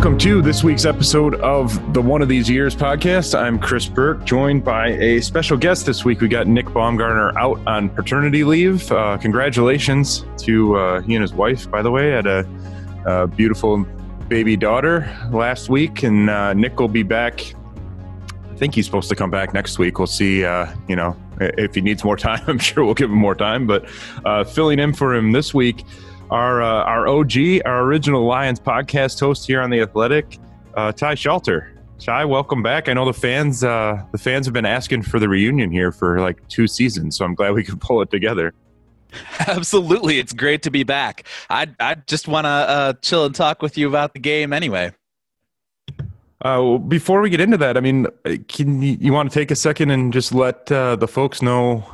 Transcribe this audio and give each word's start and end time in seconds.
welcome 0.00 0.16
to 0.16 0.40
this 0.40 0.64
week's 0.64 0.86
episode 0.86 1.34
of 1.42 1.92
the 1.92 2.00
One 2.00 2.22
of 2.22 2.28
These 2.30 2.48
Years 2.48 2.74
podcast. 2.74 3.38
I'm 3.38 3.58
Chris 3.58 3.86
Burke, 3.86 4.24
joined 4.24 4.64
by 4.64 4.92
a 4.92 5.20
special 5.20 5.58
guest 5.58 5.84
this 5.84 6.06
week. 6.06 6.22
We 6.22 6.28
got 6.28 6.46
Nick 6.46 6.64
Baumgardner 6.64 7.36
out 7.36 7.60
on 7.66 7.90
paternity 7.90 8.42
leave. 8.42 8.90
Uh, 8.90 9.18
congratulations 9.18 10.24
to 10.38 10.74
uh, 10.74 11.00
he 11.02 11.16
and 11.16 11.20
his 11.20 11.34
wife, 11.34 11.70
by 11.70 11.82
the 11.82 11.90
way, 11.90 12.12
had 12.12 12.26
a, 12.26 12.48
a 13.04 13.26
beautiful 13.26 13.84
baby 14.26 14.56
daughter 14.56 15.14
last 15.32 15.68
week, 15.68 16.02
and 16.02 16.30
uh, 16.30 16.54
Nick 16.54 16.80
will 16.80 16.88
be 16.88 17.02
back. 17.02 17.54
I 18.50 18.54
think 18.54 18.74
he's 18.74 18.86
supposed 18.86 19.10
to 19.10 19.14
come 19.14 19.30
back 19.30 19.52
next 19.52 19.78
week. 19.78 19.98
We'll 19.98 20.06
see. 20.06 20.46
Uh, 20.46 20.74
you 20.88 20.96
know, 20.96 21.14
if 21.40 21.74
he 21.74 21.82
needs 21.82 22.04
more 22.04 22.16
time, 22.28 22.42
I'm 22.46 22.58
sure 22.58 22.86
we'll 22.86 22.94
give 22.94 23.10
him 23.10 23.18
more 23.18 23.34
time. 23.34 23.66
But 23.66 23.84
uh, 24.24 24.44
filling 24.44 24.78
in 24.78 24.94
for 24.94 25.14
him 25.14 25.32
this 25.32 25.52
week 25.52 25.84
our 26.30 26.62
uh, 26.62 26.84
our 26.84 27.08
OG, 27.08 27.62
our 27.64 27.82
original 27.82 28.24
Lions 28.24 28.60
podcast 28.60 29.18
host 29.20 29.46
here 29.46 29.60
on 29.60 29.70
the 29.70 29.80
Athletic, 29.80 30.38
uh, 30.74 30.92
Ty 30.92 31.14
Schalter. 31.14 31.72
Ty, 31.98 32.24
welcome 32.24 32.62
back. 32.62 32.88
I 32.88 32.94
know 32.94 33.04
the 33.04 33.12
fans 33.12 33.62
uh, 33.62 34.02
the 34.12 34.18
fans 34.18 34.46
have 34.46 34.54
been 34.54 34.66
asking 34.66 35.02
for 35.02 35.18
the 35.18 35.28
reunion 35.28 35.70
here 35.70 35.92
for 35.92 36.20
like 36.20 36.46
two 36.48 36.66
seasons, 36.66 37.16
so 37.16 37.24
I'm 37.24 37.34
glad 37.34 37.54
we 37.54 37.64
could 37.64 37.80
pull 37.80 38.00
it 38.00 38.10
together. 38.10 38.54
Absolutely, 39.40 40.18
it's 40.18 40.32
great 40.32 40.62
to 40.62 40.70
be 40.70 40.84
back. 40.84 41.26
I 41.50 41.68
I 41.78 41.96
just 42.06 42.28
want 42.28 42.46
to 42.46 42.48
uh, 42.48 42.92
chill 43.02 43.26
and 43.26 43.34
talk 43.34 43.60
with 43.60 43.76
you 43.76 43.88
about 43.88 44.14
the 44.14 44.20
game 44.20 44.52
anyway. 44.52 44.92
Uh, 46.42 46.78
before 46.78 47.20
we 47.20 47.28
get 47.28 47.40
into 47.40 47.58
that, 47.58 47.76
I 47.76 47.80
mean, 47.80 48.06
can 48.48 48.80
you, 48.80 48.96
you 48.98 49.12
want 49.12 49.30
to 49.30 49.38
take 49.38 49.50
a 49.50 49.56
second 49.56 49.90
and 49.90 50.10
just 50.10 50.32
let 50.32 50.72
uh, 50.72 50.96
the 50.96 51.06
folks 51.06 51.42
know 51.42 51.84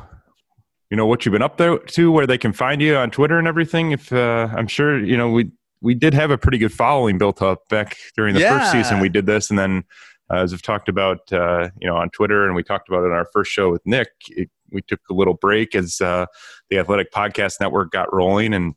you 0.89 0.97
know 0.97 1.05
what 1.05 1.25
you've 1.25 1.33
been 1.33 1.41
up 1.41 1.57
there 1.57 1.77
to, 1.77 2.11
where 2.11 2.27
they 2.27 2.37
can 2.37 2.53
find 2.53 2.81
you 2.81 2.95
on 2.95 3.11
Twitter 3.11 3.37
and 3.37 3.47
everything. 3.47 3.91
If 3.91 4.11
uh, 4.11 4.49
I'm 4.55 4.67
sure 4.67 5.03
you 5.03 5.17
know 5.17 5.29
we 5.29 5.51
we 5.81 5.93
did 5.93 6.13
have 6.13 6.31
a 6.31 6.37
pretty 6.37 6.57
good 6.57 6.73
following 6.73 7.17
built 7.17 7.41
up 7.41 7.67
back 7.69 7.97
during 8.15 8.33
the 8.33 8.41
yeah. 8.41 8.59
first 8.59 8.71
season 8.71 8.99
we 8.99 9.09
did 9.09 9.25
this, 9.25 9.49
and 9.49 9.59
then 9.59 9.83
uh, 10.31 10.37
as 10.37 10.51
we've 10.51 10.61
talked 10.61 10.89
about, 10.89 11.31
uh, 11.31 11.69
you 11.79 11.87
know, 11.87 11.95
on 11.95 12.09
Twitter, 12.09 12.45
and 12.45 12.55
we 12.55 12.63
talked 12.63 12.89
about 12.89 13.03
it 13.03 13.07
in 13.07 13.13
our 13.13 13.27
first 13.31 13.51
show 13.51 13.71
with 13.71 13.81
Nick. 13.85 14.09
It, 14.29 14.49
we 14.71 14.81
took 14.81 14.99
a 15.09 15.13
little 15.13 15.35
break 15.35 15.75
as 15.75 16.01
uh, 16.01 16.25
the 16.69 16.79
Athletic 16.79 17.11
Podcast 17.11 17.61
Network 17.61 17.91
got 17.91 18.13
rolling 18.13 18.53
and 18.53 18.75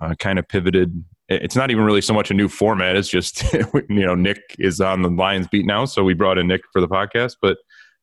uh, 0.00 0.14
kind 0.18 0.38
of 0.38 0.48
pivoted. 0.48 1.04
It's 1.28 1.54
not 1.54 1.70
even 1.70 1.84
really 1.84 2.00
so 2.00 2.12
much 2.12 2.30
a 2.30 2.34
new 2.34 2.48
format; 2.48 2.96
it's 2.96 3.08
just 3.08 3.44
you 3.52 4.04
know 4.04 4.14
Nick 4.14 4.40
is 4.58 4.80
on 4.80 5.02
the 5.02 5.10
Lions 5.10 5.46
beat 5.46 5.66
now, 5.66 5.84
so 5.84 6.02
we 6.02 6.14
brought 6.14 6.38
in 6.38 6.48
Nick 6.48 6.62
for 6.72 6.80
the 6.80 6.88
podcast. 6.88 7.36
But 7.40 7.58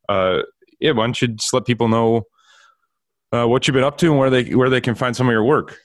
uh, 0.08 0.44
yeah, 0.80 0.92
why 0.92 1.06
don't 1.06 1.22
you 1.22 1.30
just 1.30 1.54
let 1.54 1.66
people 1.66 1.90
know? 1.90 2.24
Uh, 3.32 3.48
what 3.48 3.68
you've 3.68 3.76
been 3.76 3.84
up 3.84 3.98
to 3.98 4.08
and 4.08 4.18
where 4.18 4.30
they 4.30 4.56
where 4.56 4.70
they 4.70 4.82
can 4.82 4.96
find 4.96 5.16
some 5.16 5.28
of 5.28 5.32
your 5.32 5.44
work. 5.44 5.80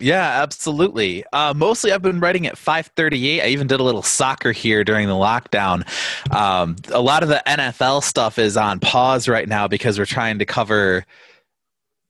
Yeah, 0.00 0.42
absolutely. 0.42 1.24
Uh, 1.32 1.54
mostly, 1.56 1.92
I've 1.92 2.02
been 2.02 2.18
writing 2.18 2.46
at 2.46 2.58
538. 2.58 3.42
I 3.42 3.46
even 3.46 3.66
did 3.66 3.78
a 3.78 3.82
little 3.82 4.02
soccer 4.02 4.52
here 4.52 4.84
during 4.84 5.06
the 5.06 5.14
lockdown. 5.14 5.86
Um, 6.34 6.76
a 6.90 7.00
lot 7.00 7.22
of 7.22 7.28
the 7.28 7.42
NFL 7.46 8.02
stuff 8.02 8.38
is 8.38 8.56
on 8.56 8.80
pause 8.80 9.28
right 9.28 9.48
now 9.48 9.68
because 9.68 9.98
we're 9.98 10.06
trying 10.06 10.38
to 10.40 10.44
cover, 10.44 11.04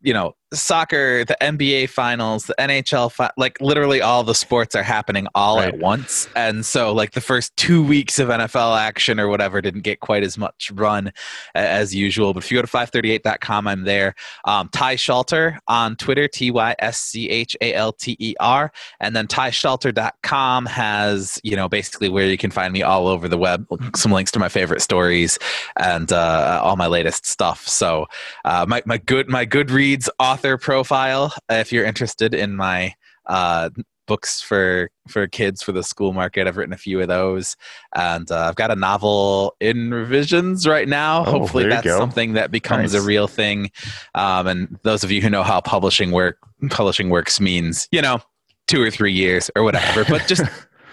you 0.01 0.15
know, 0.15 0.35
soccer, 0.53 1.25
the 1.25 1.37
NBA 1.41 1.89
finals, 1.89 2.45
the 2.45 2.55
NHL, 2.59 3.11
fi- 3.11 3.31
like 3.37 3.61
literally 3.61 4.01
all 4.01 4.23
the 4.23 4.35
sports 4.35 4.75
are 4.75 4.83
happening 4.83 5.27
all 5.35 5.57
right. 5.57 5.75
at 5.75 5.79
once. 5.79 6.29
And 6.37 6.65
so, 6.65 6.93
like, 6.93 7.13
the 7.13 7.21
first 7.21 7.57
two 7.57 7.83
weeks 7.85 8.19
of 8.19 8.29
NFL 8.29 8.79
action 8.79 9.19
or 9.19 9.29
whatever 9.29 9.61
didn't 9.61 9.83
get 9.83 10.01
quite 10.01 10.23
as 10.23 10.37
much 10.37 10.71
run 10.75 11.13
as 11.55 11.95
usual. 11.95 12.35
But 12.35 12.45
if 12.45 12.51
you 12.51 12.59
go 12.59 12.63
to 12.63 12.69
538.com, 12.69 13.67
I'm 13.67 13.85
there. 13.85 14.15
Um, 14.45 14.69
Ty 14.69 14.97
Schalter 14.97 15.59
on 15.69 15.97
Twitter, 15.97 16.29
T 16.29 16.51
Y 16.51 16.75
S 16.79 16.99
C 16.99 17.29
H 17.29 17.57
A 17.61 17.75
L 17.75 17.93
T 17.93 18.17
E 18.19 18.35
R. 18.41 18.73
And 19.01 19.17
then 19.17 19.27
tyschalter.com 19.27 20.67
has, 20.67 21.41
you 21.43 21.57
know, 21.57 21.69
basically 21.69 22.09
where 22.09 22.27
you 22.27 22.39
can 22.39 22.51
find 22.51 22.73
me 22.73 22.83
all 22.83 23.07
over 23.09 23.29
the 23.29 23.39
web, 23.39 23.67
some 23.97 24.13
links 24.13 24.31
to 24.33 24.39
my 24.39 24.49
favorite 24.49 24.83
stories 24.83 25.39
and 25.77 26.13
uh, 26.13 26.61
all 26.63 26.77
my 26.77 26.87
latest 26.87 27.27
stuff. 27.27 27.67
So, 27.67 28.07
uh, 28.45 28.67
my, 28.69 28.83
my 28.85 28.99
good, 28.99 29.29
my 29.29 29.47
Goodreads 29.47 30.09
author 30.19 30.42
author 30.43 30.59
profile 30.59 31.33
if 31.49 31.71
you're 31.71 31.85
interested 31.85 32.35
in 32.35 32.57
my 32.57 32.93
uh, 33.27 33.71
books 34.09 34.43
for 34.43 34.91
for 35.07 35.29
kids 35.29 35.63
for 35.63 35.71
the 35.71 35.85
school 35.85 36.13
market. 36.13 36.49
I've 36.49 36.57
written 36.57 36.73
a 36.73 36.79
few 36.79 37.01
of 37.01 37.07
those, 37.07 37.57
and 37.95 38.29
uh, 38.29 38.49
I've 38.49 38.57
got 38.57 38.73
a 38.73 38.75
novel 38.75 39.55
in 39.61 39.95
revisions 39.95 40.67
right 40.67 40.89
now. 40.89 41.21
Oh, 41.25 41.31
Hopefully, 41.39 41.69
that's 41.69 41.85
go. 41.85 41.97
something 41.97 42.33
that 42.33 42.51
becomes 42.51 42.93
nice. 42.93 43.01
a 43.01 43.07
real 43.07 43.29
thing. 43.29 43.71
Um, 44.17 44.49
and 44.49 44.79
those 44.83 45.05
of 45.05 45.13
you 45.13 45.23
who 45.23 45.31
know 45.31 45.45
how 45.45 45.61
publishing 45.61 46.11
work 46.11 46.39
publishing 46.71 47.09
works 47.09 47.41
means, 47.41 47.87
you 47.93 48.03
know, 48.03 48.19
two 48.67 48.83
or 48.83 48.91
three 48.91 49.13
years 49.13 49.49
or 49.55 49.63
whatever. 49.63 50.05
but 50.05 50.23
just 50.27 50.43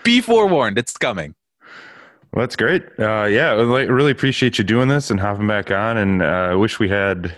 be 0.04 0.22
forewarned, 0.22 0.78
it's 0.78 0.96
coming. 0.96 1.34
Well, 2.34 2.44
that's 2.44 2.56
great. 2.56 2.84
Uh, 3.00 3.26
yeah, 3.26 3.54
I 3.54 3.64
really 3.64 4.12
appreciate 4.12 4.60
you 4.60 4.64
doing 4.64 4.90
this 4.90 5.10
and 5.10 5.20
hopping 5.20 5.48
back 5.48 5.72
on. 5.72 5.98
And 5.98 6.22
uh, 6.22 6.50
I 6.52 6.54
wish 6.54 6.78
we 6.78 6.88
had 6.88 7.34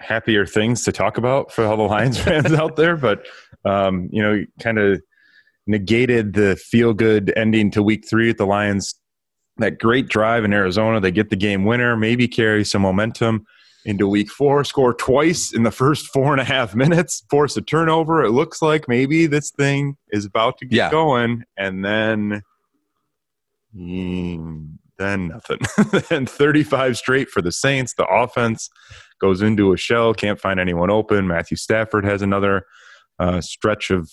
happier 0.00 0.46
things 0.46 0.84
to 0.84 0.92
talk 0.92 1.18
about 1.18 1.52
for 1.52 1.64
all 1.64 1.76
the 1.76 1.82
Lions 1.82 2.18
fans 2.22 2.52
out 2.52 2.76
there, 2.76 2.96
but 2.96 3.26
um, 3.64 4.08
you 4.12 4.22
know, 4.22 4.44
kind 4.60 4.78
of 4.78 5.02
negated 5.66 6.34
the 6.34 6.56
feel 6.56 6.92
good 6.92 7.32
ending 7.36 7.70
to 7.70 7.82
week 7.82 8.06
three 8.08 8.30
at 8.30 8.38
the 8.38 8.46
Lions. 8.46 8.94
That 9.58 9.78
great 9.78 10.08
drive 10.08 10.44
in 10.44 10.52
Arizona, 10.52 10.98
they 11.00 11.12
get 11.12 11.30
the 11.30 11.36
game 11.36 11.64
winner, 11.64 11.96
maybe 11.96 12.26
carry 12.26 12.64
some 12.64 12.82
momentum 12.82 13.46
into 13.84 14.08
week 14.08 14.30
four, 14.30 14.64
score 14.64 14.94
twice 14.94 15.52
in 15.52 15.62
the 15.62 15.70
first 15.70 16.08
four 16.08 16.32
and 16.32 16.40
a 16.40 16.44
half 16.44 16.74
minutes, 16.74 17.22
force 17.30 17.56
a 17.56 17.62
turnover. 17.62 18.24
It 18.24 18.30
looks 18.30 18.62
like 18.62 18.88
maybe 18.88 19.26
this 19.26 19.50
thing 19.50 19.96
is 20.10 20.24
about 20.24 20.58
to 20.58 20.66
get 20.66 20.76
yeah. 20.76 20.90
going, 20.90 21.44
and 21.56 21.84
then 21.84 22.42
mm, 23.76 24.76
then 24.98 25.28
nothing. 25.28 25.60
then 26.08 26.26
35 26.26 26.96
straight 26.96 27.28
for 27.28 27.42
the 27.42 27.52
Saints. 27.52 27.94
The 27.94 28.06
offense 28.06 28.70
goes 29.24 29.40
into 29.40 29.72
a 29.72 29.76
shell, 29.78 30.12
can't 30.12 30.38
find 30.38 30.60
anyone 30.60 30.90
open. 30.90 31.26
Matthew 31.26 31.56
Stafford 31.56 32.04
has 32.04 32.20
another 32.20 32.66
uh, 33.18 33.40
stretch 33.40 33.90
of 33.90 34.12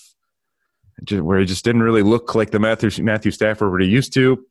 where 1.10 1.38
he 1.38 1.44
just 1.44 1.66
didn't 1.66 1.82
really 1.82 2.00
look 2.00 2.34
like 2.34 2.50
the 2.50 2.58
Matthew, 2.58 3.04
Matthew 3.04 3.30
Stafford 3.30 3.82
he 3.82 3.88
used 3.88 4.14
to. 4.14 4.42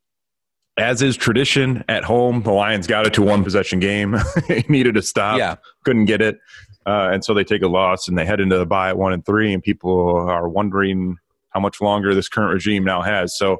As 0.77 1.01
is 1.01 1.17
tradition 1.17 1.83
at 1.89 2.03
home, 2.03 2.43
the 2.43 2.51
Lions 2.51 2.85
got 2.85 3.07
it 3.07 3.13
to 3.15 3.23
one 3.23 3.43
possession 3.43 3.79
game. 3.79 4.17
he 4.47 4.63
needed 4.69 4.97
a 4.97 5.01
stop, 5.01 5.39
yeah. 5.39 5.55
couldn't 5.83 6.05
get 6.05 6.21
it. 6.21 6.37
Uh, 6.85 7.09
and 7.11 7.25
so 7.25 7.33
they 7.33 7.43
take 7.43 7.63
a 7.63 7.67
loss 7.67 8.07
and 8.07 8.15
they 8.15 8.25
head 8.25 8.39
into 8.39 8.59
the 8.59 8.65
bye 8.67 8.89
at 8.89 8.97
one 8.99 9.13
and 9.13 9.25
three, 9.25 9.51
and 9.51 9.63
people 9.63 10.15
are 10.29 10.47
wondering 10.47 11.17
how 11.49 11.59
much 11.59 11.81
longer 11.81 12.13
this 12.13 12.29
current 12.29 12.53
regime 12.53 12.83
now 12.83 13.01
has. 13.01 13.35
So, 13.35 13.57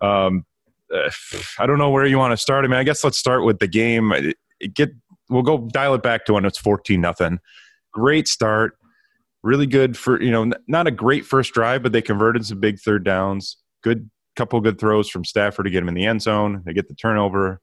um, 0.00 0.46
I 1.58 1.66
don't 1.66 1.78
know 1.78 1.90
where 1.90 2.06
you 2.06 2.16
want 2.16 2.32
to 2.32 2.38
start. 2.38 2.64
I 2.64 2.68
mean, 2.68 2.78
I 2.78 2.84
guess 2.84 3.04
let's 3.04 3.18
start 3.18 3.44
with 3.44 3.58
the 3.58 3.68
game. 3.68 4.12
It, 4.12 4.38
it 4.60 4.72
get 4.72 4.90
we'll 5.28 5.42
go 5.42 5.68
dial 5.72 5.94
it 5.94 6.02
back 6.02 6.24
to 6.26 6.34
when 6.34 6.44
it's 6.44 6.58
14 6.58 7.00
nothing. 7.00 7.40
Great 7.92 8.28
start. 8.28 8.78
Really 9.42 9.66
good 9.66 9.96
for, 9.96 10.20
you 10.20 10.30
know, 10.30 10.50
not 10.66 10.86
a 10.86 10.90
great 10.90 11.24
first 11.24 11.54
drive, 11.54 11.82
but 11.82 11.92
they 11.92 12.02
converted 12.02 12.44
some 12.44 12.60
big 12.60 12.78
third 12.78 13.04
downs. 13.04 13.56
Good 13.82 14.10
couple 14.36 14.60
good 14.60 14.78
throws 14.78 15.08
from 15.08 15.24
Stafford 15.24 15.64
to 15.64 15.70
get 15.70 15.82
him 15.82 15.88
in 15.88 15.94
the 15.94 16.06
end 16.06 16.22
zone. 16.22 16.62
They 16.64 16.72
get 16.72 16.88
the 16.88 16.94
turnover. 16.94 17.60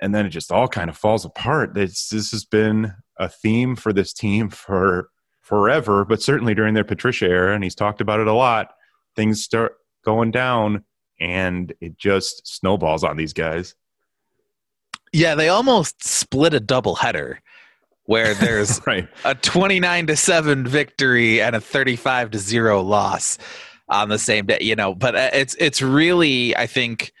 And 0.00 0.14
then 0.14 0.26
it 0.26 0.30
just 0.30 0.52
all 0.52 0.68
kind 0.68 0.90
of 0.90 0.96
falls 0.96 1.24
apart. 1.24 1.74
This, 1.74 2.08
this 2.08 2.30
has 2.32 2.44
been 2.44 2.92
a 3.18 3.28
theme 3.28 3.76
for 3.76 3.92
this 3.92 4.12
team 4.12 4.50
for 4.50 5.08
forever, 5.40 6.04
but 6.04 6.22
certainly 6.22 6.54
during 6.54 6.74
their 6.74 6.84
Patricia 6.84 7.26
era, 7.26 7.54
and 7.54 7.64
he's 7.64 7.74
talked 7.74 8.00
about 8.00 8.20
it 8.20 8.26
a 8.26 8.32
lot. 8.32 8.72
Things 9.16 9.42
start 9.42 9.74
going 10.04 10.30
down 10.30 10.84
and 11.20 11.72
it 11.80 11.96
just 11.96 12.46
snowballs 12.46 13.04
on 13.04 13.16
these 13.16 13.32
guys. 13.32 13.74
Yeah, 15.12 15.34
they 15.34 15.48
almost 15.48 16.02
split 16.04 16.54
a 16.54 16.60
double 16.60 16.94
header 16.94 17.40
where 18.06 18.34
there's 18.40 18.80
right. 18.86 19.08
a 19.24 19.34
29 19.34 20.08
to 20.08 20.16
7 20.16 20.66
victory 20.66 21.40
and 21.40 21.56
a 21.56 21.60
35 21.60 22.32
to 22.32 22.38
0 22.38 22.82
loss 22.82 23.38
on 23.88 24.08
the 24.08 24.18
same 24.18 24.46
day, 24.46 24.58
you 24.60 24.74
know, 24.74 24.94
but 24.94 25.14
uh, 25.14 25.30
it's 25.32 25.54
it's 25.58 25.82
really 25.82 26.56
I 26.56 26.66
think 26.66 27.12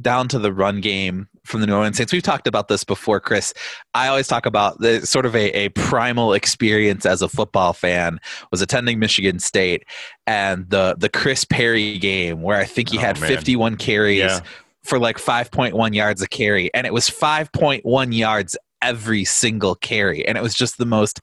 down 0.00 0.28
to 0.28 0.38
the 0.38 0.52
run 0.52 0.80
game 0.80 1.28
from 1.44 1.60
the 1.60 1.66
New 1.66 1.74
Orleans 1.74 1.96
Saints. 1.96 2.12
We've 2.12 2.22
talked 2.22 2.46
about 2.48 2.68
this 2.68 2.84
before, 2.84 3.20
Chris. 3.20 3.54
I 3.94 4.08
always 4.08 4.26
talk 4.26 4.46
about 4.46 4.80
the 4.80 5.06
sort 5.06 5.26
of 5.26 5.36
a, 5.36 5.50
a 5.50 5.68
primal 5.70 6.32
experience 6.32 7.06
as 7.06 7.22
a 7.22 7.28
football 7.28 7.72
fan 7.72 8.18
was 8.50 8.62
attending 8.62 8.98
Michigan 8.98 9.38
State 9.38 9.84
and 10.26 10.68
the 10.70 10.96
the 10.98 11.08
Chris 11.08 11.44
Perry 11.44 11.98
game 11.98 12.42
where 12.42 12.58
I 12.58 12.64
think 12.64 12.88
he 12.88 12.98
oh, 12.98 13.02
had 13.02 13.20
man. 13.20 13.28
51 13.28 13.76
carries, 13.76 14.18
yeah 14.20 14.40
for 14.86 14.98
like 14.98 15.18
5.1 15.18 15.94
yards 15.94 16.22
a 16.22 16.28
carry, 16.28 16.72
and 16.74 16.86
it 16.86 16.92
was 16.92 17.08
5.1 17.08 18.14
yards 18.14 18.56
every 18.82 19.24
single 19.24 19.74
carry, 19.74 20.26
and 20.26 20.38
it 20.38 20.42
was 20.42 20.54
just 20.54 20.78
the 20.78 20.86
most 20.86 21.20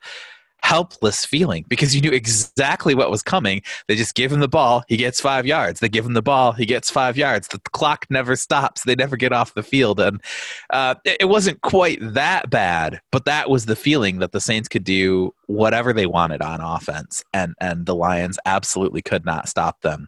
helpless 0.64 1.26
feeling 1.26 1.66
because 1.68 1.94
you 1.94 2.00
knew 2.00 2.12
exactly 2.12 2.96
what 2.96 3.12
was 3.12 3.22
coming. 3.22 3.62
They 3.88 3.96
just 3.96 4.16
give 4.16 4.32
him 4.32 4.40
the 4.40 4.48
ball, 4.48 4.84
he 4.88 4.96
gets 4.96 5.20
five 5.20 5.46
yards. 5.46 5.82
They 5.82 5.90
give 5.90 6.06
him 6.06 6.14
the 6.14 6.22
ball, 6.22 6.54
he 6.54 6.66
gets 6.66 6.90
five 6.90 7.18
yards. 7.18 7.50
The 7.50 7.60
clock 7.74 8.06
never 8.10 8.36
stops. 8.36 8.84
They 8.84 8.96
never 8.96 9.18
get 9.18 9.34
off 9.34 9.54
the 9.54 9.64
field, 9.64 10.00
and 10.00 10.22
uh, 10.70 10.96
it 11.06 11.28
wasn't 11.28 11.62
quite 11.62 12.00
that 12.02 12.50
bad, 12.50 13.02
but 13.12 13.26
that 13.26 13.50
was 13.50 13.66
the 13.66 13.76
feeling 13.76 14.20
that 14.20 14.32
the 14.32 14.42
Saints 14.42 14.70
could 14.70 14.86
do 14.86 15.34
whatever 15.48 15.92
they 15.92 16.06
wanted 16.06 16.42
on 16.42 16.62
offense, 16.62 17.24
and 17.34 17.54
and 17.60 17.86
the 17.86 17.96
Lions 17.96 18.40
absolutely 18.46 19.02
could 19.02 19.26
not 19.26 19.50
stop 19.50 19.82
them. 19.82 20.08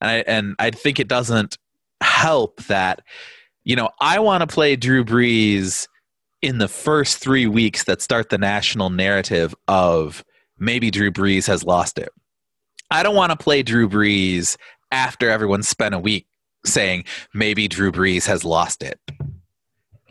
And 0.00 0.10
I 0.10 0.14
and 0.26 0.54
I 0.58 0.70
think 0.70 1.00
it 1.00 1.08
doesn't 1.08 1.56
help 2.04 2.62
that 2.64 3.00
you 3.64 3.74
know 3.74 3.90
I 4.00 4.18
want 4.20 4.42
to 4.42 4.46
play 4.46 4.76
Drew 4.76 5.04
Brees 5.04 5.88
in 6.42 6.58
the 6.58 6.68
first 6.68 7.18
three 7.18 7.46
weeks 7.46 7.84
that 7.84 8.02
start 8.02 8.28
the 8.28 8.38
national 8.38 8.90
narrative 8.90 9.54
of 9.66 10.22
maybe 10.58 10.90
Drew 10.90 11.10
Brees 11.10 11.46
has 11.46 11.64
lost 11.64 11.98
it. 11.98 12.10
I 12.90 13.02
don't 13.02 13.16
want 13.16 13.30
to 13.30 13.36
play 13.36 13.62
Drew 13.62 13.88
Brees 13.88 14.56
after 14.92 15.30
everyone 15.30 15.62
spent 15.62 15.94
a 15.94 15.98
week 15.98 16.26
saying 16.66 17.04
maybe 17.32 17.66
Drew 17.66 17.90
Brees 17.90 18.26
has 18.26 18.44
lost 18.44 18.82
it. 18.82 19.00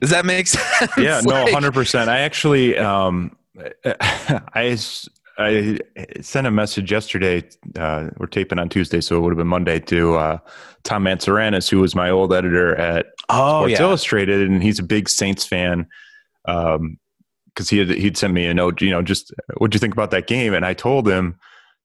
Does 0.02 0.10
that 0.10 0.26
make 0.26 0.48
sense? 0.48 0.92
Yeah, 0.98 1.22
no, 1.24 1.46
hundred 1.52 1.74
percent. 1.74 2.10
I 2.10 2.20
actually, 2.20 2.78
um, 2.78 3.36
I 3.86 4.78
I 5.38 5.80
sent 6.22 6.48
a 6.48 6.52
message 6.52 6.92
yesterday. 6.92 7.44
Uh, 7.76 8.10
we're 8.18 8.28
taping 8.28 8.60
on 8.60 8.70
Tuesday, 8.70 9.02
so 9.02 9.18
it 9.18 9.22
would 9.22 9.32
have 9.32 9.38
been 9.38 9.48
Monday 9.48 9.80
to 9.80 10.16
uh, 10.16 10.38
Tom 10.84 11.06
Mantzouranis, 11.06 11.70
who 11.70 11.80
was 11.80 11.96
my 11.96 12.10
old 12.10 12.34
editor 12.34 12.76
at 12.76 13.08
oh, 13.30 13.62
Sports 13.62 13.72
yeah. 13.72 13.82
Illustrated, 13.82 14.50
and 14.50 14.62
he's 14.62 14.80
a 14.80 14.84
big 14.84 15.10
Saints 15.10 15.46
fan. 15.46 15.88
Um, 16.46 17.00
because 17.54 17.70
he 17.70 17.78
had, 17.78 17.90
he'd 17.90 18.18
sent 18.18 18.34
me 18.34 18.48
a 18.48 18.54
note, 18.54 18.82
you 18.82 18.90
know, 18.90 19.04
just 19.04 19.32
what'd 19.58 19.76
you 19.76 19.80
think 19.80 19.94
about 19.94 20.12
that 20.12 20.26
game? 20.26 20.54
And 20.54 20.66
I 20.66 20.74
told 20.74 21.08
him, 21.08 21.38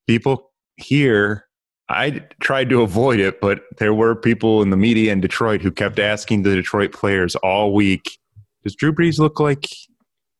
people 0.07 0.51
here, 0.77 1.47
I 1.91 2.25
tried 2.41 2.71
to 2.71 2.83
avoid 2.83 3.21
it, 3.21 3.41
but 3.41 3.63
there 3.79 3.95
were 3.95 4.15
people 4.15 4.63
in 4.63 4.71
the 4.71 4.77
media 4.77 5.13
in 5.13 5.21
Detroit 5.21 5.61
who 5.61 5.71
kept 5.71 5.99
asking 5.99 6.43
the 6.43 6.55
Detroit 6.55 6.93
players 6.93 7.37
all 7.37 7.75
week, 7.75 8.19
does 8.63 8.75
Drew 8.75 8.93
Brees 8.93 9.19
look 9.19 9.41
like 9.41 9.67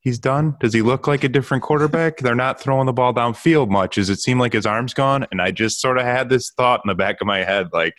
he's 0.09 0.19
done? 0.19 0.55
Does 0.59 0.73
he 0.73 0.81
look 0.81 1.07
like 1.07 1.23
a 1.23 1.29
different 1.29 1.63
quarterback? 1.63 2.17
They're 2.17 2.35
not 2.35 2.59
throwing 2.59 2.87
the 2.87 2.93
ball 2.93 3.13
downfield 3.13 3.69
much. 3.69 3.95
Does 3.95 4.09
it 4.09 4.19
seem 4.19 4.39
like 4.39 4.53
his 4.53 4.65
arm's 4.65 4.93
gone? 4.93 5.27
And 5.31 5.41
I 5.41 5.51
just 5.51 5.79
sort 5.79 5.97
of 5.97 6.03
had 6.03 6.29
this 6.29 6.51
thought 6.51 6.81
in 6.83 6.89
the 6.89 6.95
back 6.95 7.21
of 7.21 7.27
my 7.27 7.43
head, 7.43 7.69
like, 7.71 7.93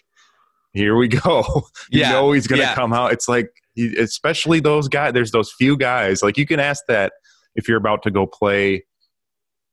here 0.72 0.96
we 0.96 1.08
go. 1.08 1.44
you 1.90 2.00
yeah, 2.00 2.12
know 2.12 2.32
he's 2.32 2.46
going 2.46 2.60
to 2.60 2.66
yeah. 2.66 2.74
come 2.74 2.92
out. 2.92 3.12
It's 3.12 3.28
like, 3.28 3.50
especially 3.98 4.60
those 4.60 4.88
guys. 4.88 5.12
There's 5.12 5.30
those 5.30 5.52
few 5.52 5.76
guys. 5.76 6.22
Like 6.22 6.36
you 6.36 6.46
can 6.46 6.60
ask 6.60 6.84
that 6.88 7.12
if 7.54 7.68
you're 7.68 7.78
about 7.78 8.02
to 8.02 8.10
go 8.10 8.26
play. 8.26 8.84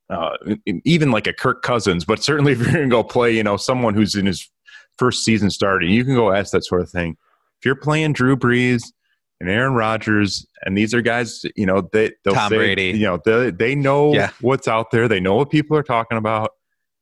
Uh, 0.10 0.38
even 0.86 1.12
like 1.12 1.28
a 1.28 1.34
Kirk 1.34 1.64
Cousins, 1.64 2.06
but 2.06 2.24
certainly 2.24 2.52
if 2.54 2.60
you're 2.60 2.72
going 2.72 2.84
to 2.84 2.90
go 2.90 3.04
play, 3.04 3.36
you 3.36 3.44
know, 3.44 3.58
someone 3.58 3.94
who's 3.94 4.16
in 4.16 4.26
his 4.26 4.50
first 4.98 5.26
season 5.26 5.50
starting, 5.50 5.92
you 5.92 6.06
can 6.06 6.16
go 6.16 6.32
ask 6.32 6.54
that 6.54 6.64
sort 6.64 6.82
of 6.82 6.90
thing. 6.90 7.18
If 7.60 7.66
you're 7.66 7.76
playing 7.76 8.14
Drew 8.14 8.38
Brees, 8.38 8.84
and 9.40 9.50
Aaron 9.50 9.74
Rodgers, 9.74 10.48
and 10.64 10.78
these 10.78 10.94
are 10.94 11.02
guys, 11.02 11.46
you 11.56 11.66
know, 11.66 11.88
they 11.92 12.12
they'll 12.24 12.34
Tom 12.34 12.50
say, 12.50 12.58
Brady. 12.58 12.98
you 12.98 13.06
know, 13.06 13.20
they 13.24 13.52
they 13.52 13.76
know 13.76 14.14
yeah. 14.14 14.32
what's 14.42 14.68
out 14.68 14.92
there, 14.92 15.08
they 15.08 15.20
know 15.20 15.36
what 15.36 15.50
people 15.50 15.78
are 15.78 15.84
talking 15.84 16.18
about, 16.18 16.52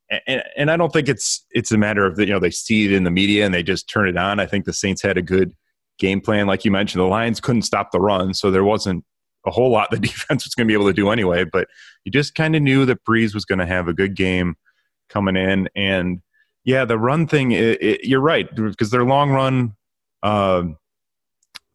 and, 0.09 0.21
and, 0.27 0.43
and 0.57 0.71
I 0.71 0.77
don't 0.77 0.91
think 0.91 1.07
it's 1.07 1.45
it's 1.51 1.71
a 1.71 1.77
matter 1.77 2.05
of 2.05 2.17
that, 2.17 2.27
you 2.27 2.33
know, 2.33 2.39
they 2.39 2.51
see 2.51 2.85
it 2.85 2.91
in 2.91 3.03
the 3.03 3.11
media 3.11 3.45
and 3.45 3.53
they 3.53 3.63
just 3.63 3.89
turn 3.89 4.09
it 4.09 4.17
on. 4.17 4.39
I 4.39 4.45
think 4.45 4.65
the 4.65 4.73
Saints 4.73 5.01
had 5.01 5.17
a 5.17 5.21
good 5.21 5.55
game 5.97 6.19
plan, 6.19 6.47
like 6.47 6.65
you 6.65 6.71
mentioned. 6.71 7.01
The 7.01 7.07
Lions 7.07 7.39
couldn't 7.39 7.63
stop 7.63 7.91
the 7.91 8.01
run, 8.01 8.33
so 8.33 8.51
there 8.51 8.63
wasn't 8.63 9.05
a 9.45 9.51
whole 9.51 9.71
lot 9.71 9.91
the 9.91 9.97
defense 9.99 10.45
was 10.45 10.55
going 10.55 10.67
to 10.67 10.71
be 10.71 10.75
able 10.75 10.87
to 10.87 10.93
do 10.93 11.09
anyway. 11.09 11.45
But 11.45 11.67
you 12.03 12.11
just 12.11 12.35
kind 12.35 12.55
of 12.55 12.61
knew 12.61 12.85
that 12.85 13.03
Brees 13.05 13.33
was 13.33 13.45
going 13.45 13.59
to 13.59 13.65
have 13.65 13.87
a 13.87 13.93
good 13.93 14.15
game 14.15 14.55
coming 15.09 15.37
in, 15.37 15.69
and 15.75 16.21
yeah, 16.65 16.83
the 16.83 16.97
run 16.97 17.27
thing, 17.27 17.51
it, 17.51 17.81
it, 17.81 18.05
you're 18.05 18.19
right 18.19 18.53
because 18.53 18.89
their 18.89 19.05
long 19.05 19.29
run. 19.29 19.75
Uh, 20.23 20.63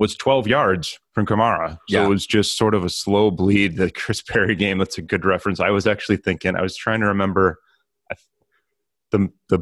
was 0.00 0.16
12 0.16 0.48
yards 0.48 0.98
from 1.12 1.26
Kamara. 1.26 1.72
So 1.72 1.98
yeah. 1.98 2.04
it 2.04 2.08
was 2.08 2.26
just 2.26 2.56
sort 2.56 2.74
of 2.74 2.84
a 2.84 2.88
slow 2.88 3.30
bleed. 3.30 3.76
The 3.76 3.90
Chris 3.94 4.22
Perry 4.22 4.56
game, 4.56 4.78
that's 4.78 4.98
a 4.98 5.02
good 5.02 5.24
reference. 5.24 5.60
I 5.60 5.70
was 5.70 5.86
actually 5.86 6.16
thinking, 6.16 6.56
I 6.56 6.62
was 6.62 6.74
trying 6.74 7.00
to 7.00 7.06
remember 7.06 7.60
the, 9.10 9.28
the, 9.50 9.60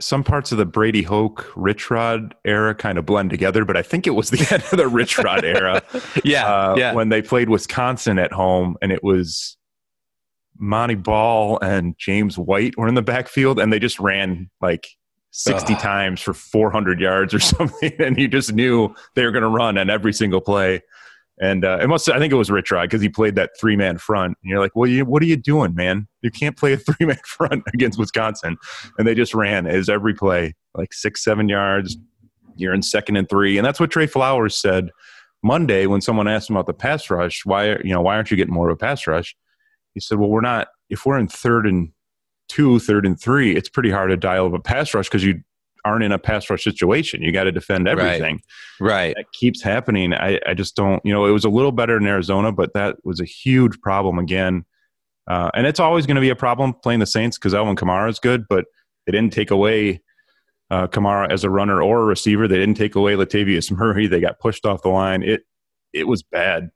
some 0.00 0.24
parts 0.24 0.52
of 0.52 0.58
the 0.58 0.64
Brady 0.64 1.02
Hoke 1.02 1.52
Rich 1.54 1.90
Rod 1.90 2.34
era 2.44 2.74
kind 2.74 2.96
of 2.96 3.04
blend 3.04 3.28
together, 3.30 3.64
but 3.64 3.76
I 3.76 3.82
think 3.82 4.06
it 4.06 4.12
was 4.12 4.30
the 4.30 4.38
end 4.50 4.62
of 4.72 4.78
the 4.78 4.88
Rich 4.88 5.18
Rod 5.18 5.44
era. 5.44 5.82
yeah, 6.24 6.46
uh, 6.46 6.74
yeah. 6.76 6.94
When 6.94 7.10
they 7.10 7.20
played 7.20 7.50
Wisconsin 7.50 8.18
at 8.18 8.32
home 8.32 8.76
and 8.80 8.90
it 8.90 9.04
was 9.04 9.58
Montee 10.56 10.94
Ball 10.94 11.58
and 11.60 11.94
James 11.98 12.38
White 12.38 12.78
were 12.78 12.88
in 12.88 12.94
the 12.94 13.02
backfield 13.02 13.60
and 13.60 13.70
they 13.70 13.78
just 13.78 14.00
ran 14.00 14.48
like 14.62 14.88
60 15.30 15.74
Ugh. 15.74 15.80
times 15.80 16.20
for 16.20 16.32
400 16.32 17.00
yards 17.00 17.34
or 17.34 17.40
something 17.40 17.92
and 17.98 18.18
you 18.18 18.28
just 18.28 18.52
knew 18.52 18.94
they 19.14 19.24
were 19.24 19.30
going 19.30 19.42
to 19.42 19.48
run 19.48 19.78
on 19.78 19.90
every 19.90 20.12
single 20.12 20.40
play. 20.40 20.82
And 21.40 21.64
uh, 21.64 21.78
it 21.80 21.86
must 21.86 22.08
i 22.08 22.18
think 22.18 22.32
it 22.32 22.36
was 22.36 22.50
rich 22.50 22.72
rod 22.72 22.82
because 22.82 23.00
he 23.00 23.08
played 23.08 23.36
that 23.36 23.50
three-man 23.60 23.98
front 23.98 24.36
and 24.42 24.50
you're 24.50 24.58
like 24.58 24.74
well 24.74 24.90
you, 24.90 25.04
what 25.04 25.22
are 25.22 25.26
you 25.26 25.36
doing 25.36 25.74
man? 25.74 26.08
You 26.22 26.32
can't 26.32 26.56
play 26.56 26.72
a 26.72 26.76
three-man 26.78 27.20
front 27.24 27.62
against 27.72 27.98
wisconsin. 27.98 28.56
And 28.98 29.06
they 29.06 29.14
just 29.14 29.34
ran 29.34 29.66
as 29.66 29.88
every 29.88 30.14
play 30.14 30.54
like 30.74 30.92
six 30.92 31.22
seven 31.22 31.48
yards 31.48 31.96
you're 32.56 32.74
in 32.74 32.82
second 32.82 33.16
and 33.16 33.28
three. 33.28 33.56
And 33.56 33.64
that's 33.64 33.78
what 33.78 33.90
trey 33.90 34.06
flowers 34.06 34.56
said 34.56 34.90
monday 35.44 35.86
when 35.86 36.00
someone 36.00 36.26
asked 36.26 36.50
him 36.50 36.56
about 36.56 36.66
the 36.66 36.74
pass 36.74 37.08
rush 37.10 37.42
why 37.44 37.76
you 37.84 37.92
know 37.92 38.00
why 38.00 38.16
aren't 38.16 38.28
you 38.28 38.36
getting 38.36 38.52
more 38.52 38.68
of 38.68 38.74
a 38.74 38.76
pass 38.76 39.06
rush? 39.06 39.36
He 39.94 40.00
said 40.00 40.18
well 40.18 40.30
we're 40.30 40.40
not 40.40 40.66
if 40.90 41.06
we're 41.06 41.18
in 41.18 41.28
third 41.28 41.68
and 41.68 41.92
two, 42.48 42.78
third 42.78 43.06
and 43.06 43.20
three, 43.20 43.56
it's 43.56 43.68
pretty 43.68 43.90
hard 43.90 44.10
to 44.10 44.16
dial 44.16 44.46
up 44.46 44.52
a 44.52 44.58
pass 44.58 44.94
rush 44.94 45.08
because 45.08 45.24
you 45.24 45.42
aren't 45.84 46.04
in 46.04 46.12
a 46.12 46.18
pass 46.18 46.48
rush 46.50 46.64
situation. 46.64 47.22
You 47.22 47.32
got 47.32 47.44
to 47.44 47.52
defend 47.52 47.88
everything. 47.88 48.40
Right. 48.80 48.92
right. 48.92 49.14
That 49.16 49.26
keeps 49.32 49.62
happening. 49.62 50.12
I, 50.12 50.40
I 50.46 50.54
just 50.54 50.76
don't, 50.76 51.04
you 51.04 51.12
know, 51.12 51.26
it 51.26 51.30
was 51.30 51.44
a 51.44 51.48
little 51.48 51.72
better 51.72 51.96
in 51.96 52.06
Arizona, 52.06 52.52
but 52.52 52.74
that 52.74 52.96
was 53.04 53.20
a 53.20 53.24
huge 53.24 53.80
problem 53.80 54.18
again. 54.18 54.64
Uh, 55.26 55.50
and 55.54 55.66
it's 55.66 55.80
always 55.80 56.06
going 56.06 56.16
to 56.16 56.20
be 56.20 56.30
a 56.30 56.36
problem 56.36 56.72
playing 56.72 57.00
the 57.00 57.06
Saints 57.06 57.38
because 57.38 57.54
Alvin 57.54 57.76
Kamara 57.76 58.08
is 58.08 58.18
good, 58.18 58.46
but 58.48 58.64
they 59.06 59.12
didn't 59.12 59.32
take 59.32 59.50
away 59.50 60.02
uh, 60.70 60.86
Kamara 60.86 61.30
as 61.30 61.44
a 61.44 61.50
runner 61.50 61.82
or 61.82 62.02
a 62.02 62.04
receiver. 62.04 62.48
They 62.48 62.58
didn't 62.58 62.76
take 62.76 62.94
away 62.94 63.14
Latavius 63.14 63.70
Murray. 63.70 64.06
They 64.06 64.20
got 64.20 64.38
pushed 64.38 64.66
off 64.66 64.82
the 64.82 64.88
line. 64.88 65.22
It 65.22 65.42
it 65.92 66.06
was 66.06 66.22
bad. 66.22 66.70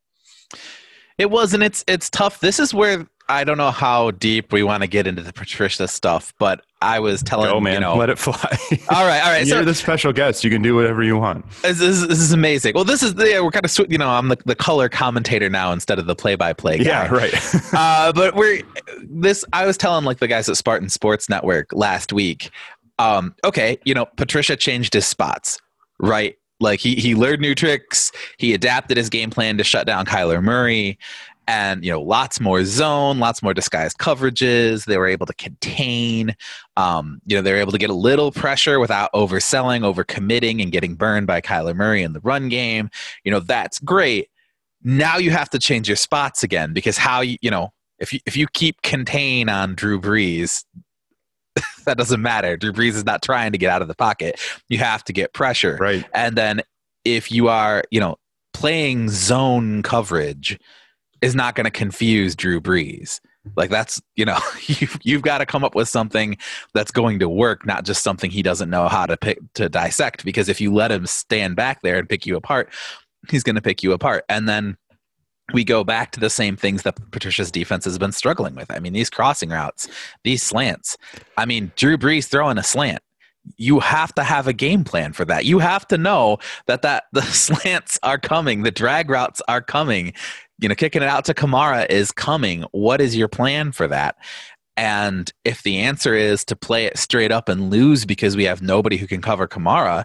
It 1.18 1.30
was, 1.30 1.54
and 1.54 1.62
it's 1.62 1.84
it's 1.86 2.08
tough. 2.08 2.40
This 2.40 2.58
is 2.58 2.72
where 2.72 3.06
I 3.32 3.44
don't 3.44 3.56
know 3.56 3.70
how 3.70 4.10
deep 4.10 4.52
we 4.52 4.62
want 4.62 4.82
to 4.82 4.86
get 4.86 5.06
into 5.06 5.22
the 5.22 5.32
Patricia 5.32 5.88
stuff, 5.88 6.34
but 6.38 6.62
I 6.82 7.00
was 7.00 7.22
telling 7.22 7.50
oh 7.50 7.60
man, 7.60 7.74
you 7.74 7.80
know, 7.80 7.96
let 7.96 8.10
it 8.10 8.18
fly. 8.18 8.34
all 8.90 9.06
right, 9.06 9.22
all 9.22 9.30
right. 9.30 9.46
You're 9.46 9.60
so, 9.60 9.64
the 9.64 9.74
special 9.74 10.12
guest. 10.12 10.44
You 10.44 10.50
can 10.50 10.60
do 10.60 10.74
whatever 10.76 11.02
you 11.02 11.16
want. 11.16 11.48
This 11.62 11.80
is, 11.80 12.06
this 12.06 12.18
is 12.18 12.32
amazing. 12.32 12.74
Well, 12.74 12.84
this 12.84 13.02
is 13.02 13.14
yeah, 13.16 13.40
we're 13.40 13.50
kind 13.50 13.64
of 13.64 13.90
you 13.90 13.96
know 13.96 14.10
I'm 14.10 14.28
the, 14.28 14.36
the 14.44 14.54
color 14.54 14.90
commentator 14.90 15.48
now 15.48 15.72
instead 15.72 15.98
of 15.98 16.04
the 16.04 16.14
play 16.14 16.34
by 16.34 16.52
play 16.52 16.76
guy. 16.76 16.84
Yeah, 16.84 17.08
right. 17.08 17.32
uh, 17.72 18.12
but 18.12 18.34
we're 18.34 18.60
this. 19.00 19.46
I 19.54 19.64
was 19.64 19.78
telling 19.78 20.04
like 20.04 20.18
the 20.18 20.28
guys 20.28 20.50
at 20.50 20.58
Spartan 20.58 20.90
Sports 20.90 21.30
Network 21.30 21.72
last 21.72 22.12
week. 22.12 22.50
Um, 22.98 23.34
okay, 23.46 23.78
you 23.84 23.94
know 23.94 24.04
Patricia 24.16 24.56
changed 24.56 24.92
his 24.92 25.06
spots, 25.06 25.58
right? 25.98 26.36
Like 26.60 26.80
he 26.80 26.96
he 26.96 27.14
learned 27.14 27.40
new 27.40 27.54
tricks. 27.54 28.12
He 28.36 28.52
adapted 28.52 28.98
his 28.98 29.08
game 29.08 29.30
plan 29.30 29.56
to 29.56 29.64
shut 29.64 29.86
down 29.86 30.04
Kyler 30.04 30.42
Murray 30.42 30.98
and 31.46 31.84
you 31.84 31.90
know 31.90 32.00
lots 32.00 32.40
more 32.40 32.64
zone 32.64 33.18
lots 33.18 33.42
more 33.42 33.54
disguised 33.54 33.98
coverages. 33.98 34.84
They 34.84 34.98
were 34.98 35.06
able 35.06 35.26
to 35.26 35.34
contain 35.34 36.36
um, 36.76 37.20
you 37.26 37.36
know 37.36 37.42
they 37.42 37.52
were 37.52 37.58
able 37.58 37.72
to 37.72 37.78
get 37.78 37.90
a 37.90 37.94
little 37.94 38.32
pressure 38.32 38.80
without 38.80 39.12
overselling 39.12 39.80
overcommitting 39.80 40.62
and 40.62 40.72
getting 40.72 40.94
burned 40.94 41.26
by 41.26 41.40
kyler 41.40 41.74
murray 41.74 42.02
in 42.02 42.12
the 42.12 42.20
run 42.20 42.48
game. 42.48 42.90
You 43.24 43.32
know 43.32 43.40
that's 43.40 43.78
great. 43.80 44.28
Now 44.82 45.16
you 45.16 45.30
have 45.30 45.50
to 45.50 45.58
change 45.58 45.88
your 45.88 45.96
spots 45.96 46.42
again 46.42 46.72
because 46.72 46.96
how 46.96 47.20
you 47.20 47.36
you 47.40 47.50
know 47.50 47.72
if 47.98 48.12
you 48.12 48.20
if 48.26 48.36
you 48.36 48.46
keep 48.52 48.82
contain 48.82 49.48
on 49.48 49.74
drew 49.74 50.00
brees 50.00 50.64
that 51.84 51.98
doesn't 51.98 52.22
matter. 52.22 52.56
Drew 52.56 52.72
brees 52.72 52.94
is 52.94 53.04
not 53.04 53.22
trying 53.22 53.52
to 53.52 53.58
get 53.58 53.70
out 53.70 53.82
of 53.82 53.88
the 53.88 53.94
pocket. 53.94 54.40
You 54.68 54.78
have 54.78 55.04
to 55.04 55.12
get 55.12 55.34
pressure. 55.34 55.76
Right. 55.80 56.04
And 56.14 56.36
then 56.36 56.62
if 57.04 57.32
you 57.32 57.48
are 57.48 57.84
you 57.90 58.00
know 58.00 58.16
playing 58.52 59.08
zone 59.08 59.82
coverage 59.82 60.58
is 61.22 61.34
not 61.34 61.54
going 61.54 61.64
to 61.64 61.70
confuse 61.70 62.36
Drew 62.36 62.60
Brees. 62.60 63.20
Like 63.56 63.70
that's 63.70 64.00
you 64.14 64.24
know 64.24 64.38
you've 64.66 64.98
you've 65.02 65.22
got 65.22 65.38
to 65.38 65.46
come 65.46 65.64
up 65.64 65.74
with 65.74 65.88
something 65.88 66.36
that's 66.74 66.90
going 66.90 67.18
to 67.20 67.28
work, 67.28 67.66
not 67.66 67.84
just 67.84 68.02
something 68.02 68.30
he 68.30 68.42
doesn't 68.42 68.70
know 68.70 68.88
how 68.88 69.06
to 69.06 69.16
pick 69.16 69.38
to 69.54 69.68
dissect. 69.68 70.24
Because 70.24 70.48
if 70.48 70.60
you 70.60 70.72
let 70.72 70.92
him 70.92 71.06
stand 71.06 71.56
back 71.56 71.82
there 71.82 71.98
and 71.98 72.08
pick 72.08 72.26
you 72.26 72.36
apart, 72.36 72.72
he's 73.30 73.42
going 73.42 73.56
to 73.56 73.62
pick 73.62 73.82
you 73.82 73.92
apart. 73.92 74.24
And 74.28 74.48
then 74.48 74.76
we 75.52 75.64
go 75.64 75.82
back 75.82 76.12
to 76.12 76.20
the 76.20 76.30
same 76.30 76.56
things 76.56 76.82
that 76.82 76.98
Patricia's 77.10 77.50
defense 77.50 77.84
has 77.84 77.98
been 77.98 78.12
struggling 78.12 78.54
with. 78.54 78.70
I 78.70 78.78
mean, 78.78 78.92
these 78.92 79.10
crossing 79.10 79.50
routes, 79.50 79.88
these 80.22 80.42
slants. 80.42 80.96
I 81.36 81.44
mean, 81.44 81.72
Drew 81.76 81.98
Brees 81.98 82.28
throwing 82.28 82.58
a 82.58 82.62
slant 82.62 83.02
you 83.56 83.80
have 83.80 84.14
to 84.14 84.22
have 84.22 84.46
a 84.46 84.52
game 84.52 84.84
plan 84.84 85.12
for 85.12 85.24
that. 85.24 85.44
You 85.44 85.58
have 85.58 85.86
to 85.88 85.98
know 85.98 86.38
that 86.66 86.82
that 86.82 87.04
the 87.12 87.22
slants 87.22 87.98
are 88.02 88.18
coming, 88.18 88.62
the 88.62 88.70
drag 88.70 89.10
routes 89.10 89.42
are 89.48 89.60
coming 89.60 90.12
you 90.58 90.68
know, 90.68 90.74
kicking 90.74 91.02
it 91.02 91.08
out 91.08 91.24
to 91.26 91.34
Kamara 91.34 91.88
is 91.90 92.12
coming. 92.12 92.64
What 92.72 93.00
is 93.00 93.16
your 93.16 93.28
plan 93.28 93.72
for 93.72 93.88
that? 93.88 94.16
And 94.76 95.30
if 95.44 95.62
the 95.62 95.78
answer 95.78 96.14
is 96.14 96.44
to 96.46 96.56
play 96.56 96.86
it 96.86 96.96
straight 96.96 97.30
up 97.30 97.48
and 97.48 97.70
lose 97.70 98.04
because 98.04 98.36
we 98.36 98.44
have 98.44 98.62
nobody 98.62 98.96
who 98.96 99.06
can 99.06 99.20
cover 99.20 99.46
Kamara, 99.46 100.04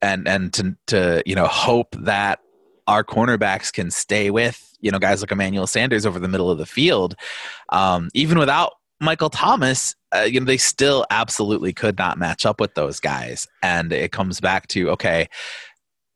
and 0.00 0.26
and 0.26 0.52
to 0.54 0.76
to 0.86 1.22
you 1.26 1.34
know 1.34 1.46
hope 1.46 1.94
that 1.98 2.40
our 2.86 3.04
cornerbacks 3.04 3.72
can 3.72 3.90
stay 3.90 4.30
with 4.30 4.76
you 4.80 4.90
know 4.90 4.98
guys 4.98 5.20
like 5.20 5.30
Emmanuel 5.30 5.66
Sanders 5.66 6.06
over 6.06 6.18
the 6.18 6.28
middle 6.28 6.50
of 6.50 6.58
the 6.58 6.66
field, 6.66 7.16
um, 7.68 8.08
even 8.14 8.38
without 8.38 8.72
Michael 9.00 9.30
Thomas, 9.30 9.94
uh, 10.14 10.20
you 10.20 10.40
know, 10.40 10.46
they 10.46 10.56
still 10.56 11.06
absolutely 11.10 11.72
could 11.72 11.98
not 11.98 12.18
match 12.18 12.44
up 12.44 12.60
with 12.60 12.74
those 12.74 12.98
guys. 13.00 13.46
And 13.62 13.92
it 13.92 14.12
comes 14.12 14.40
back 14.40 14.66
to, 14.68 14.90
okay, 14.90 15.28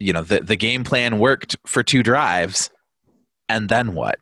you 0.00 0.12
know, 0.12 0.22
the, 0.22 0.40
the 0.40 0.56
game 0.56 0.82
plan 0.82 1.18
worked 1.18 1.56
for 1.66 1.82
two 1.82 2.02
drives, 2.02 2.70
and 3.48 3.68
then 3.68 3.94
what? 3.94 4.18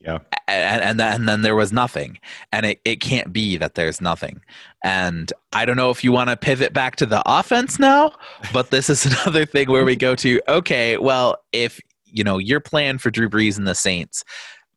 Yeah. 0.00 0.18
And, 0.46 0.82
and, 0.82 1.00
then, 1.00 1.14
and 1.14 1.28
then 1.28 1.42
there 1.42 1.56
was 1.56 1.72
nothing. 1.72 2.18
And 2.52 2.64
it, 2.64 2.80
it 2.84 3.00
can't 3.00 3.32
be 3.32 3.56
that 3.56 3.74
there's 3.74 4.00
nothing. 4.00 4.40
And 4.84 5.32
I 5.52 5.64
don't 5.64 5.76
know 5.76 5.90
if 5.90 6.04
you 6.04 6.12
want 6.12 6.30
to 6.30 6.36
pivot 6.36 6.72
back 6.72 6.96
to 6.96 7.06
the 7.06 7.22
offense 7.26 7.78
now, 7.78 8.12
but 8.52 8.70
this 8.70 8.88
is 8.88 9.04
another 9.24 9.44
thing 9.44 9.70
where 9.70 9.84
we 9.84 9.96
go 9.96 10.14
to, 10.16 10.40
okay, 10.48 10.96
well, 10.96 11.38
if, 11.52 11.80
you 12.04 12.22
know, 12.22 12.38
your 12.38 12.60
plan 12.60 12.98
for 12.98 13.10
Drew 13.10 13.28
Brees 13.28 13.58
and 13.58 13.66
the 13.66 13.74
Saints, 13.74 14.22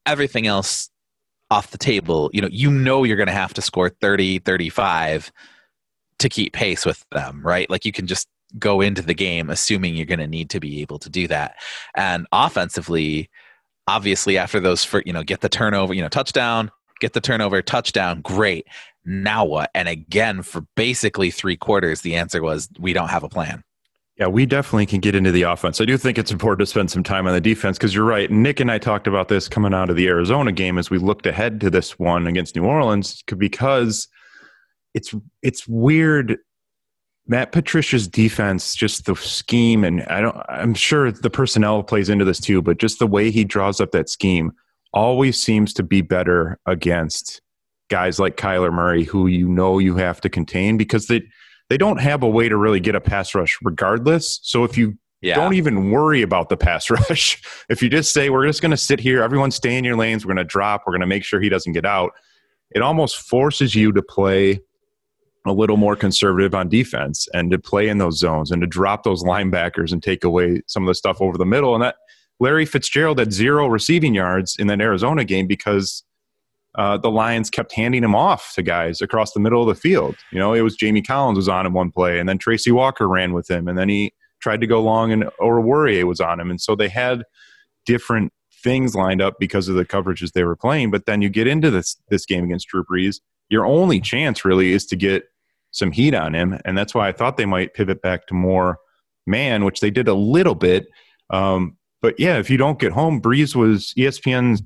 everything 0.05 0.47
else 0.47 0.89
off 1.51 1.71
the 1.71 1.77
table, 1.77 2.31
you 2.33 2.41
know, 2.41 2.49
you 2.51 2.71
know 2.71 3.03
you're 3.03 3.17
going 3.17 3.27
to 3.27 3.33
have 3.33 3.53
to 3.53 3.61
score 3.61 3.89
30, 3.89 4.39
35 4.39 5.31
to 6.17 6.29
keep 6.29 6.53
pace 6.53 6.85
with 6.85 7.05
them, 7.11 7.41
right? 7.43 7.69
Like 7.69 7.85
you 7.85 7.91
can 7.91 8.07
just 8.07 8.27
go 8.57 8.81
into 8.81 9.03
the 9.03 9.13
game 9.13 9.51
assuming 9.51 9.95
you're 9.95 10.07
going 10.07 10.19
to 10.19 10.27
need 10.27 10.49
to 10.49 10.59
be 10.59 10.81
able 10.81 10.97
to 10.99 11.09
do 11.09 11.27
that. 11.27 11.55
And 11.95 12.25
offensively, 12.31 13.29
obviously 13.89 14.37
after 14.37 14.59
those 14.59 14.83
for, 14.83 15.01
you 15.05 15.13
know, 15.13 15.23
get 15.23 15.41
the 15.41 15.49
turnover, 15.49 15.95
you 15.95 16.01
know, 16.01 16.09
touchdown, 16.09 16.69
get 16.99 17.13
the 17.13 17.21
turnover, 17.21 17.61
touchdown, 17.61 18.21
great. 18.21 18.67
Now 19.03 19.43
what? 19.45 19.71
And 19.73 19.87
again, 19.87 20.43
for 20.43 20.61
basically 20.75 21.31
3 21.31 21.57
quarters 21.57 22.01
the 22.01 22.15
answer 22.15 22.43
was 22.43 22.69
we 22.79 22.93
don't 22.93 23.09
have 23.09 23.23
a 23.23 23.29
plan. 23.29 23.63
Yeah, 24.17 24.27
we 24.27 24.45
definitely 24.45 24.85
can 24.85 24.99
get 24.99 25.15
into 25.15 25.31
the 25.31 25.43
offense. 25.43 25.79
I 25.81 25.85
do 25.85 25.97
think 25.97 26.17
it's 26.17 26.29
important 26.29 26.59
to 26.59 26.65
spend 26.69 26.91
some 26.91 27.03
time 27.03 27.25
on 27.25 27.33
the 27.33 27.41
defense 27.41 27.77
because 27.77 27.95
you're 27.95 28.03
right. 28.03 28.29
Nick 28.29 28.59
and 28.59 28.69
I 28.69 28.77
talked 28.77 29.07
about 29.07 29.29
this 29.29 29.47
coming 29.47 29.73
out 29.73 29.89
of 29.89 29.95
the 29.95 30.07
Arizona 30.07 30.51
game 30.51 30.77
as 30.77 30.89
we 30.89 30.97
looked 30.97 31.25
ahead 31.25 31.61
to 31.61 31.69
this 31.69 31.97
one 31.97 32.27
against 32.27 32.55
New 32.55 32.65
Orleans 32.65 33.23
because 33.37 34.07
it's 34.93 35.15
it's 35.41 35.67
weird. 35.67 36.37
Matt 37.29 37.51
Patricia's 37.51 38.07
defense, 38.07 38.75
just 38.75 39.05
the 39.05 39.15
scheme, 39.15 39.83
and 39.83 40.01
I 40.05 40.19
don't. 40.19 40.35
I'm 40.49 40.73
sure 40.73 41.11
the 41.11 41.29
personnel 41.29 41.83
plays 41.83 42.09
into 42.09 42.25
this 42.25 42.39
too, 42.39 42.61
but 42.61 42.79
just 42.79 42.97
the 42.97 43.05
way 43.05 43.29
he 43.29 43.45
draws 43.45 43.79
up 43.79 43.91
that 43.91 44.09
scheme 44.09 44.51
always 44.93 45.39
seems 45.39 45.71
to 45.75 45.83
be 45.83 46.01
better 46.01 46.59
against 46.65 47.41
guys 47.89 48.19
like 48.19 48.35
Kyler 48.35 48.73
Murray, 48.73 49.03
who 49.03 49.27
you 49.27 49.47
know 49.47 49.77
you 49.77 49.95
have 49.95 50.19
to 50.21 50.29
contain 50.29 50.75
because 50.75 51.05
they 51.05 51.21
they 51.69 51.77
don't 51.77 51.99
have 51.99 52.23
a 52.23 52.27
way 52.27 52.49
to 52.49 52.57
really 52.57 52.79
get 52.79 52.95
a 52.95 53.01
pass 53.01 53.35
rush 53.35 53.59
regardless. 53.61 54.39
So 54.41 54.63
if 54.63 54.75
you 54.75 54.97
yeah. 55.21 55.35
don't 55.35 55.53
even 55.53 55.91
worry 55.91 56.23
about 56.23 56.49
the 56.49 56.57
pass 56.57 56.89
rush, 57.09 57.39
if 57.69 57.83
you 57.83 57.89
just 57.89 58.11
say, 58.11 58.31
we're 58.31 58.47
just 58.47 58.59
going 58.59 58.71
to 58.71 58.77
sit 58.77 58.99
here, 58.99 59.21
everyone 59.21 59.51
stay 59.51 59.77
in 59.77 59.83
your 59.83 59.95
lanes, 59.95 60.25
we're 60.25 60.33
going 60.33 60.43
to 60.43 60.49
drop, 60.49 60.83
we're 60.87 60.93
going 60.93 61.01
to 61.01 61.07
make 61.07 61.23
sure 61.23 61.39
he 61.39 61.49
doesn't 61.49 61.73
get 61.73 61.85
out, 61.85 62.11
it 62.71 62.81
almost 62.81 63.17
forces 63.17 63.75
you 63.75 63.91
to 63.91 64.01
play 64.01 64.61
a 65.49 65.53
little 65.53 65.77
more 65.77 65.95
conservative 65.95 66.55
on 66.55 66.69
defense 66.69 67.27
and 67.33 67.51
to 67.51 67.59
play 67.59 67.89
in 67.89 67.97
those 67.97 68.17
zones 68.17 68.51
and 68.51 68.61
to 68.61 68.67
drop 68.67 69.03
those 69.03 69.23
linebackers 69.23 69.91
and 69.91 70.01
take 70.01 70.23
away 70.23 70.61
some 70.67 70.83
of 70.83 70.87
the 70.87 70.95
stuff 70.95 71.21
over 71.21 71.37
the 71.37 71.45
middle. 71.45 71.73
And 71.73 71.83
that 71.83 71.95
Larry 72.39 72.65
Fitzgerald 72.65 73.19
had 73.19 73.33
zero 73.33 73.67
receiving 73.67 74.15
yards 74.15 74.55
in 74.57 74.67
that 74.67 74.79
Arizona 74.79 75.25
game 75.25 75.47
because 75.47 76.03
uh, 76.75 76.97
the 76.97 77.11
Lions 77.11 77.49
kept 77.49 77.73
handing 77.73 78.03
him 78.03 78.15
off 78.15 78.53
to 78.55 78.61
guys 78.61 79.01
across 79.01 79.33
the 79.33 79.39
middle 79.39 79.61
of 79.61 79.67
the 79.67 79.79
field. 79.79 80.15
You 80.31 80.39
know, 80.39 80.53
it 80.53 80.61
was 80.61 80.75
Jamie 80.75 81.01
Collins 81.01 81.37
was 81.37 81.49
on 81.49 81.65
him 81.65 81.73
one 81.73 81.91
play, 81.91 82.19
and 82.19 82.29
then 82.29 82.37
Tracy 82.37 82.71
Walker 82.71 83.07
ran 83.07 83.33
with 83.33 83.49
him, 83.49 83.67
and 83.67 83.77
then 83.77 83.89
he 83.89 84.13
tried 84.39 84.61
to 84.61 84.67
go 84.67 84.81
long, 84.81 85.11
and 85.11 85.23
Oruwariye 85.41 86.03
was 86.03 86.21
on 86.21 86.39
him, 86.39 86.49
and 86.49 86.61
so 86.61 86.75
they 86.75 86.87
had 86.87 87.23
different 87.85 88.31
things 88.63 88.93
lined 88.95 89.21
up 89.21 89.35
because 89.39 89.67
of 89.67 89.75
the 89.75 89.85
coverages 89.85 90.31
they 90.31 90.43
were 90.43 90.55
playing. 90.55 90.91
But 90.91 91.05
then 91.05 91.21
you 91.21 91.29
get 91.29 91.47
into 91.47 91.71
this 91.71 91.97
this 92.09 92.25
game 92.25 92.45
against 92.45 92.67
Drew 92.67 92.85
Brees, 92.85 93.19
your 93.49 93.65
only 93.65 93.99
chance 93.99 94.45
really 94.45 94.71
is 94.71 94.85
to 94.87 94.95
get 94.95 95.23
some 95.71 95.91
heat 95.91 96.13
on 96.13 96.33
him, 96.33 96.59
and 96.65 96.77
that's 96.77 96.93
why 96.93 97.07
I 97.07 97.11
thought 97.11 97.37
they 97.37 97.45
might 97.45 97.73
pivot 97.73 98.01
back 98.01 98.27
to 98.27 98.33
more 98.33 98.79
man, 99.27 99.63
which 99.63 99.79
they 99.79 99.91
did 99.91 100.07
a 100.07 100.13
little 100.13 100.55
bit. 100.55 100.87
Um, 101.29 101.77
but 102.01 102.19
yeah, 102.19 102.37
if 102.37 102.49
you 102.49 102.57
don't 102.57 102.79
get 102.79 102.91
home, 102.91 103.21
Brees 103.21 103.55
was 103.55 103.93
ESPN's 103.97 104.63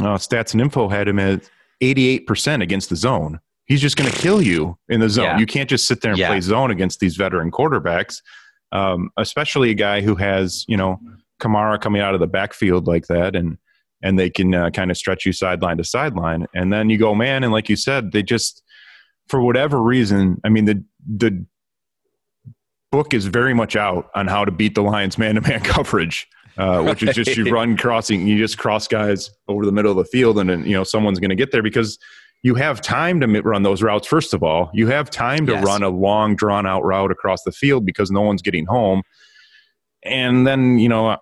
uh, 0.00 0.16
Stats 0.16 0.52
and 0.52 0.60
Info 0.60 0.88
had 0.88 1.08
him 1.08 1.18
at 1.18 1.48
88% 1.82 2.62
against 2.62 2.88
the 2.88 2.96
zone. 2.96 3.40
He's 3.66 3.82
just 3.82 3.96
going 3.96 4.10
to 4.10 4.16
kill 4.16 4.40
you 4.40 4.78
in 4.88 5.00
the 5.00 5.10
zone. 5.10 5.24
Yeah. 5.24 5.38
You 5.38 5.46
can't 5.46 5.68
just 5.68 5.86
sit 5.86 6.00
there 6.00 6.12
and 6.12 6.18
yeah. 6.18 6.28
play 6.28 6.40
zone 6.40 6.70
against 6.70 7.00
these 7.00 7.16
veteran 7.16 7.50
quarterbacks, 7.50 8.22
um, 8.72 9.10
especially 9.18 9.70
a 9.70 9.74
guy 9.74 10.00
who 10.00 10.14
has, 10.14 10.64
you 10.68 10.76
know, 10.76 10.98
Kamara 11.40 11.80
coming 11.80 12.00
out 12.00 12.14
of 12.14 12.20
the 12.20 12.26
backfield 12.26 12.86
like 12.86 13.06
that 13.06 13.36
and 13.36 13.58
and 14.00 14.16
they 14.16 14.30
can 14.30 14.54
uh, 14.54 14.70
kind 14.70 14.92
of 14.92 14.96
stretch 14.96 15.26
you 15.26 15.32
sideline 15.32 15.76
to 15.76 15.84
sideline. 15.84 16.46
And 16.54 16.72
then 16.72 16.88
you 16.88 16.98
go, 16.98 17.16
man, 17.16 17.42
and 17.42 17.52
like 17.52 17.68
you 17.68 17.74
said, 17.74 18.12
they 18.12 18.22
just 18.22 18.62
for 19.28 19.40
whatever 19.40 19.80
reason, 19.82 20.40
I 20.44 20.48
mean 20.48 20.64
the 20.64 20.84
the 21.06 21.46
book 22.90 23.12
is 23.12 23.26
very 23.26 23.54
much 23.54 23.76
out 23.76 24.10
on 24.14 24.26
how 24.26 24.44
to 24.44 24.50
beat 24.50 24.74
the 24.74 24.82
Lions 24.82 25.18
man 25.18 25.34
to 25.34 25.40
man 25.40 25.60
coverage 25.64 26.28
uh, 26.58 26.82
which 26.82 27.02
is 27.02 27.14
just 27.14 27.36
you 27.36 27.50
run 27.50 27.76
crossing, 27.76 28.26
you 28.26 28.36
just 28.36 28.58
cross 28.58 28.88
guys 28.88 29.30
over 29.46 29.64
the 29.64 29.72
middle 29.72 29.92
of 29.92 29.96
the 29.96 30.04
field, 30.04 30.38
and 30.38 30.50
then 30.50 30.66
you 30.66 30.72
know 30.72 30.82
someone's 30.82 31.20
going 31.20 31.30
to 31.30 31.36
get 31.36 31.52
there 31.52 31.62
because 31.62 31.98
you 32.42 32.56
have 32.56 32.80
time 32.80 33.20
to 33.20 33.26
run 33.42 33.62
those 33.62 33.80
routes. 33.80 34.08
First 34.08 34.34
of 34.34 34.42
all, 34.42 34.68
you 34.74 34.88
have 34.88 35.08
time 35.08 35.46
to 35.46 35.52
yes. 35.52 35.64
run 35.64 35.84
a 35.84 35.88
long, 35.88 36.34
drawn 36.34 36.66
out 36.66 36.84
route 36.84 37.12
across 37.12 37.44
the 37.44 37.52
field 37.52 37.86
because 37.86 38.10
no 38.10 38.22
one's 38.22 38.42
getting 38.42 38.66
home, 38.66 39.02
and 40.02 40.46
then 40.46 40.80
you 40.80 40.88
know 40.88 41.16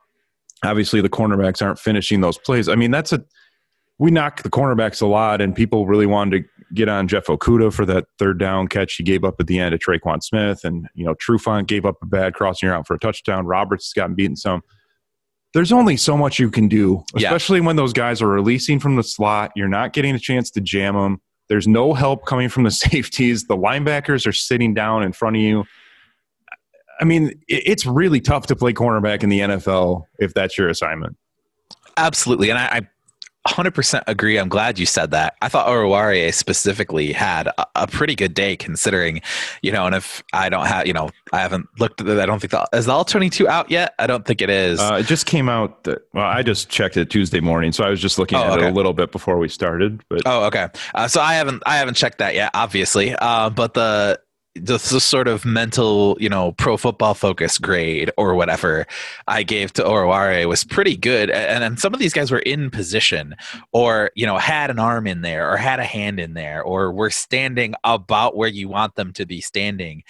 obviously 0.64 1.02
the 1.02 1.10
cornerbacks 1.10 1.60
aren't 1.60 1.78
finishing 1.78 2.22
those 2.22 2.38
plays. 2.38 2.66
I 2.66 2.75
mean 2.75 2.90
that's 2.90 3.12
a 3.12 3.22
we 3.98 4.10
knock 4.10 4.42
the 4.42 4.50
cornerbacks 4.50 5.02
a 5.02 5.06
lot, 5.06 5.42
and 5.42 5.54
people 5.54 5.86
really 5.86 6.06
wanted 6.06 6.44
to 6.44 6.55
get 6.75 6.88
on 6.88 7.08
Jeff 7.08 7.26
Okudah 7.26 7.73
for 7.73 7.87
that 7.87 8.06
third 8.18 8.38
down 8.38 8.68
catch 8.68 8.96
he 8.96 9.02
gave 9.02 9.25
up 9.25 9.37
at 9.40 9.46
the 9.46 9.58
end 9.58 9.75
of 9.75 9.80
Tre'Quan 9.80 10.23
Smith, 10.23 10.64
and 10.64 10.88
you 10.94 11.04
know 11.04 11.14
Trufant 11.14 11.66
gave 11.66 11.85
up 11.85 11.96
a 12.02 12.06
bad 12.06 12.35
crossing 12.35 12.68
route 12.68 12.87
for 12.87 12.94
a 12.94 12.99
touchdown. 12.99 13.46
Roberts 13.46 13.87
has 13.87 13.92
gotten 13.92 14.14
beaten 14.14 14.37
some 14.37 14.62
there's 15.56 15.73
only 15.73 15.96
so 15.96 16.18
much 16.18 16.38
you 16.38 16.50
can 16.50 16.68
do, 16.68 17.02
especially 17.14 17.61
yeah. 17.61 17.64
when 17.64 17.76
those 17.76 17.94
guys 17.94 18.20
are 18.20 18.28
releasing 18.28 18.78
from 18.78 18.96
the 18.96 19.02
slot. 19.02 19.52
You're 19.56 19.68
not 19.68 19.94
getting 19.94 20.14
a 20.14 20.18
chance 20.18 20.50
to 20.50 20.61
jam 20.61 20.94
them. 20.94 21.18
There's 21.49 21.66
no 21.66 21.94
help 21.94 22.26
coming 22.26 22.50
from 22.50 22.64
the 22.64 22.70
safeties. 22.70 23.44
The 23.44 23.56
linebackers 23.56 24.26
are 24.26 24.35
sitting 24.35 24.75
down 24.75 25.02
in 25.02 25.12
front 25.12 25.37
of 25.37 25.40
you. 25.40 25.64
I 27.00 27.04
mean, 27.04 27.40
it's 27.49 27.87
really 27.87 28.20
tough 28.20 28.49
to 28.49 28.56
play 28.56 28.75
cornerback 28.75 29.23
in 29.23 29.30
the 29.30 29.40
NFL 29.40 30.04
if 30.18 30.35
that's 30.35 30.58
your 30.58 30.68
assignment. 30.68 31.16
Absolutely. 31.96 32.50
And 32.50 32.58
I, 32.58 32.66
I 32.66 32.80
100% 33.46 34.02
agree. 34.06 34.38
I'm 34.38 34.48
glad 34.48 34.78
you 34.78 34.86
said 34.86 35.10
that. 35.12 35.36
I 35.42 35.48
thought 35.48 35.66
Oruwariye 35.68 36.32
specifically 36.34 37.12
had 37.12 37.48
a, 37.48 37.66
a, 37.74 37.86
pretty 37.86 38.14
good 38.14 38.34
day 38.34 38.56
considering, 38.56 39.22
you 39.62 39.72
know, 39.72 39.86
and 39.86 39.94
if 39.94 40.22
I 40.32 40.48
don't 40.48 40.66
have, 40.66 40.86
you 40.86 40.92
know, 40.92 41.10
I 41.32 41.40
haven't 41.40 41.68
looked 41.78 42.00
at 42.00 42.08
it. 42.08 42.18
I 42.18 42.26
don't 42.26 42.40
think 42.40 42.50
the, 42.50 42.68
is 42.72 42.86
the 42.86 42.92
all 42.92 43.04
22 43.04 43.48
out 43.48 43.70
yet? 43.70 43.94
I 43.98 44.06
don't 44.06 44.24
think 44.24 44.42
it 44.42 44.50
is. 44.50 44.80
Uh, 44.80 44.98
it 45.00 45.06
just 45.06 45.26
came 45.26 45.48
out. 45.48 45.84
The, 45.84 46.02
well, 46.12 46.26
I 46.26 46.42
just 46.42 46.68
checked 46.68 46.96
it 46.96 47.10
Tuesday 47.10 47.40
morning. 47.40 47.72
So 47.72 47.84
I 47.84 47.90
was 47.90 48.00
just 48.00 48.18
looking 48.18 48.38
oh, 48.38 48.42
at 48.42 48.50
okay. 48.58 48.66
it 48.66 48.70
a 48.70 48.74
little 48.74 48.92
bit 48.92 49.12
before 49.12 49.38
we 49.38 49.48
started, 49.48 50.02
but. 50.08 50.22
Oh, 50.26 50.44
okay. 50.46 50.68
Uh, 50.94 51.08
so 51.08 51.20
I 51.20 51.34
haven't, 51.34 51.62
I 51.66 51.76
haven't 51.76 51.94
checked 51.94 52.18
that 52.18 52.34
yet, 52.34 52.50
obviously. 52.54 53.14
Uh, 53.14 53.50
but 53.50 53.74
the, 53.74 54.20
the, 54.60 54.75
the 54.75 55.00
sort 55.00 55.28
of 55.28 55.44
mental, 55.44 56.16
you 56.20 56.28
know, 56.28 56.52
pro 56.52 56.76
football 56.76 57.14
focus 57.14 57.58
grade 57.58 58.10
or 58.16 58.34
whatever 58.34 58.86
I 59.26 59.42
gave 59.42 59.72
to 59.75 59.82
Oruwariye 59.82 60.48
was 60.48 60.64
pretty 60.64 60.96
good. 60.96 61.30
And, 61.30 61.64
and 61.64 61.80
some 61.80 61.94
of 61.94 62.00
these 62.00 62.12
guys 62.12 62.30
were 62.30 62.40
in 62.40 62.70
position 62.70 63.34
or, 63.72 64.10
you 64.14 64.26
know, 64.26 64.38
had 64.38 64.70
an 64.70 64.78
arm 64.78 65.06
in 65.06 65.22
there 65.22 65.50
or 65.50 65.56
had 65.56 65.80
a 65.80 65.84
hand 65.84 66.20
in 66.20 66.34
there 66.34 66.62
or 66.62 66.92
were 66.92 67.10
standing 67.10 67.75
about 67.84 68.36
where 68.36 68.48
you 68.48 68.68
want 68.68 68.94
them 68.94 69.12
to 69.14 69.26
be 69.26 69.40
standing 69.40 70.02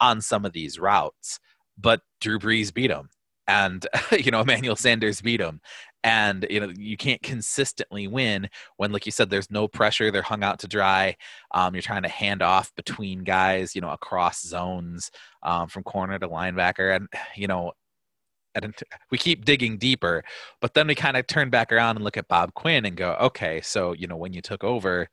on 0.00 0.20
some 0.20 0.44
of 0.44 0.52
these 0.52 0.78
routes. 0.78 1.40
But 1.78 2.02
Drew 2.20 2.38
Brees 2.38 2.72
beat 2.72 2.90
him 2.90 3.08
and 3.46 3.86
you 4.18 4.30
know 4.30 4.40
Emmanuel 4.40 4.76
Sanders 4.76 5.20
beat 5.20 5.40
him 5.40 5.60
and 6.04 6.46
you 6.50 6.60
know 6.60 6.70
you 6.76 6.96
can't 6.96 7.22
consistently 7.22 8.06
win 8.06 8.48
when 8.76 8.92
like 8.92 9.06
you 9.06 9.12
said 9.12 9.30
there's 9.30 9.50
no 9.50 9.66
pressure 9.66 10.10
they're 10.10 10.22
hung 10.22 10.44
out 10.44 10.60
to 10.60 10.68
dry 10.68 11.16
um, 11.52 11.74
you're 11.74 11.82
trying 11.82 12.02
to 12.02 12.08
hand 12.08 12.42
off 12.42 12.72
between 12.76 13.24
guys 13.24 13.74
you 13.74 13.80
know 13.80 13.90
across 13.90 14.42
zones 14.42 15.10
um, 15.42 15.66
from 15.66 15.82
corner 15.82 16.18
to 16.18 16.28
linebacker 16.28 16.94
and 16.94 17.08
you 17.34 17.48
know 17.48 17.72
and 18.54 18.72
we 19.10 19.18
keep 19.18 19.44
digging 19.44 19.76
deeper 19.78 20.22
but 20.60 20.74
then 20.74 20.86
we 20.86 20.94
kind 20.94 21.16
of 21.16 21.26
turn 21.26 21.50
back 21.50 21.72
around 21.72 21.96
and 21.96 22.04
look 22.04 22.16
at 22.16 22.28
bob 22.28 22.54
quinn 22.54 22.84
and 22.84 22.96
go 22.96 23.16
okay 23.20 23.60
so 23.62 23.92
you 23.94 24.06
know 24.06 24.16
when 24.16 24.32
you 24.32 24.40
took 24.40 24.62
over 24.62 25.08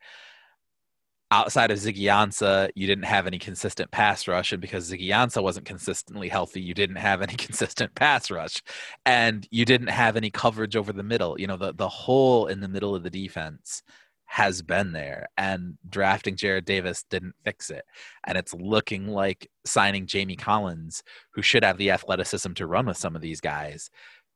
outside 1.31 1.71
of 1.71 1.77
Ziggy 1.79 2.71
you 2.75 2.87
didn't 2.87 3.05
have 3.05 3.25
any 3.25 3.39
consistent 3.39 3.89
pass 3.89 4.27
rush. 4.27 4.51
And 4.51 4.61
because 4.61 4.91
Ziggy 4.91 5.41
wasn't 5.41 5.65
consistently 5.65 6.27
healthy, 6.27 6.61
you 6.61 6.73
didn't 6.73 6.97
have 6.97 7.21
any 7.21 7.33
consistent 7.37 7.95
pass 7.95 8.29
rush. 8.29 8.61
And 9.05 9.47
you 9.49 9.65
didn't 9.65 9.87
have 9.87 10.17
any 10.17 10.29
coverage 10.29 10.75
over 10.75 10.91
the 10.91 11.03
middle. 11.03 11.39
You 11.39 11.47
know, 11.47 11.57
the, 11.57 11.73
the 11.73 11.89
hole 11.89 12.47
in 12.47 12.59
the 12.59 12.67
middle 12.67 12.93
of 12.93 13.03
the 13.03 13.09
defense 13.09 13.81
has 14.25 14.61
been 14.61 14.91
there. 14.91 15.27
And 15.37 15.77
drafting 15.89 16.35
Jarrad 16.35 16.65
Davis 16.65 17.03
didn't 17.09 17.35
fix 17.43 17.69
it. 17.69 17.83
And 18.25 18.37
it's 18.37 18.53
looking 18.53 19.07
like 19.07 19.49
signing 19.65 20.07
Jamie 20.07 20.35
Collins, 20.35 21.01
who 21.33 21.41
should 21.41 21.63
have 21.63 21.77
the 21.77 21.91
athleticism 21.91 22.53
to 22.53 22.67
run 22.67 22.85
with 22.85 22.97
some 22.97 23.15
of 23.15 23.21
these 23.21 23.41
guys, 23.41 23.89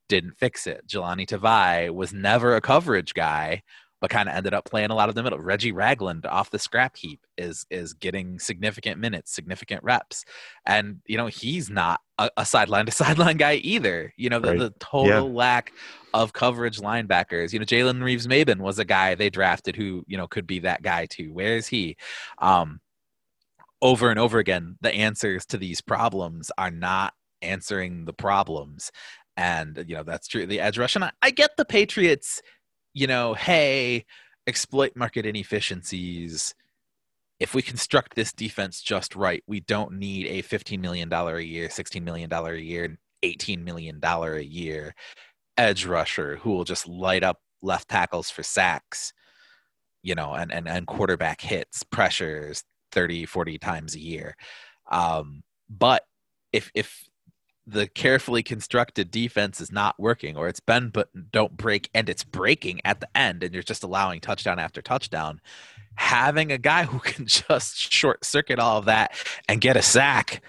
didn't 0.07 0.37
fix 0.37 0.67
it. 0.67 0.87
Jahlani 0.87 1.25
Tavai 1.25 1.93
was 1.93 2.13
never 2.13 2.55
a 2.55 2.61
coverage 2.61 3.13
guy 3.13 3.63
but 4.01 4.09
kind 4.09 4.29
of 4.29 4.35
ended 4.35 4.53
up 4.53 4.65
playing 4.65 4.91
a 4.91 4.95
lot 4.95 5.09
of 5.09 5.15
the 5.15 5.23
middle. 5.23 5.39
Reggie 5.39 5.71
Ragland 5.71 6.25
off 6.25 6.51
the 6.51 6.59
scrap 6.59 6.97
heap 6.97 7.25
is 7.37 7.65
is 7.69 7.93
getting 7.93 8.39
significant 8.39 8.99
minutes, 8.99 9.31
significant 9.31 9.83
reps, 9.83 10.25
and 10.65 10.99
you 11.05 11.17
know 11.17 11.27
he's 11.27 11.69
not 11.69 12.01
a, 12.17 12.29
a 12.37 12.45
sideline 12.45 12.85
to 12.85 12.91
sideline 12.93 13.37
guy 13.37 13.55
either. 13.55 14.13
You 14.17 14.29
know 14.29 14.39
the, 14.39 14.49
right. 14.49 14.59
the 14.59 14.73
total 14.79 15.29
yeah. 15.29 15.35
lack 15.35 15.73
of 16.13 16.33
coverage 16.33 16.79
linebackers. 16.79 17.53
You 17.53 17.59
know 17.59 17.65
Jalen 17.65 18.03
Reeves-Maybin 18.03 18.59
was 18.59 18.79
a 18.79 18.85
guy 18.85 19.15
they 19.15 19.29
drafted 19.29 19.75
who 19.75 20.03
you 20.07 20.17
know 20.17 20.27
could 20.27 20.47
be 20.47 20.59
that 20.59 20.81
guy 20.81 21.05
too. 21.05 21.33
Where 21.33 21.55
is 21.55 21.67
he? 21.67 21.97
Um, 22.39 22.81
over 23.81 24.09
and 24.09 24.19
over 24.19 24.39
again, 24.39 24.77
the 24.81 24.93
answers 24.93 25.45
to 25.47 25.57
these 25.57 25.81
problems 25.81 26.51
are 26.57 26.71
not 26.71 27.13
answering 27.41 28.05
the 28.05 28.13
problems. 28.13 28.91
And, 29.37 29.83
you 29.87 29.95
know, 29.95 30.03
that's 30.03 30.27
true. 30.27 30.45
The 30.45 30.61
edge 30.61 30.77
rush. 30.77 30.95
And 30.95 31.03
I, 31.03 31.11
I 31.21 31.31
get 31.31 31.57
the 31.57 31.65
Patriots, 31.65 32.41
you 32.95 33.05
know, 33.05 33.35
hey, 33.35 34.05
exploit 34.47 34.93
market 34.95 35.25
inefficiencies. 35.25 36.55
If 37.39 37.53
we 37.53 37.61
construct 37.61 38.15
this 38.15 38.31
defense 38.31 38.81
just 38.81 39.15
right, 39.15 39.43
we 39.45 39.59
don't 39.59 39.99
need 39.99 40.27
a 40.27 40.41
$15 40.41 40.79
million 40.79 41.11
a 41.11 41.39
year, 41.39 41.67
$16 41.67 42.01
million 42.01 42.31
a 42.31 42.53
year, 42.53 42.97
$18 43.23 43.63
million 43.63 43.99
a 44.03 44.39
year 44.39 44.95
edge 45.57 45.85
rusher 45.85 46.37
who 46.37 46.51
will 46.51 46.63
just 46.63 46.87
light 46.87 47.23
up 47.23 47.39
left 47.61 47.89
tackles 47.89 48.29
for 48.29 48.43
sacks, 48.43 49.13
you 50.03 50.15
know, 50.15 50.33
and, 50.33 50.51
and, 50.51 50.67
and 50.67 50.87
quarterback 50.87 51.41
hits, 51.41 51.83
pressures 51.83 52.63
30, 52.91 53.25
40 53.25 53.57
times 53.57 53.95
a 53.95 53.99
year. 53.99 54.35
Um, 54.89 55.43
but 55.69 56.03
if, 56.53 56.71
if 56.73 57.09
the 57.67 57.87
carefully 57.87 58.43
constructed 58.43 59.09
defense 59.09 59.59
is 59.59 59.71
not 59.71 59.99
working 59.99 60.37
or 60.37 60.47
it's 60.47 60.59
been 60.59 60.89
but 60.89 61.09
don't 61.31 61.57
break 61.57 61.89
and 61.93 62.09
it's 62.09 62.23
breaking 62.23 62.79
at 62.85 62.99
the 62.99 63.17
end 63.17 63.43
and 63.43 63.53
you're 63.53 63.63
just 63.63 63.83
allowing 63.83 64.19
touchdown 64.19 64.59
after 64.59 64.81
touchdown 64.81 65.41
having 65.95 66.51
a 66.51 66.57
guy 66.57 66.83
who 66.83 66.99
can 67.03 67.25
just 67.25 67.77
short 67.91 68.23
circuit 68.23 68.59
all 68.59 68.77
of 68.77 68.85
that 68.85 69.13
and 69.47 69.61
get 69.61 69.77
a 69.77 69.81
sack 69.81 70.43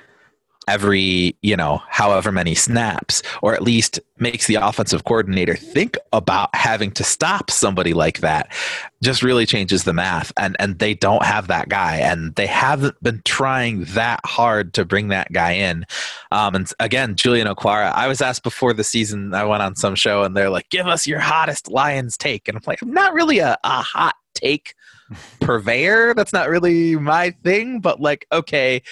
every 0.68 1.37
you 1.42 1.56
know 1.56 1.80
however 1.88 2.32
many 2.32 2.54
snaps 2.54 3.23
or 3.42 3.54
at 3.54 3.62
least 3.62 4.00
makes 4.18 4.46
the 4.46 4.54
offensive 4.54 5.04
coordinator 5.04 5.54
think 5.54 5.96
about 6.12 6.49
having 6.54 6.90
to 6.90 7.04
stop 7.04 7.50
somebody 7.50 7.92
like 7.92 8.20
that 8.20 8.50
just 9.02 9.23
really 9.23 9.46
changes 9.46 9.85
the 9.85 9.92
math. 9.92 10.32
And 10.37 10.56
and 10.58 10.78
they 10.78 10.94
don't 10.94 11.25
have 11.25 11.49
that 11.49 11.68
guy 11.68 11.96
and 11.96 12.35
they 12.35 12.46
haven't 12.46 13.00
been 13.02 13.23
trying 13.25 13.85
that 13.85 14.20
hard 14.25 14.73
to 14.75 14.85
bring 14.85 15.08
that 15.08 15.32
guy 15.32 15.52
in. 15.52 15.85
Um, 16.32 16.54
and 16.54 16.70
again 16.80 17.14
julian 17.14 17.46
okwara 17.46 17.92
i 17.92 18.08
was 18.08 18.20
asked 18.20 18.42
before 18.42 18.73
the 18.73 18.85
season 18.85 19.32
i 19.35 19.44
went 19.44 19.62
on 19.62 19.76
some 19.76 19.94
show 19.94 20.23
and 20.23 20.37
they're 20.37 20.50
like 20.50 20.68
give 20.70 20.87
us 20.87 21.06
your 21.06 21.20
hottest 21.20 21.70
lions 21.70 22.16
take. 22.16 22.49
And 22.49 22.56
i'm 22.56 22.62
like 22.66 22.82
i'm 22.82 22.92
not 22.92 23.14
really 23.14 23.38
a, 23.38 23.56
a 23.62 23.82
hot 23.82 24.14
take 24.35 24.75
purveyor. 25.40 26.14
That's 26.14 26.32
not 26.32 26.49
really 26.49 26.96
my 26.96 27.30
thing 27.44 27.80
but 27.80 28.00
like 28.00 28.26
okay 28.32 28.82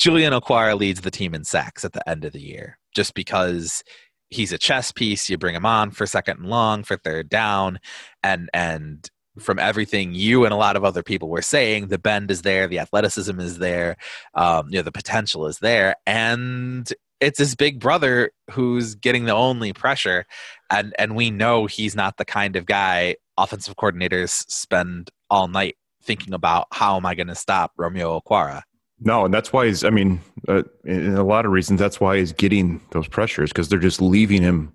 Julian 0.00 0.32
Okwara 0.32 0.78
leads 0.78 1.02
the 1.02 1.10
team 1.10 1.34
in 1.34 1.44
sacks 1.44 1.84
at 1.84 1.92
the 1.92 2.08
end 2.08 2.24
of 2.24 2.32
the 2.32 2.40
year 2.40 2.78
just 2.94 3.12
because 3.12 3.84
he's 4.30 4.50
a 4.50 4.56
chess 4.56 4.92
piece. 4.92 5.28
You 5.28 5.36
bring 5.36 5.54
him 5.54 5.66
on 5.66 5.90
for 5.90 6.06
second 6.06 6.38
and 6.38 6.48
long, 6.48 6.84
for 6.84 6.96
third 6.96 7.28
down, 7.28 7.78
and 8.22 8.48
and 8.54 9.06
from 9.38 9.58
everything 9.58 10.14
you 10.14 10.44
and 10.46 10.54
a 10.54 10.56
lot 10.56 10.76
of 10.76 10.84
other 10.84 11.02
people 11.02 11.28
were 11.28 11.42
saying, 11.42 11.88
the 11.88 11.98
bend 11.98 12.30
is 12.30 12.42
there, 12.42 12.66
the 12.66 12.78
athleticism 12.78 13.38
is 13.40 13.58
there, 13.58 13.96
um, 14.34 14.68
you 14.70 14.78
know, 14.78 14.82
the 14.82 14.90
potential 14.90 15.46
is 15.46 15.58
there, 15.58 15.94
and 16.06 16.90
it's 17.20 17.38
his 17.38 17.54
big 17.54 17.78
brother 17.78 18.30
who's 18.50 18.94
getting 18.94 19.26
the 19.26 19.34
only 19.34 19.74
pressure, 19.74 20.24
and 20.70 20.94
and 20.98 21.14
we 21.14 21.30
know 21.30 21.66
he's 21.66 21.94
not 21.94 22.16
the 22.16 22.24
kind 22.24 22.56
of 22.56 22.64
guy 22.64 23.16
offensive 23.36 23.76
coordinators 23.76 24.50
spend 24.50 25.10
all 25.28 25.46
night 25.46 25.76
thinking 26.02 26.32
about 26.32 26.68
how 26.72 26.96
am 26.96 27.04
I 27.04 27.14
going 27.14 27.26
to 27.26 27.34
stop 27.34 27.72
Romeo 27.76 28.18
Okwara. 28.18 28.62
No, 29.02 29.24
and 29.24 29.32
that's 29.32 29.52
why 29.52 29.66
he's. 29.66 29.82
I 29.82 29.90
mean, 29.90 30.20
uh, 30.46 30.62
in 30.84 31.16
a 31.16 31.24
lot 31.24 31.46
of 31.46 31.52
reasons, 31.52 31.80
that's 31.80 32.00
why 32.00 32.18
he's 32.18 32.32
getting 32.32 32.80
those 32.90 33.08
pressures 33.08 33.50
because 33.50 33.68
they're 33.68 33.78
just 33.78 34.00
leaving 34.02 34.42
him. 34.42 34.74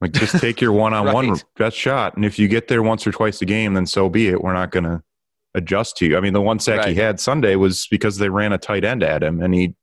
Like, 0.00 0.12
just 0.12 0.36
take 0.40 0.60
your 0.60 0.72
one-on-one 0.72 1.30
right. 1.30 1.44
best 1.56 1.76
shot, 1.76 2.16
and 2.16 2.24
if 2.24 2.38
you 2.38 2.48
get 2.48 2.68
there 2.68 2.82
once 2.82 3.06
or 3.06 3.12
twice 3.12 3.42
a 3.42 3.44
game, 3.44 3.74
then 3.74 3.86
so 3.86 4.08
be 4.08 4.28
it. 4.28 4.42
We're 4.42 4.54
not 4.54 4.70
going 4.70 4.84
to 4.84 5.02
adjust 5.54 5.98
to 5.98 6.06
you. 6.06 6.16
I 6.16 6.20
mean, 6.20 6.32
the 6.32 6.40
one 6.40 6.58
sack 6.58 6.78
right. 6.78 6.88
he 6.88 6.94
had 6.94 7.20
Sunday 7.20 7.56
was 7.56 7.86
because 7.90 8.16
they 8.16 8.30
ran 8.30 8.52
a 8.52 8.58
tight 8.58 8.84
end 8.84 9.02
at 9.02 9.22
him, 9.22 9.42
and 9.42 9.54
he 9.54 9.74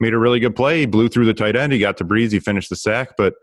made 0.00 0.12
a 0.12 0.18
really 0.18 0.40
good 0.40 0.56
play. 0.56 0.80
He 0.80 0.86
blew 0.86 1.08
through 1.08 1.26
the 1.26 1.34
tight 1.34 1.54
end. 1.54 1.72
He 1.72 1.78
got 1.78 1.98
to 1.98 2.04
Brees. 2.04 2.32
He 2.32 2.40
finished 2.40 2.70
the 2.70 2.76
sack, 2.76 3.10
but 3.16 3.34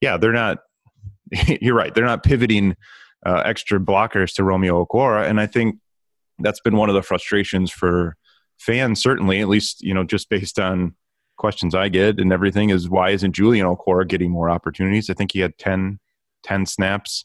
yeah, 0.00 0.16
they're 0.16 0.32
not. 0.32 0.58
you're 1.60 1.76
right. 1.76 1.94
They're 1.94 2.04
not 2.04 2.24
pivoting 2.24 2.74
uh, 3.24 3.42
extra 3.44 3.78
blockers 3.78 4.34
to 4.34 4.42
Romeo 4.42 4.84
Okwara, 4.84 5.28
and 5.28 5.40
I 5.40 5.46
think 5.46 5.76
that's 6.40 6.60
been 6.60 6.76
one 6.76 6.88
of 6.88 6.96
the 6.96 7.02
frustrations 7.02 7.70
for 7.70 8.16
fans 8.58 9.00
certainly, 9.00 9.40
at 9.40 9.48
least 9.48 9.82
you 9.82 9.94
know, 9.94 10.04
just 10.04 10.28
based 10.28 10.58
on 10.58 10.94
questions 11.36 11.74
I 11.74 11.88
get 11.88 12.20
and 12.20 12.32
everything, 12.32 12.70
is 12.70 12.90
why 12.90 13.10
isn't 13.10 13.32
Julian 13.32 13.66
Okwara 13.66 14.06
getting 14.06 14.30
more 14.30 14.50
opportunities? 14.50 15.08
I 15.08 15.14
think 15.14 15.32
he 15.32 15.40
had 15.40 15.56
10, 15.58 15.98
10 16.42 16.66
snaps 16.66 17.24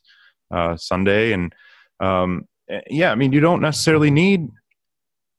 uh, 0.52 0.78
Sunday, 0.78 1.34
and 1.34 1.54
um, 2.00 2.48
eh, 2.70 2.82
yeah, 2.90 3.12
I 3.12 3.16
mean, 3.16 3.34
you 3.34 3.40
don't 3.40 3.62
necessarily 3.62 4.12
need. 4.12 4.48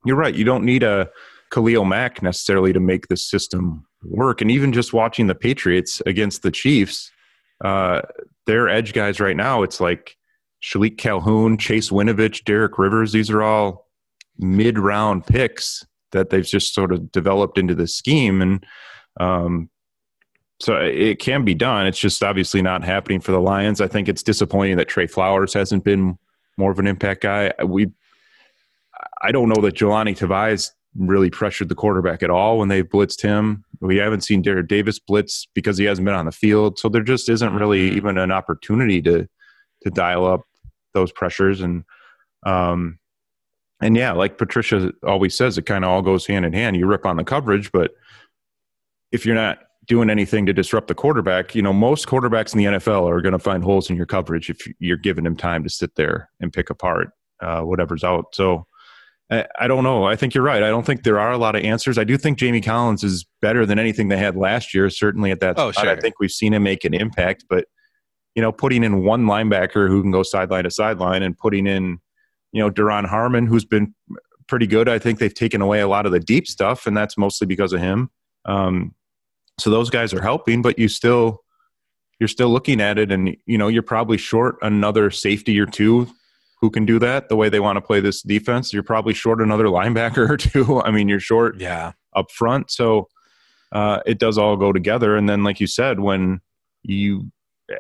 You're 0.05 0.17
right. 0.17 0.35
You 0.35 0.45
don't 0.45 0.65
need 0.65 0.83
a 0.83 1.09
Khalil 1.51 1.85
Mack 1.85 2.23
necessarily 2.23 2.73
to 2.75 2.81
make 2.81 3.09
the 3.09 3.17
system 3.17 3.87
work, 4.03 4.43
and 4.43 4.51
even 4.51 4.73
just 4.73 4.93
watching 4.93 5.29
the 5.29 5.35
Patriots 5.35 6.03
against 6.05 6.43
the 6.43 6.51
Chiefs, 6.51 7.11
uh, 7.65 8.03
their 8.47 8.69
edge 8.69 8.93
guys 8.93 9.21
right 9.21 9.37
now, 9.37 9.63
it's 9.63 9.81
like. 9.81 10.17
Shilique 10.63 10.97
Calhoun, 10.97 11.59
Chase 11.59 11.91
Winovich, 11.91 12.43
Derek 12.45 12.79
Rivers, 12.79 13.13
these 13.13 13.29
are 13.29 13.43
all 13.43 13.84
mid 14.39 14.79
round 14.79 15.27
picks 15.27 15.87
that 16.13 16.31
they've 16.31 16.47
just 16.47 16.75
sort 16.75 16.93
of 16.93 17.11
developed 17.13 17.59
into 17.59 17.75
the 17.75 17.87
scheme. 17.87 18.41
And 18.41 18.67
um, 19.21 19.71
so 20.61 20.77
it 20.77 21.19
can 21.19 21.45
be 21.45 21.55
done. 21.55 21.87
It's 21.87 21.99
just 21.99 22.23
obviously 22.23 22.63
not 22.63 22.85
happening 22.85 23.21
for 23.21 23.33
the 23.33 23.41
Lions. 23.41 23.81
I 23.81 23.89
think 23.89 24.09
it's 24.09 24.23
disappointing 24.23 24.77
that 24.77 24.89
Trey 24.89 25.07
Flowers 25.07 25.53
hasn't 25.53 25.85
been 25.85 26.19
more 26.57 26.71
of 26.71 26.79
an 26.79 26.87
impact 26.87 27.23
guy. 27.23 27.53
We, 27.65 27.91
I 29.23 29.33
don't 29.33 29.49
know 29.49 29.61
that 29.63 29.75
Jahlani 29.75 30.17
Tavai 30.17 30.71
really 30.97 31.31
pressured 31.31 31.69
the 31.69 31.75
quarterback 31.75 32.23
at 32.23 32.31
all 32.31 32.59
when 32.59 32.69
they've 32.69 32.89
blitzed 32.89 33.21
him. 33.21 33.65
We 33.81 33.97
haven't 33.97 34.23
seen 34.23 34.43
Derek 34.43 34.69
Davis 34.69 34.99
blitz 35.01 35.47
because 35.55 35.77
he 35.77 35.85
hasn't 35.85 36.05
been 36.05 36.15
on 36.15 36.27
the 36.27 36.33
field. 36.33 36.79
So 36.79 36.89
there 36.89 37.03
just 37.03 37.29
isn't 37.29 37.55
really 37.55 37.89
mm-hmm. 37.89 37.97
even 37.97 38.19
an 38.19 38.31
opportunity 38.31 39.03
to 39.03 39.29
to 39.83 39.91
dial 39.91 40.25
up 40.25 40.43
those 40.95 41.13
pressures. 41.13 41.61
And 41.61 41.85
um, 42.47 42.99
and 43.81 43.97
yeah, 43.97 44.13
like 44.13 44.39
Patricia 44.39 44.93
always 45.03 45.37
says, 45.37 45.59
it 45.59 45.67
kind 45.67 45.85
of 45.85 45.91
all 45.91 46.03
goes 46.03 46.27
hand 46.27 46.45
in 46.45 46.53
hand. 46.53 46.77
You 46.77 46.87
rip 46.87 47.07
on 47.07 47.17
the 47.17 47.25
coverage, 47.25 47.73
but 47.73 47.93
if 49.13 49.27
you're 49.27 49.35
not 49.35 49.59
doing 49.87 50.09
anything 50.11 50.47
to 50.47 50.53
disrupt 50.53 50.89
the 50.89 50.95
quarterback, 50.95 51.55
you 51.55 51.63
know, 51.63 51.73
most 51.73 52.07
quarterbacks 52.07 52.55
in 52.55 52.59
the 52.59 52.79
NFL 52.79 53.09
are 53.09 53.21
going 53.21 53.33
to 53.33 53.39
find 53.39 53.63
holes 53.63 53.91
in 53.91 53.97
your 53.97 54.07
coverage 54.07 54.49
if 54.49 54.67
you're 54.79 54.97
giving 54.97 55.27
him 55.27 55.37
time 55.37 55.63
to 55.63 55.69
sit 55.69 55.95
there 55.97 56.31
and 56.41 56.53
pick 56.53 56.71
apart 56.71 57.11
uh, 57.41 57.61
whatever's 57.61 58.05
out. 58.05 58.35
So 58.35 58.67
I, 59.31 59.47
I, 59.59 59.69
don't 59.69 59.85
know. 59.85 60.05
I 60.05 60.17
think 60.17 60.35
you're 60.35 60.45
right. 60.45 60.63
I 60.63 60.69
don't 60.69 60.87
think 60.87 61.03
there 61.03 61.19
are 61.19 61.33
a 61.33 61.39
lot 61.39 61.57
of 61.57 61.63
answers. 61.63 61.99
I 61.99 62.05
do 62.05 62.17
think 62.17 62.39
Jamie 62.39 62.61
Collins 62.61 63.05
is 63.05 63.27
better 63.41 63.67
than 63.67 63.79
anything 63.79 64.09
they 64.09 64.17
had 64.17 64.37
last 64.37 64.75
year. 64.75 64.89
Certainly 64.91 65.31
at 65.31 65.41
that 65.41 65.59
oh, 65.59 65.73
spot, 65.73 65.85
sure. 65.85 65.93
I 65.93 66.01
think 66.01 66.17
we've 66.21 66.31
seen 66.31 66.55
him 66.55 66.63
make 66.63 66.85
an 66.85 66.95
impact. 66.95 67.45
But 67.49 67.67
you 68.35 68.43
know, 68.43 68.53
putting 68.53 68.83
in 68.83 69.05
one 69.05 69.27
linebacker 69.27 69.89
who 69.89 70.03
can 70.03 70.11
go 70.11 70.23
sideline 70.23 70.65
to 70.65 70.71
sideline 70.71 71.23
and 71.23 71.37
putting 71.37 71.67
in 71.67 72.01
you 72.55 72.61
know, 72.61 72.71
Duron 72.71 73.05
Harmon, 73.05 73.47
who's 73.47 73.65
been 73.65 73.93
pretty 74.47 74.69
good. 74.69 74.89
I 74.89 75.01
think 75.01 75.19
they've 75.19 75.35
taken 75.35 75.61
away 75.61 75.81
a 75.81 75.89
lot 75.89 76.07
of 76.07 76.13
the 76.13 76.21
deep 76.21 76.47
stuff, 76.47 76.87
and 76.87 76.97
that's 76.97 77.19
mostly 77.19 77.49
because 77.49 77.73
of 77.73 77.81
him. 77.81 78.11
Um, 78.45 78.95
so 79.59 79.71
those 79.71 79.91
guys 79.91 80.15
are 80.15 80.23
helping, 80.23 80.63
but 80.63 80.79
you 80.79 80.89
still 80.89 81.43
you're 82.21 82.29
still 82.29 82.51
looking 82.51 82.81
at 82.81 82.97
it, 82.97 83.11
and 83.11 83.37
you 83.45 83.59
know 83.59 83.67
you're 83.67 83.83
probably 83.83 84.17
short 84.17 84.57
another 84.63 85.11
safety 85.11 85.59
or 85.59 85.67
two 85.67 86.07
who 86.61 86.71
can 86.71 86.87
do 86.87 87.01
that 87.01 87.29
the 87.29 87.37
way 87.37 87.49
they 87.49 87.61
want 87.61 87.77
to 87.77 87.81
play 87.81 87.99
this 87.99 88.23
defense. 88.23 88.73
You're 88.73 88.85
probably 88.85 89.15
short 89.15 89.41
another 89.41 89.65
linebacker 89.65 90.29
or 90.31 90.37
two. 90.37 90.81
I 90.81 90.93
mean, 90.93 91.09
you're 91.09 91.21
short 91.21 91.59
yeah 91.59 91.93
up 92.15 92.31
front, 92.31 92.71
so 92.71 93.09
uh, 93.73 93.99
it 94.07 94.21
does 94.21 94.39
all 94.39 94.57
go 94.57 94.73
together. 94.73 95.17
And 95.17 95.29
then, 95.29 95.43
like 95.43 95.59
you 95.59 95.67
said, 95.67 95.99
when 95.99 96.41
you 96.85 97.33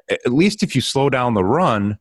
at 0.09 0.33
least 0.33 0.65
if 0.65 0.75
you 0.75 0.81
slow 0.81 1.11
down 1.11 1.35
the 1.35 1.45
run, 1.45 1.99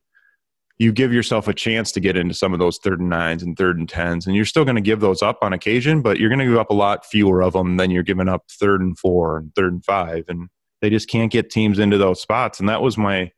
you 0.78 0.92
give 0.92 1.12
yourself 1.12 1.46
a 1.46 1.54
chance 1.54 1.92
to 1.92 2.00
get 2.00 2.16
into 2.16 2.34
some 2.34 2.52
of 2.52 2.58
those 2.58 2.78
third 2.78 3.00
and 3.00 3.08
nines 3.08 3.42
and 3.42 3.56
third 3.56 3.78
and 3.78 3.88
tens, 3.88 4.26
and 4.26 4.34
you're 4.34 4.44
still 4.44 4.64
going 4.64 4.74
to 4.74 4.80
give 4.80 5.00
those 5.00 5.22
up 5.22 5.38
on 5.42 5.52
occasion, 5.52 6.02
but 6.02 6.18
you're 6.18 6.28
going 6.28 6.40
to 6.40 6.46
give 6.46 6.58
up 6.58 6.70
a 6.70 6.74
lot 6.74 7.06
fewer 7.06 7.42
of 7.42 7.52
them 7.52 7.76
than 7.76 7.90
you're 7.90 8.02
giving 8.02 8.28
up 8.28 8.42
third 8.50 8.80
and 8.80 8.98
four 8.98 9.38
and 9.38 9.54
third 9.54 9.72
and 9.72 9.84
five, 9.84 10.24
and 10.28 10.48
they 10.80 10.90
just 10.90 11.08
can't 11.08 11.30
get 11.30 11.50
teams 11.50 11.78
into 11.78 11.96
those 11.96 12.20
spots. 12.20 12.58
And 12.58 12.68
that 12.68 12.82
was 12.82 12.98
my 12.98 13.30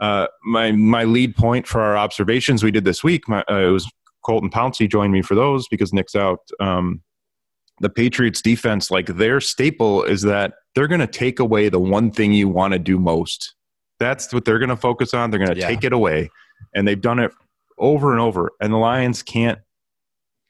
uh, 0.00 0.28
my 0.44 0.72
my 0.72 1.04
lead 1.04 1.36
point 1.36 1.66
for 1.66 1.80
our 1.80 1.96
observations 1.96 2.62
we 2.62 2.70
did 2.70 2.84
this 2.84 3.04
week. 3.04 3.28
My, 3.28 3.44
uh, 3.50 3.58
it 3.58 3.70
was 3.70 3.90
Colton 4.24 4.50
Pouncy 4.50 4.88
joined 4.88 5.12
me 5.12 5.22
for 5.22 5.34
those 5.34 5.68
because 5.68 5.92
Nick's 5.92 6.16
out. 6.16 6.40
Um, 6.60 7.02
the 7.80 7.90
Patriots 7.90 8.42
defense, 8.42 8.90
like 8.90 9.06
their 9.06 9.40
staple 9.40 10.02
is 10.02 10.22
that 10.22 10.54
they're 10.74 10.88
going 10.88 11.00
to 11.00 11.06
take 11.06 11.38
away 11.38 11.68
the 11.68 11.78
one 11.78 12.10
thing 12.10 12.32
you 12.32 12.48
want 12.48 12.72
to 12.72 12.78
do 12.78 12.98
most 12.98 13.54
that's 13.98 14.32
what 14.32 14.44
they're 14.44 14.58
going 14.58 14.68
to 14.68 14.76
focus 14.76 15.14
on. 15.14 15.30
They're 15.30 15.38
going 15.38 15.54
to 15.54 15.58
yeah. 15.58 15.68
take 15.68 15.84
it 15.84 15.92
away, 15.92 16.30
and 16.74 16.86
they've 16.86 17.00
done 17.00 17.18
it 17.18 17.32
over 17.78 18.12
and 18.12 18.20
over, 18.20 18.52
and 18.60 18.72
the 18.72 18.78
Lions 18.78 19.22
can't 19.22 19.58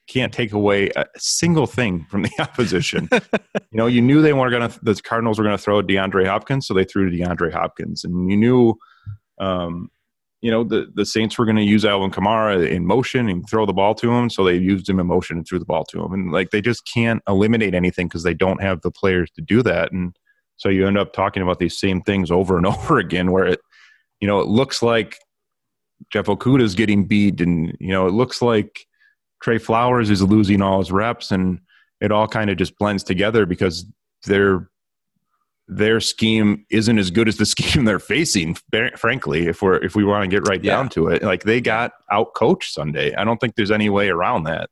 can't 0.08 0.32
take 0.32 0.52
away 0.52 0.88
a 0.96 1.04
single 1.16 1.66
thing 1.66 2.06
from 2.08 2.22
the 2.22 2.30
opposition. 2.38 3.08
you 3.12 3.76
know, 3.76 3.86
you 3.86 4.00
knew 4.00 4.22
they 4.22 4.32
weren't 4.32 4.50
going 4.50 4.68
to, 4.68 4.78
the 4.82 4.94
Cardinals 5.02 5.38
were 5.38 5.44
going 5.44 5.56
to 5.56 5.62
throw 5.62 5.82
DeAndre 5.82 6.26
Hopkins, 6.26 6.66
so 6.66 6.74
they 6.74 6.84
threw 6.84 7.08
to 7.08 7.16
DeAndre 7.16 7.52
Hopkins. 7.52 8.04
And 8.04 8.30
you 8.30 8.36
knew, 8.36 8.74
um, 9.38 9.90
you 10.40 10.50
know, 10.50 10.64
the, 10.64 10.90
the 10.94 11.04
Saints 11.04 11.36
were 11.36 11.44
going 11.44 11.56
to 11.56 11.62
use 11.62 11.84
Alvin 11.84 12.10
Kamara 12.10 12.68
in 12.68 12.86
motion 12.86 13.28
and 13.28 13.48
throw 13.48 13.66
the 13.66 13.72
ball 13.72 13.94
to 13.96 14.10
him, 14.10 14.30
so 14.30 14.44
they 14.44 14.56
used 14.56 14.88
him 14.88 14.98
in 14.98 15.06
motion 15.06 15.36
and 15.36 15.46
threw 15.46 15.58
the 15.58 15.66
ball 15.66 15.84
to 15.86 16.02
him. 16.02 16.12
And 16.12 16.32
like 16.32 16.50
they 16.50 16.62
just 16.62 16.88
can't 16.90 17.22
eliminate 17.28 17.74
anything 17.74 18.08
because 18.08 18.22
they 18.22 18.34
don't 18.34 18.62
have 18.62 18.80
the 18.80 18.90
players 18.90 19.30
to 19.32 19.42
do 19.42 19.62
that. 19.64 19.92
And 19.92 20.16
so 20.58 20.68
you 20.68 20.86
end 20.86 20.98
up 20.98 21.12
talking 21.12 21.42
about 21.42 21.60
these 21.60 21.78
same 21.78 22.02
things 22.02 22.30
over 22.30 22.58
and 22.58 22.66
over 22.66 22.98
again, 22.98 23.32
where 23.32 23.46
it, 23.46 23.60
you 24.20 24.28
know, 24.28 24.40
it 24.40 24.48
looks 24.48 24.82
like 24.82 25.16
Jeff 26.10 26.26
Okudah 26.26 26.62
is 26.62 26.74
getting 26.74 27.06
beat, 27.06 27.40
and 27.40 27.74
you 27.80 27.88
know, 27.88 28.06
it 28.06 28.12
looks 28.12 28.42
like 28.42 28.86
Trey 29.42 29.58
Flowers 29.58 30.10
is 30.10 30.22
losing 30.22 30.60
all 30.60 30.80
his 30.80 30.92
reps, 30.92 31.30
and 31.30 31.60
it 32.00 32.12
all 32.12 32.28
kind 32.28 32.50
of 32.50 32.56
just 32.56 32.76
blends 32.78 33.02
together 33.02 33.46
because 33.46 33.86
their 34.26 34.68
their 35.70 36.00
scheme 36.00 36.64
isn't 36.70 36.98
as 36.98 37.10
good 37.10 37.28
as 37.28 37.36
the 37.36 37.46
scheme 37.54 37.84
they're 37.84 37.98
facing. 37.98 38.56
Frankly, 38.96 39.46
if 39.46 39.62
we're 39.62 39.76
if 39.76 39.94
we 39.94 40.04
want 40.04 40.24
to 40.24 40.28
get 40.28 40.48
right 40.48 40.62
yeah. 40.62 40.76
down 40.76 40.88
to 40.90 41.08
it, 41.08 41.22
like 41.22 41.44
they 41.44 41.60
got 41.60 41.92
out 42.10 42.34
coached 42.34 42.72
Sunday. 42.72 43.14
I 43.14 43.24
don't 43.24 43.38
think 43.38 43.54
there's 43.54 43.70
any 43.70 43.88
way 43.88 44.08
around 44.08 44.44
that 44.44 44.70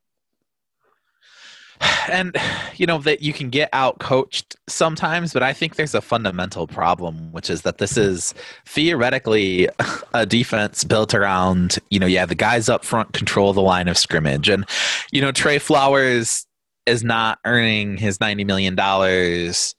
and 2.09 2.35
you 2.75 2.85
know 2.85 2.97
that 2.99 3.21
you 3.21 3.33
can 3.33 3.49
get 3.49 3.69
out 3.73 3.99
coached 3.99 4.55
sometimes 4.67 5.33
but 5.33 5.43
i 5.43 5.53
think 5.53 5.75
there's 5.75 5.95
a 5.95 6.01
fundamental 6.01 6.67
problem 6.67 7.31
which 7.31 7.49
is 7.49 7.63
that 7.63 7.77
this 7.77 7.97
is 7.97 8.33
theoretically 8.65 9.69
a 10.13 10.25
defense 10.25 10.83
built 10.83 11.13
around 11.13 11.77
you 11.89 11.99
know 11.99 12.05
yeah 12.05 12.25
the 12.25 12.35
guys 12.35 12.69
up 12.69 12.85
front 12.85 13.13
control 13.13 13.53
the 13.53 13.61
line 13.61 13.87
of 13.87 13.97
scrimmage. 13.97 14.49
And 14.49 14.65
you 15.11 15.21
know 15.21 15.31
trey 15.31 15.59
flowers 15.59 16.45
is 16.85 17.03
not 17.03 17.39
earning 17.45 17.97
his 17.97 18.19
90 18.19 18.43
million 18.45 18.75
dollars 18.75 19.75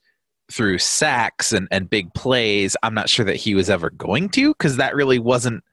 through 0.51 0.79
sacks 0.79 1.53
and, 1.53 1.67
and 1.69 1.89
big 1.89 2.11
plays. 2.15 2.75
I'm 2.81 2.95
not 2.95 3.07
sure 3.07 3.25
that 3.25 3.35
he 3.35 3.53
was 3.53 3.69
ever 3.69 3.91
going 3.91 4.29
to 4.29 4.49
because 4.49 4.77
that 4.77 4.95
really 4.95 5.19
wasn't 5.19 5.63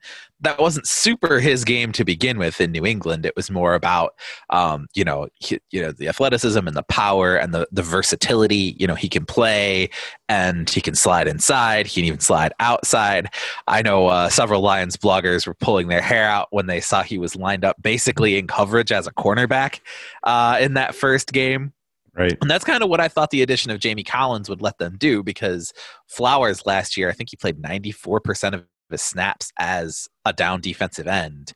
that 0.40 0.58
wasn't 0.58 0.86
super 0.86 1.40
his 1.40 1.64
game 1.64 1.92
to 1.92 2.04
begin 2.04 2.38
with 2.38 2.60
in 2.60 2.72
New 2.72 2.84
England. 2.84 3.24
It 3.24 3.34
was 3.36 3.50
more 3.50 3.74
about, 3.74 4.14
um, 4.50 4.86
you 4.94 5.04
know, 5.04 5.28
he, 5.34 5.58
you 5.70 5.80
know, 5.80 5.92
the 5.92 6.08
athleticism 6.08 6.66
and 6.66 6.76
the 6.76 6.82
power 6.84 7.36
and 7.36 7.54
the 7.54 7.66
the 7.72 7.82
versatility. 7.82 8.76
You 8.78 8.86
know, 8.86 8.94
he 8.94 9.08
can 9.08 9.24
play 9.24 9.88
and 10.28 10.68
he 10.68 10.80
can 10.80 10.94
slide 10.94 11.26
inside. 11.26 11.86
He 11.86 12.00
can 12.00 12.06
even 12.06 12.20
slide 12.20 12.52
outside. 12.60 13.28
I 13.66 13.80
know 13.82 14.08
uh, 14.08 14.28
several 14.28 14.60
Lions 14.60 14.96
bloggers 14.96 15.46
were 15.46 15.54
pulling 15.54 15.88
their 15.88 16.02
hair 16.02 16.28
out 16.28 16.48
when 16.50 16.66
they 16.66 16.80
saw 16.80 17.02
he 17.02 17.18
was 17.18 17.34
lined 17.34 17.64
up 17.64 17.80
basically 17.80 18.36
in 18.36 18.46
coverage 18.46 18.92
as 18.92 19.06
a 19.06 19.12
cornerback 19.12 19.80
uh, 20.24 20.58
in 20.60 20.74
that 20.74 20.94
first 20.94 21.32
game. 21.32 21.72
Right. 22.14 22.36
And 22.40 22.50
that's 22.50 22.64
kind 22.64 22.82
of 22.82 22.88
what 22.88 22.98
I 22.98 23.08
thought 23.08 23.30
the 23.30 23.42
addition 23.42 23.70
of 23.70 23.78
Jamie 23.78 24.02
Collins 24.02 24.48
would 24.48 24.62
let 24.62 24.78
them 24.78 24.96
do 24.96 25.22
because 25.22 25.74
Flowers 26.06 26.64
last 26.64 26.96
year, 26.96 27.10
I 27.10 27.12
think 27.12 27.28
he 27.30 27.36
played 27.36 27.60
94% 27.60 28.54
of 28.54 28.64
his 28.90 29.02
snaps 29.02 29.52
as 29.58 30.08
a 30.24 30.32
down 30.32 30.60
defensive 30.60 31.06
end 31.06 31.52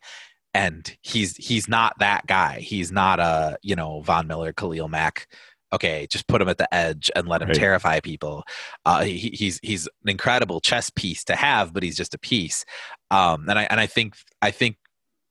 and 0.55 0.97
he's 1.03 1.37
he's 1.37 1.69
not 1.69 1.99
that 1.99 2.27
guy. 2.27 2.61
He's 2.61 2.91
not 2.91 3.21
a 3.21 3.59
you 3.63 3.77
know 3.77 4.01
von 4.03 4.27
miller 4.27 4.53
khalil 4.53 4.89
mack. 4.89 5.29
Okay 5.73 6.09
just 6.11 6.27
put 6.27 6.43
him 6.43 6.49
at 6.49 6.59
the 6.59 6.73
edge 6.75 7.11
and 7.15 7.29
let 7.29 7.43
him 7.43 7.49
right. 7.49 7.57
terrify 7.57 8.01
people. 8.01 8.45
Uh, 8.85 9.03
he, 9.03 9.31
he's 9.33 9.61
he's 9.63 9.87
an 9.87 10.11
incredible 10.11 10.61
chess 10.61 10.91
piece 10.91 11.25
to 11.25 11.37
have 11.37 11.73
but 11.73 11.83
he's 11.83 11.97
just 11.97 12.15
a 12.15 12.19
piece. 12.19 12.65
Um, 13.11 13.49
and 13.49 13.59
i 13.59 13.65
and 13.71 13.81
i 13.81 13.87
think 13.87 14.17
i 14.43 14.51
think 14.51 14.77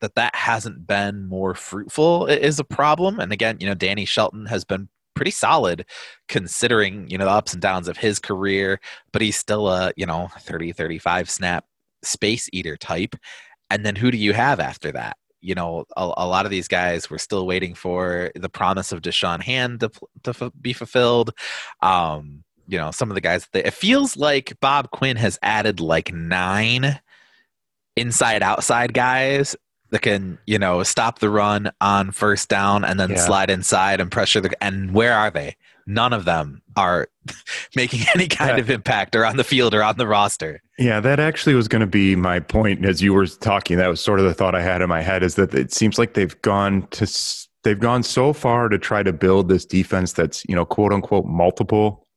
that 0.01 0.15
that 0.15 0.33
hasn't 0.33 0.87
been 0.87 1.27
more 1.27 1.53
fruitful 1.55 2.25
is 2.27 2.59
a 2.59 2.63
problem. 2.63 3.19
And 3.19 3.33
again 3.33 3.57
you 3.59 3.67
know 3.67 3.75
danny 3.75 4.05
shelton 4.05 4.45
has 4.45 4.63
been 4.63 4.87
pretty 5.15 5.31
solid 5.31 5.85
considering 6.29 7.09
you 7.09 7.17
know 7.17 7.25
the 7.25 7.31
ups 7.31 7.51
and 7.51 7.61
downs 7.61 7.89
of 7.89 7.97
his 7.97 8.19
career 8.19 8.79
but 9.11 9.21
he's 9.21 9.35
still 9.35 9.67
a 9.67 9.91
you 9.97 10.05
know 10.05 10.29
30 10.39 10.71
35 10.71 11.29
snap 11.29 11.65
space 12.03 12.49
eater 12.53 12.77
type. 12.77 13.15
And 13.69 13.85
then 13.85 13.95
who 13.95 14.11
do 14.11 14.17
you 14.17 14.33
have 14.33 14.59
after 14.59 14.91
that? 14.91 15.17
You 15.41 15.55
know, 15.55 15.85
a, 15.95 16.11
a 16.17 16.27
lot 16.27 16.45
of 16.45 16.51
these 16.51 16.67
guys 16.67 17.09
were 17.09 17.17
still 17.17 17.47
waiting 17.47 17.73
for 17.73 18.31
the 18.35 18.49
promise 18.49 18.91
of 18.91 19.01
Da'Shawn 19.01 19.41
Hand 19.41 19.79
to, 19.81 19.91
to 20.23 20.29
f- 20.31 20.51
be 20.59 20.73
fulfilled. 20.73 21.31
Um, 21.81 22.43
you 22.67 22.77
know, 22.77 22.91
some 22.91 23.09
of 23.09 23.15
the 23.15 23.21
guys, 23.21 23.47
it 23.53 23.73
feels 23.73 24.17
like 24.17 24.57
Bob 24.59 24.91
Quinn 24.91 25.17
has 25.17 25.39
added 25.41 25.79
like 25.79 26.13
nine 26.13 26.99
inside 27.95 28.43
outside 28.43 28.93
guys 28.93 29.55
that 29.91 30.03
can 30.03 30.37
you 30.45 30.59
know 30.59 30.83
stop 30.83 31.19
the 31.19 31.29
run 31.29 31.71
on 31.81 32.11
first 32.11 32.47
down 32.47 32.85
and 32.85 32.99
then 32.99 33.09
yeah. 33.09 33.17
slide 33.17 33.49
inside 33.49 33.99
and 33.99 34.11
pressure 34.11 34.39
the 34.39 34.63
and 34.63 34.93
where 34.93 35.13
are 35.13 35.31
they 35.31 35.55
none 35.89 36.13
of 36.13 36.23
them 36.23 36.61
are 36.77 37.09
making 37.75 38.01
any 38.13 38.27
kind 38.27 38.57
yeah. 38.57 38.61
of 38.61 38.69
impact 38.69 39.15
or 39.15 39.25
on 39.25 39.35
the 39.35 39.43
field 39.43 39.73
or 39.73 39.83
on 39.83 39.97
the 39.97 40.07
roster. 40.07 40.61
Yeah, 40.79 41.01
that 41.01 41.19
actually 41.19 41.55
was 41.55 41.67
going 41.67 41.81
to 41.81 41.87
be 41.87 42.15
my 42.15 42.39
point 42.39 42.85
as 42.85 43.01
you 43.01 43.13
were 43.13 43.27
talking. 43.27 43.77
That 43.77 43.89
was 43.89 43.99
sort 43.99 44.19
of 44.19 44.25
the 44.25 44.33
thought 44.33 44.55
I 44.55 44.61
had 44.61 44.81
in 44.81 44.87
my 44.87 45.01
head 45.01 45.23
is 45.23 45.35
that 45.35 45.53
it 45.53 45.73
seems 45.73 45.99
like 45.99 46.13
they've 46.13 46.41
gone 46.41 46.87
to 46.91 47.05
they've 47.65 47.79
gone 47.79 48.01
so 48.01 48.31
far 48.31 48.69
to 48.69 48.79
try 48.79 49.03
to 49.03 49.11
build 49.11 49.49
this 49.49 49.65
defense 49.65 50.13
that's, 50.13 50.45
you 50.47 50.55
know, 50.55 50.63
quote 50.63 50.93
unquote 50.93 51.25
multiple 51.25 52.07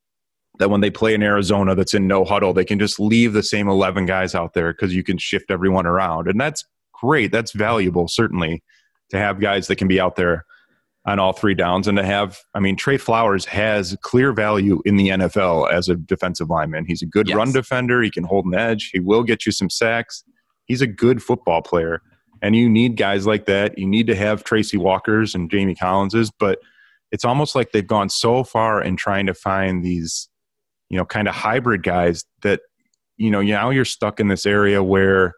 that 0.59 0.69
when 0.69 0.79
they 0.79 0.89
play 0.89 1.13
in 1.13 1.21
Arizona 1.21 1.75
that's 1.75 1.93
in 1.93 2.07
no 2.07 2.23
huddle, 2.23 2.53
they 2.53 2.63
can 2.63 2.79
just 2.79 3.01
leave 3.01 3.33
the 3.33 3.43
same 3.43 3.67
11 3.67 4.05
guys 4.05 4.33
out 4.33 4.53
there 4.53 4.73
cuz 4.73 4.95
you 4.95 5.03
can 5.03 5.17
shift 5.17 5.51
everyone 5.51 5.85
around. 5.85 6.29
And 6.29 6.39
that's 6.39 6.63
great. 6.93 7.33
That's 7.33 7.51
valuable 7.51 8.07
certainly 8.07 8.63
to 9.09 9.17
have 9.17 9.41
guys 9.41 9.67
that 9.67 9.75
can 9.75 9.89
be 9.89 9.99
out 9.99 10.15
there 10.15 10.45
on 11.05 11.19
all 11.19 11.33
three 11.33 11.53
downs 11.53 11.87
and 11.87 11.97
to 11.97 12.05
have 12.05 12.39
I 12.53 12.59
mean 12.59 12.75
Trey 12.75 12.97
Flowers 12.97 13.45
has 13.45 13.97
clear 14.01 14.31
value 14.31 14.81
in 14.85 14.95
the 14.95 15.09
NFL 15.09 15.71
as 15.71 15.89
a 15.89 15.95
defensive 15.95 16.49
lineman. 16.49 16.85
He's 16.85 17.01
a 17.01 17.05
good 17.05 17.27
yes. 17.27 17.35
run 17.35 17.51
defender, 17.51 18.01
he 18.01 18.11
can 18.11 18.23
hold 18.23 18.45
an 18.45 18.55
edge, 18.55 18.89
he 18.91 18.99
will 18.99 19.23
get 19.23 19.45
you 19.45 19.51
some 19.51 19.69
sacks. 19.69 20.23
He's 20.65 20.81
a 20.81 20.87
good 20.87 21.21
football 21.21 21.61
player. 21.61 22.01
And 22.41 22.55
you 22.55 22.69
need 22.69 22.97
guys 22.97 23.27
like 23.27 23.45
that. 23.45 23.77
You 23.77 23.85
need 23.85 24.07
to 24.07 24.15
have 24.15 24.43
Tracy 24.43 24.77
Walkers 24.77 25.35
and 25.35 25.49
Jamie 25.49 25.75
Collinses, 25.75 26.31
but 26.39 26.59
it's 27.11 27.25
almost 27.25 27.55
like 27.55 27.71
they've 27.71 27.85
gone 27.85 28.09
so 28.09 28.43
far 28.43 28.81
in 28.81 28.95
trying 28.95 29.27
to 29.27 29.33
find 29.33 29.83
these 29.83 30.29
you 30.89 30.97
know 30.97 31.05
kind 31.05 31.27
of 31.27 31.35
hybrid 31.35 31.83
guys 31.83 32.25
that 32.43 32.61
you 33.17 33.31
know 33.31 33.41
now 33.41 33.69
you're 33.71 33.85
stuck 33.85 34.19
in 34.19 34.27
this 34.27 34.45
area 34.45 34.81
where 34.81 35.33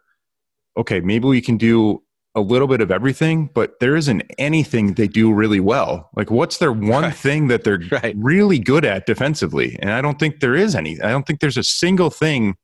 okay, 0.78 1.00
maybe 1.00 1.28
we 1.28 1.42
can 1.42 1.58
do 1.58 2.04
a 2.36 2.42
little 2.42 2.68
bit 2.68 2.82
of 2.82 2.92
everything, 2.92 3.50
but 3.54 3.80
there 3.80 3.96
isn't 3.96 4.22
anything 4.38 4.94
they 4.94 5.08
do 5.08 5.34
really 5.34 5.62
well. 5.62 6.10
Like, 6.16 6.30
what's 6.30 6.58
their 6.58 6.74
one 6.74 7.04
right. 7.04 7.16
thing 7.16 7.48
that 7.48 7.64
they're 7.64 7.82
right. 7.92 8.14
really 8.18 8.60
good 8.60 8.84
at 8.84 9.06
defensively? 9.06 9.78
And 9.80 9.92
I 9.92 10.02
don't 10.02 10.20
think 10.20 10.42
there 10.42 10.56
is 10.56 10.76
any. 10.76 11.02
I 11.02 11.10
don't 11.10 11.26
think 11.26 11.40
there's 11.40 11.58
a 11.58 11.64
single 11.64 12.10
thing 12.10 12.56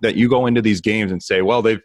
that 0.00 0.16
you 0.16 0.28
go 0.28 0.46
into 0.46 0.60
these 0.60 0.82
games 0.82 1.10
and 1.10 1.22
say, 1.22 1.40
well, 1.40 1.62
they've 1.62 1.80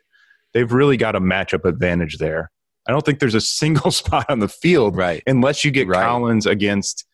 they've 0.54 0.72
really 0.72 0.98
got 0.98 1.16
a 1.16 1.22
matchup 1.22 1.64
advantage 1.64 2.18
there. 2.18 2.52
I 2.88 2.92
don't 2.92 3.06
think 3.06 3.20
there's 3.20 3.36
a 3.36 3.42
single 3.62 3.92
spot 3.92 4.26
on 4.30 4.40
the 4.40 4.50
field, 4.50 4.98
right? 4.98 5.24
Unless 5.26 5.64
you 5.64 5.72
get 5.72 5.88
right. 5.88 6.04
Collins 6.04 6.46
against, 6.46 7.06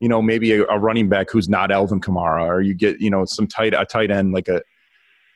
you 0.00 0.08
know, 0.08 0.20
maybe 0.20 0.52
a, 0.52 0.64
a, 0.64 0.78
running 0.78 1.08
back 1.08 1.30
who's 1.30 1.48
not 1.48 1.70
Alvin 1.70 2.00
Kamara, 2.00 2.46
or 2.48 2.60
you 2.60 2.74
get, 2.74 3.00
you 3.00 3.10
know, 3.10 3.24
some 3.24 3.46
tight 3.46 3.74
a 3.74 3.84
tight 3.84 4.10
end 4.10 4.32
like 4.32 4.48
a 4.48 4.62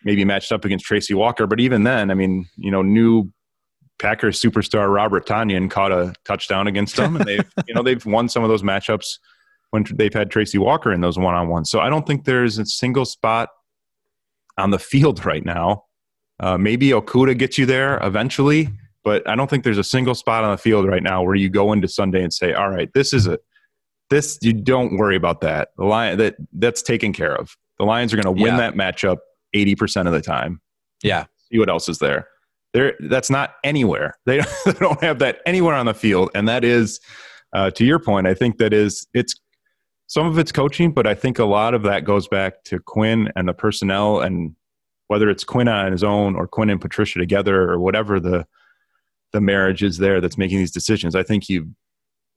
maybe 0.04 0.24
matched 0.24 0.50
up 0.50 0.64
against 0.64 0.84
Tracy 0.84 1.14
Walker. 1.14 1.46
But 1.46 1.60
even 1.60 1.84
then, 1.84 2.10
I 2.10 2.14
mean, 2.14 2.46
you 2.56 2.70
know, 2.70 2.82
new 2.82 3.30
Packers 3.98 4.40
superstar 4.40 4.92
Robert 4.92 5.26
Tonyan 5.26 5.70
caught 5.70 5.92
a 5.92 6.14
touchdown 6.24 6.66
against 6.66 6.96
them, 6.96 7.16
and 7.16 7.24
they've 7.24 7.52
you 7.68 7.74
know 7.74 7.82
they've 7.82 8.04
won 8.04 8.28
some 8.28 8.42
of 8.42 8.48
those 8.48 8.62
matchups 8.62 9.18
when 9.70 9.84
they've 9.94 10.14
had 10.14 10.30
Tracy 10.30 10.58
Walker 10.58 10.92
in 10.92 11.00
those 11.00 11.18
one 11.18 11.34
on 11.34 11.48
ones. 11.48 11.70
So 11.70 11.80
I 11.80 11.88
don't 11.88 12.06
think 12.06 12.24
there's 12.24 12.58
a 12.58 12.66
single 12.66 13.04
spot 13.04 13.50
on 14.58 14.70
the 14.70 14.78
field 14.78 15.24
right 15.24 15.44
now. 15.44 15.84
Uh, 16.40 16.58
maybe 16.58 16.88
Okudah 16.88 17.38
gets 17.38 17.58
you 17.58 17.66
there 17.66 17.98
eventually, 18.02 18.68
but 19.04 19.28
I 19.28 19.36
don't 19.36 19.48
think 19.48 19.62
there's 19.62 19.78
a 19.78 19.84
single 19.84 20.14
spot 20.14 20.42
on 20.42 20.50
the 20.50 20.58
field 20.58 20.86
right 20.86 21.02
now 21.02 21.22
where 21.22 21.36
you 21.36 21.48
go 21.48 21.72
into 21.72 21.88
Sunday 21.88 22.22
and 22.22 22.32
say, 22.32 22.52
"All 22.52 22.70
right, 22.70 22.92
this 22.92 23.12
is 23.12 23.26
it. 23.26 23.40
This 24.10 24.38
you 24.42 24.52
don't 24.52 24.96
worry 24.96 25.16
about 25.16 25.40
that. 25.42 25.68
The 25.76 25.84
lion 25.84 26.18
that 26.18 26.36
that's 26.52 26.82
taken 26.82 27.12
care 27.12 27.34
of. 27.34 27.56
The 27.78 27.84
Lions 27.84 28.12
are 28.12 28.16
going 28.16 28.36
to 28.36 28.42
win 28.42 28.54
yeah. 28.54 28.70
that 28.70 28.74
matchup 28.74 29.18
eighty 29.52 29.76
percent 29.76 30.08
of 30.08 30.14
the 30.14 30.20
time. 30.20 30.60
Yeah. 31.02 31.26
See 31.50 31.58
what 31.58 31.68
else 31.68 31.88
is 31.88 31.98
there." 31.98 32.28
There, 32.74 32.94
that's 33.00 33.30
not 33.30 33.54
anywhere. 33.64 34.18
They, 34.26 34.40
don't 34.78 35.02
have 35.02 35.20
that 35.20 35.40
anywhere 35.46 35.74
on 35.74 35.86
the 35.86 35.94
field, 35.94 36.30
and 36.34 36.48
that 36.48 36.64
is, 36.64 37.00
uh, 37.54 37.70
to 37.70 37.84
your 37.84 37.98
point, 37.98 38.26
I 38.26 38.34
think 38.34 38.58
that 38.58 38.72
is 38.74 39.06
it's 39.14 39.34
some 40.06 40.26
of 40.26 40.38
it's 40.38 40.52
coaching, 40.52 40.92
but 40.92 41.06
I 41.06 41.14
think 41.14 41.38
a 41.38 41.44
lot 41.44 41.72
of 41.72 41.82
that 41.84 42.04
goes 42.04 42.28
back 42.28 42.64
to 42.64 42.78
Quinn 42.80 43.32
and 43.36 43.48
the 43.48 43.54
personnel, 43.54 44.20
and 44.20 44.54
whether 45.06 45.30
it's 45.30 45.44
Quinn 45.44 45.68
on 45.68 45.92
his 45.92 46.04
own 46.04 46.34
or 46.34 46.46
Quinn 46.46 46.68
and 46.68 46.80
Patricia 46.80 47.18
together 47.18 47.70
or 47.70 47.78
whatever 47.78 48.20
the 48.20 48.46
the 49.32 49.40
marriage 49.40 49.82
is 49.82 49.98
there 49.98 50.20
that's 50.20 50.38
making 50.38 50.58
these 50.58 50.70
decisions. 50.70 51.14
I 51.14 51.22
think 51.22 51.48
you 51.48 51.74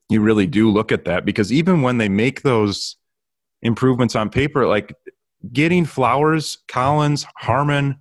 you 0.10 0.22
really 0.22 0.48
do 0.48 0.72
look 0.72 0.92
at 0.92 1.06
that 1.06 1.26
because 1.26 1.52
even 1.52 1.82
when 1.82 1.98
they 1.98 2.10
make 2.10 2.44
those 2.44 2.96
improvements 3.62 4.16
on 4.16 4.30
paper, 4.30 4.68
like 4.68 4.94
getting 5.52 5.86
Flowers, 5.86 6.60
Collins, 6.68 7.26
Harmon 7.38 7.98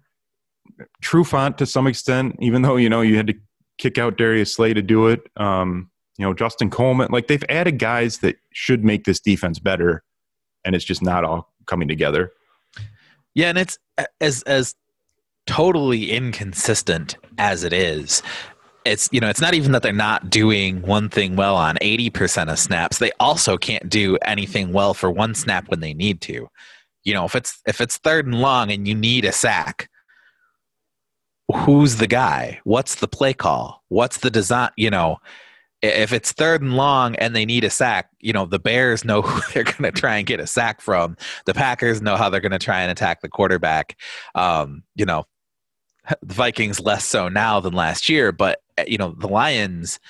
Trufant 1.02 1.56
to 1.58 1.66
some 1.66 1.86
extent, 1.86 2.36
even 2.40 2.62
though 2.62 2.76
you 2.76 2.88
know 2.88 3.00
you 3.00 3.16
had 3.16 3.26
to 3.28 3.34
kick 3.78 3.98
out 3.98 4.16
Darius 4.16 4.54
Slay 4.54 4.74
to 4.74 4.82
do 4.82 5.06
it. 5.08 5.20
Um, 5.36 5.90
you 6.18 6.24
know, 6.24 6.34
Justin 6.34 6.70
Coleman. 6.70 7.08
Like 7.10 7.28
they've 7.28 7.44
added 7.48 7.78
guys 7.78 8.18
that 8.18 8.36
should 8.52 8.84
make 8.84 9.04
this 9.04 9.20
defense 9.20 9.58
better, 9.58 10.02
and 10.64 10.74
it's 10.74 10.84
just 10.84 11.02
not 11.02 11.24
all 11.24 11.52
coming 11.66 11.88
together. 11.88 12.32
Yeah, 13.34 13.48
and 13.50 13.58
it's 13.58 13.78
as 14.20 14.42
as 14.44 14.74
totally 15.46 16.10
inconsistent 16.10 17.16
as 17.38 17.64
it 17.64 17.72
is. 17.72 18.22
It's 18.84 19.08
you 19.12 19.20
know 19.20 19.28
it's 19.28 19.40
not 19.40 19.54
even 19.54 19.72
that 19.72 19.82
they're 19.82 19.92
not 19.92 20.30
doing 20.30 20.80
one 20.82 21.08
thing 21.08 21.36
well 21.36 21.56
on 21.56 21.76
eighty 21.80 22.08
percent 22.08 22.50
of 22.50 22.58
snaps. 22.58 22.98
They 22.98 23.10
also 23.20 23.58
can't 23.58 23.88
do 23.88 24.16
anything 24.22 24.72
well 24.72 24.94
for 24.94 25.10
one 25.10 25.34
snap 25.34 25.68
when 25.68 25.80
they 25.80 25.92
need 25.92 26.20
to. 26.22 26.48
You 27.04 27.14
know, 27.14 27.24
if 27.24 27.34
it's 27.34 27.60
if 27.66 27.80
it's 27.80 27.98
third 27.98 28.26
and 28.26 28.40
long 28.40 28.70
and 28.70 28.86
you 28.88 28.94
need 28.94 29.24
a 29.24 29.32
sack, 29.32 29.88
who's 31.54 31.96
the 31.96 32.06
guy? 32.06 32.60
What's 32.64 32.96
the 32.96 33.08
play 33.08 33.34
call? 33.34 33.84
What's 33.88 34.18
the 34.18 34.30
design? 34.30 34.70
You 34.76 34.90
know, 34.90 35.18
if 35.82 36.12
it's 36.12 36.32
third 36.32 36.62
and 36.62 36.76
long 36.76 37.14
and 37.16 37.36
they 37.36 37.44
need 37.44 37.64
a 37.64 37.70
sack, 37.70 38.10
you 38.20 38.32
know, 38.32 38.46
the 38.46 38.58
Bears 38.58 39.04
know 39.04 39.22
who 39.22 39.40
they're 39.52 39.64
going 39.64 39.82
to 39.82 39.92
try 39.92 40.16
and 40.16 40.26
get 40.26 40.40
a 40.40 40.46
sack 40.46 40.80
from. 40.80 41.16
The 41.44 41.54
Packers 41.54 42.02
know 42.02 42.16
how 42.16 42.28
they're 42.28 42.40
going 42.40 42.52
to 42.52 42.58
try 42.58 42.80
and 42.82 42.90
attack 42.90 43.20
the 43.20 43.28
quarterback. 43.28 43.96
Um, 44.34 44.82
you 44.94 45.04
know, 45.04 45.26
the 46.22 46.34
Vikings 46.34 46.80
less 46.80 47.04
so 47.04 47.28
now 47.28 47.60
than 47.60 47.74
last 47.74 48.08
year, 48.08 48.32
but 48.32 48.60
eh, 48.78 48.84
you 48.88 48.98
know, 48.98 49.14
the 49.18 49.28
Lions 49.28 50.00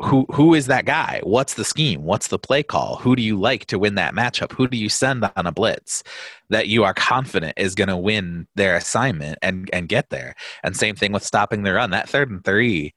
who 0.00 0.26
who 0.32 0.54
is 0.54 0.66
that 0.66 0.84
guy? 0.84 1.20
What's 1.22 1.54
the 1.54 1.64
scheme? 1.64 2.02
What's 2.02 2.28
the 2.28 2.38
play 2.38 2.62
call? 2.62 2.96
Who 2.96 3.14
do 3.14 3.22
you 3.22 3.38
like 3.38 3.66
to 3.66 3.78
win 3.78 3.94
that 3.96 4.14
matchup? 4.14 4.52
Who 4.52 4.66
do 4.66 4.76
you 4.76 4.88
send 4.88 5.24
on 5.36 5.46
a 5.46 5.52
blitz 5.52 6.02
that 6.50 6.68
you 6.68 6.82
are 6.84 6.94
confident 6.94 7.54
is 7.56 7.74
going 7.74 7.88
to 7.88 7.96
win 7.96 8.48
their 8.56 8.76
assignment 8.76 9.38
and 9.42 9.70
and 9.72 9.88
get 9.88 10.10
there? 10.10 10.34
And 10.64 10.76
same 10.76 10.96
thing 10.96 11.12
with 11.12 11.24
stopping 11.24 11.62
the 11.62 11.72
run. 11.72 11.90
That 11.90 12.08
third 12.08 12.30
and 12.30 12.44
three 12.44 12.94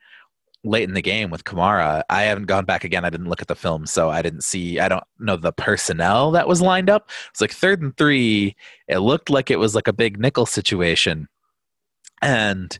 late 0.65 0.83
in 0.83 0.95
the 0.95 1.01
game 1.01 1.29
with 1.29 1.43
Kamara. 1.43 2.03
I 2.09 2.23
haven't 2.23 2.47
gone 2.47 2.65
back 2.65 2.83
again. 2.83 3.05
I 3.05 3.09
didn't 3.09 3.29
look 3.29 3.41
at 3.41 3.47
the 3.47 3.55
film, 3.55 3.85
so 3.85 4.09
I 4.09 4.21
didn't 4.21 4.43
see. 4.43 4.79
I 4.79 4.89
don't 4.89 5.03
know 5.19 5.37
the 5.37 5.53
personnel 5.53 6.31
that 6.31 6.47
was 6.47 6.61
lined 6.61 6.89
up. 6.89 7.09
It's 7.29 7.41
like 7.41 7.51
third 7.51 7.81
and 7.81 7.95
three. 7.95 8.55
It 8.87 8.99
looked 8.99 9.29
like 9.29 9.51
it 9.51 9.59
was 9.59 9.75
like 9.75 9.87
a 9.87 9.93
big 9.93 10.19
nickel 10.19 10.45
situation, 10.45 11.27
and 12.21 12.77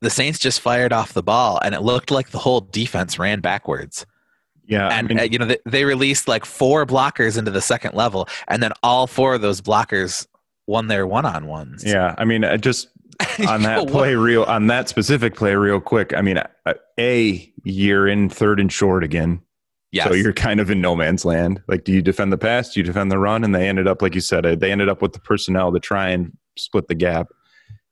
the 0.00 0.10
Saints 0.10 0.38
just 0.38 0.60
fired 0.60 0.92
off 0.92 1.12
the 1.12 1.22
ball, 1.22 1.58
and 1.62 1.74
it 1.74 1.82
looked 1.82 2.10
like 2.10 2.30
the 2.30 2.38
whole 2.38 2.60
defense 2.60 3.18
ran 3.18 3.40
backwards. 3.40 4.06
Yeah, 4.66 4.88
and 4.88 5.06
I 5.06 5.08
mean, 5.08 5.18
uh, 5.18 5.22
you 5.22 5.38
know 5.38 5.46
they, 5.46 5.58
they 5.66 5.84
released 5.84 6.28
like 6.28 6.44
four 6.44 6.86
blockers 6.86 7.36
into 7.36 7.50
the 7.50 7.60
second 7.60 7.94
level, 7.94 8.28
and 8.48 8.62
then 8.62 8.72
all 8.82 9.06
four 9.06 9.34
of 9.34 9.40
those 9.40 9.60
blockers 9.60 10.26
won 10.66 10.86
their 10.86 11.06
one-on-ones. 11.06 11.84
Yeah, 11.84 12.14
I 12.18 12.24
mean, 12.24 12.44
just 12.60 12.88
on 13.48 13.62
that 13.62 13.88
play 13.88 14.14
real 14.14 14.44
on 14.44 14.68
that 14.68 14.88
specific 14.88 15.34
play 15.34 15.54
real 15.54 15.80
quick. 15.80 16.14
I 16.14 16.22
mean, 16.22 16.40
a 16.98 17.52
year 17.64 18.06
in 18.06 18.28
third 18.28 18.60
and 18.60 18.72
short 18.72 19.04
again. 19.04 19.42
Yes. 19.92 20.06
So 20.06 20.14
you're 20.14 20.32
kind 20.32 20.60
of 20.60 20.70
in 20.70 20.80
no 20.80 20.94
man's 20.94 21.24
land. 21.24 21.60
Like, 21.66 21.82
do 21.82 21.92
you 21.92 22.00
defend 22.00 22.32
the 22.32 22.38
pass? 22.38 22.72
Do 22.72 22.78
you 22.78 22.84
defend 22.84 23.10
the 23.10 23.18
run? 23.18 23.42
And 23.42 23.52
they 23.52 23.68
ended 23.68 23.88
up, 23.88 24.02
like 24.02 24.14
you 24.14 24.20
said, 24.20 24.46
uh, 24.46 24.54
they 24.54 24.70
ended 24.70 24.88
up 24.88 25.02
with 25.02 25.14
the 25.14 25.18
personnel 25.18 25.72
to 25.72 25.80
try 25.80 26.10
and 26.10 26.36
split 26.56 26.86
the 26.86 26.94
gap. 26.94 27.26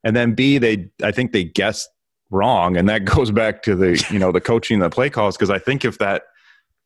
And 0.05 0.15
then 0.15 0.33
B, 0.33 0.57
they 0.57 0.89
I 1.03 1.11
think 1.11 1.33
they 1.33 1.43
guessed 1.43 1.89
wrong, 2.29 2.77
and 2.77 2.87
that 2.89 3.05
goes 3.05 3.31
back 3.31 3.63
to 3.63 3.75
the 3.75 4.03
you 4.11 4.19
know 4.19 4.31
the 4.31 4.41
coaching, 4.41 4.79
the 4.79 4.89
play 4.89 5.09
calls. 5.09 5.37
Because 5.37 5.49
I 5.49 5.59
think 5.59 5.85
if 5.85 5.97
that 5.99 6.23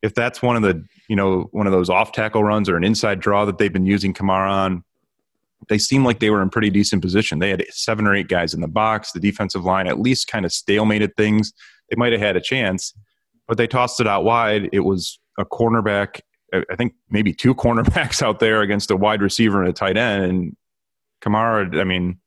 if 0.02 0.14
that's 0.14 0.42
one 0.42 0.56
of 0.56 0.62
the 0.62 0.86
you 1.08 1.16
know 1.16 1.50
one 1.52 1.68
of 1.68 1.74
those 1.74 1.90
off 1.90 2.12
tackle 2.12 2.44
runs 2.44 2.70
or 2.70 2.78
an 2.78 2.84
inside 2.84 3.20
draw 3.20 3.46
that 3.46 3.58
they've 3.58 3.74
been 3.74 3.86
using 3.86 4.14
Kamara 4.14 4.50
on, 4.50 4.84
they 5.70 5.78
seem 5.78 6.04
like 6.06 6.20
they 6.20 6.30
were 6.30 6.42
in 6.42 6.50
pretty 6.50 6.70
decent 6.70 7.02
position. 7.02 7.40
They 7.40 7.50
had 7.50 7.66
seven 7.72 8.08
or 8.08 8.16
eight 8.16 8.28
guys 8.28 8.54
in 8.54 8.62
the 8.62 8.68
box. 8.68 9.12
The 9.12 9.20
defensive 9.20 9.64
line 9.64 9.88
at 9.88 10.00
least 10.00 10.28
kind 10.28 10.46
of 10.46 10.52
stalemated 10.52 11.16
things. 11.16 11.54
They 11.90 11.96
might 11.96 12.12
have 12.12 12.22
had 12.22 12.36
a 12.36 12.42
chance, 12.42 12.94
but 13.48 13.58
they 13.58 13.68
tossed 13.68 14.00
it 14.00 14.08
out 14.08 14.24
wide. 14.24 14.70
It 14.72 14.82
was 14.82 15.20
a 15.38 15.46
cornerback, 15.46 16.22
I 16.54 16.76
think 16.76 16.94
maybe 17.10 17.34
two 17.34 17.56
cornerbacks 17.56 18.22
out 18.22 18.40
there 18.40 18.62
against 18.62 18.92
a 18.92 18.96
wide 18.96 19.22
receiver 19.22 19.62
and 19.62 19.70
a 19.70 19.74
tight 19.74 19.98
end. 19.98 20.24
And 20.26 20.58
Kamara, 21.22 21.80
I 21.80 21.84
mean, 21.84 22.20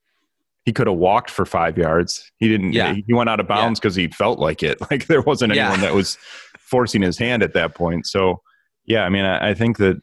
he 0.67 0.73
could 0.73 0.89
have 0.89 0.97
walked 0.97 1.31
for 1.31 1.47
five 1.47 1.79
yards. 1.79 2.31
He 2.39 2.49
didn't. 2.49 2.73
Yeah. 2.73 2.93
He 2.93 3.15
went 3.15 3.31
out 3.31 3.39
of 3.39 3.47
bounds 3.47 3.79
because 3.79 3.97
yeah. 3.97 4.09
he 4.09 4.13
felt 4.13 4.41
like 4.41 4.63
it. 4.63 4.79
Like 4.91 5.07
there 5.07 5.23
wasn't 5.23 5.53
anyone 5.53 5.81
yeah. 5.81 5.87
that 5.87 5.95
was 5.95 6.19
forcing 6.59 7.03
his 7.03 7.17
hand 7.17 7.43
at 7.43 7.55
that 7.55 7.75
point. 7.75 8.07
So, 8.07 8.43
yeah, 8.85 9.05
I 9.05 9.09
mean, 9.09 9.25
I, 9.25 9.51
I 9.51 9.55
think 9.55 9.79
that 9.79 10.01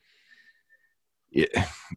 it, 1.31 1.49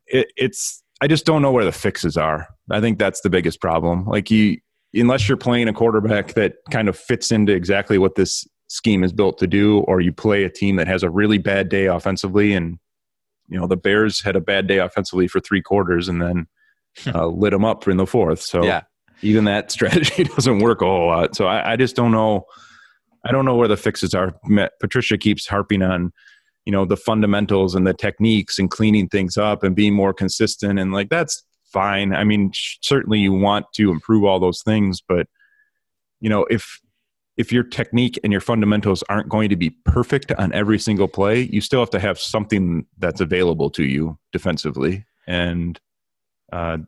it, 0.07 0.29
it's 0.37 0.83
I 1.01 1.07
just 1.07 1.27
don't 1.27 1.43
know 1.43 1.53
where 1.53 1.65
the 1.65 1.73
fixes 1.73 2.17
are. 2.17 2.49
I 2.71 2.81
think 2.81 2.99
that's 2.99 3.21
the 3.21 3.31
biggest 3.31 3.61
problem. 3.61 4.05
Like 4.07 4.31
you, 4.31 4.59
unless 4.95 5.29
you're 5.29 5.37
playing 5.37 5.69
a 5.69 5.73
quarterback 5.73 6.35
that 6.35 6.55
kind 6.71 6.89
of 6.89 6.99
fits 6.99 7.31
into 7.31 7.53
exactly 7.53 7.99
what 7.99 8.17
this 8.17 8.47
scheme 8.69 9.05
is 9.05 9.13
built 9.13 9.39
to 9.39 9.47
do, 9.47 9.81
or 9.81 10.01
you 10.01 10.13
play 10.13 10.43
a 10.45 10.51
team 10.51 10.77
that 10.77 10.89
has 10.89 11.03
a 11.03 11.11
really 11.11 11.39
bad 11.39 11.69
day 11.69 11.87
offensively, 11.87 12.55
and 12.55 12.79
you 13.49 13.59
know 13.59 13.67
the 13.67 13.77
Bears 13.77 14.23
had 14.23 14.35
a 14.35 14.41
bad 14.41 14.67
day 14.67 14.79
offensively 14.79 15.29
for 15.29 15.39
three 15.39 15.63
quarters, 15.63 16.09
and 16.09 16.21
then 16.21 16.47
uh, 17.15 17.27
lit 17.27 17.53
them 17.53 17.65
up 17.65 17.87
in 17.89 17.97
the 17.97 18.07
fourth. 18.07 18.43
So 18.43 18.65
yeah. 18.65 18.83
even 19.23 19.45
that 19.45 19.71
strategy 19.73 20.25
doesn't 20.25 20.59
work 20.61 20.83
a 20.83 20.87
whole 20.87 21.09
lot. 21.09 21.37
So 21.37 21.47
I, 21.47 21.73
I 21.73 21.77
just 21.77 21.97
don't 21.97 22.13
know. 22.13 22.45
I 23.25 23.33
don't 23.33 23.45
know 23.45 23.57
where 23.57 23.69
the 23.69 23.77
fixes 23.77 24.15
are. 24.15 24.37
Patricia 24.81 25.19
keeps 25.19 25.49
harping 25.49 25.83
on 25.83 26.13
you 26.67 26.73
know 26.73 26.85
the 26.85 26.97
fundamentals 26.97 27.75
and 27.75 27.87
the 27.87 27.95
techniques 27.95 28.59
and 28.59 28.71
cleaning 28.71 29.09
things 29.09 29.39
up 29.39 29.63
and 29.63 29.75
being 29.75 29.95
more 29.95 30.13
consistent 30.13 30.79
and 30.79 30.93
like 30.93 31.09
that's 31.09 31.45
fine 31.65 32.13
i 32.13 32.25
mean 32.25 32.51
certainly 32.83 33.19
you 33.19 33.33
want 33.33 33.65
to 33.73 33.91
improve 33.91 34.25
all 34.25 34.39
those 34.39 34.63
things 34.63 35.01
but 35.01 35.27
you 36.21 36.29
know 36.29 36.45
if 36.51 36.81
if 37.37 37.53
your 37.53 37.63
technique 37.63 38.19
and 38.25 38.33
your 38.33 38.41
fundamentals 38.41 39.03
aren't 39.09 39.29
going 39.29 39.49
to 39.49 39.57
be 39.57 39.71
perfect 39.85 40.33
on 40.33 40.53
every 40.53 40.79
single 40.79 41.09
play 41.09 41.43
you 41.43 41.61
still 41.61 41.81
have 41.81 41.91
to 41.91 42.01
have 42.01 42.19
something 42.19 42.85
that's 42.99 43.21
available 43.21 43.71
to 43.71 43.85
you 43.85 44.19
defensively 44.33 45.05
and 45.27 45.81
uh, 46.53 46.79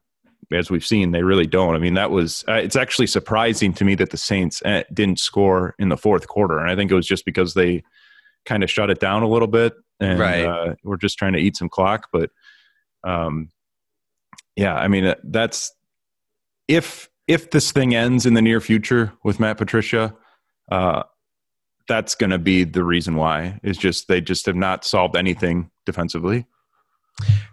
as 0.52 0.70
we've 0.70 0.86
seen 0.86 1.10
they 1.10 1.22
really 1.22 1.46
don't 1.46 1.74
i 1.74 1.78
mean 1.78 1.94
that 1.94 2.10
was 2.10 2.44
uh, 2.48 2.52
it's 2.54 2.76
actually 2.76 3.06
surprising 3.06 3.72
to 3.72 3.84
me 3.84 3.94
that 3.94 4.10
the 4.10 4.16
saints 4.16 4.62
uh, 4.64 4.82
didn't 4.92 5.18
score 5.18 5.74
in 5.78 5.88
the 5.88 5.96
fourth 5.96 6.26
quarter 6.26 6.58
and 6.58 6.70
i 6.70 6.76
think 6.76 6.90
it 6.90 6.94
was 6.94 7.06
just 7.06 7.24
because 7.24 7.54
they 7.54 7.82
kind 8.48 8.64
of 8.64 8.70
shut 8.70 8.90
it 8.90 8.98
down 8.98 9.22
a 9.22 9.28
little 9.28 9.46
bit, 9.46 9.74
and 10.00 10.18
right. 10.18 10.44
uh, 10.44 10.74
we're 10.82 10.96
just 10.96 11.18
trying 11.18 11.34
to 11.34 11.38
eat 11.38 11.56
some 11.56 11.68
clock. 11.68 12.08
But 12.12 12.30
um, 13.04 13.50
yeah, 14.56 14.74
I 14.74 14.88
mean 14.88 15.14
that's 15.22 15.72
if 16.66 17.08
if 17.28 17.50
this 17.50 17.70
thing 17.70 17.94
ends 17.94 18.26
in 18.26 18.34
the 18.34 18.42
near 18.42 18.60
future 18.60 19.12
with 19.22 19.38
Matt 19.38 19.58
Patricia, 19.58 20.16
uh, 20.72 21.02
that's 21.86 22.14
going 22.14 22.30
to 22.30 22.38
be 22.38 22.64
the 22.64 22.82
reason 22.82 23.16
why. 23.16 23.60
Is 23.62 23.76
just 23.76 24.08
they 24.08 24.20
just 24.20 24.46
have 24.46 24.56
not 24.56 24.84
solved 24.84 25.14
anything 25.14 25.70
defensively. 25.86 26.46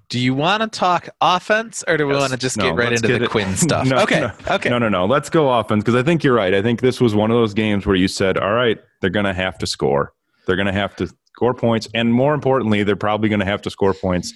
Do 0.09 0.19
you 0.19 0.33
want 0.35 0.61
to 0.61 0.67
talk 0.67 1.09
offense, 1.19 1.83
or 1.87 1.97
do 1.97 2.05
we 2.05 2.13
yes. 2.13 2.19
want 2.21 2.31
to 2.31 2.37
just 2.37 2.57
no, 2.57 2.65
get 2.65 2.75
right 2.75 2.91
into 2.93 3.07
get 3.07 3.19
the 3.19 3.25
it. 3.25 3.31
Quinn 3.31 3.55
stuff? 3.55 3.87
no, 3.87 3.97
okay, 4.03 4.21
no, 4.21 4.31
okay. 4.55 4.69
No, 4.69 4.77
no, 4.77 4.87
no. 4.87 5.05
Let's 5.05 5.29
go 5.29 5.51
offense 5.51 5.83
because 5.83 5.95
I 5.95 6.03
think 6.03 6.23
you're 6.23 6.35
right. 6.35 6.53
I 6.53 6.61
think 6.61 6.81
this 6.81 7.01
was 7.01 7.15
one 7.15 7.31
of 7.31 7.35
those 7.35 7.53
games 7.53 7.85
where 7.85 7.95
you 7.95 8.07
said, 8.07 8.37
"All 8.37 8.53
right, 8.53 8.77
they're 9.01 9.09
going 9.09 9.25
to 9.25 9.33
have 9.33 9.57
to 9.59 9.67
score." 9.67 10.13
They're 10.45 10.55
going 10.55 10.67
to 10.67 10.73
have 10.73 10.95
to 10.97 11.07
score 11.35 11.53
points, 11.53 11.87
and 11.93 12.13
more 12.13 12.33
importantly, 12.33 12.83
they're 12.83 12.95
probably 12.95 13.29
going 13.29 13.39
to 13.39 13.45
have 13.45 13.61
to 13.63 13.69
score 13.69 13.93
points 13.93 14.31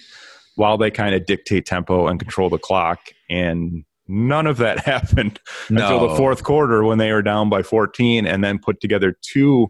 while 0.56 0.76
they 0.76 0.90
kind 0.90 1.14
of 1.14 1.24
dictate 1.24 1.66
tempo 1.66 2.08
and 2.08 2.18
control 2.18 2.50
the 2.50 2.58
clock. 2.58 2.98
And 3.30 3.84
none 4.08 4.46
of 4.46 4.56
that 4.58 4.80
happened 4.84 5.38
no. 5.70 5.82
until 5.82 6.08
the 6.08 6.16
fourth 6.16 6.42
quarter 6.42 6.84
when 6.84 6.98
they 6.98 7.12
were 7.12 7.22
down 7.22 7.48
by 7.48 7.62
14, 7.62 8.26
and 8.26 8.42
then 8.42 8.58
put 8.58 8.80
together 8.80 9.16
two 9.22 9.68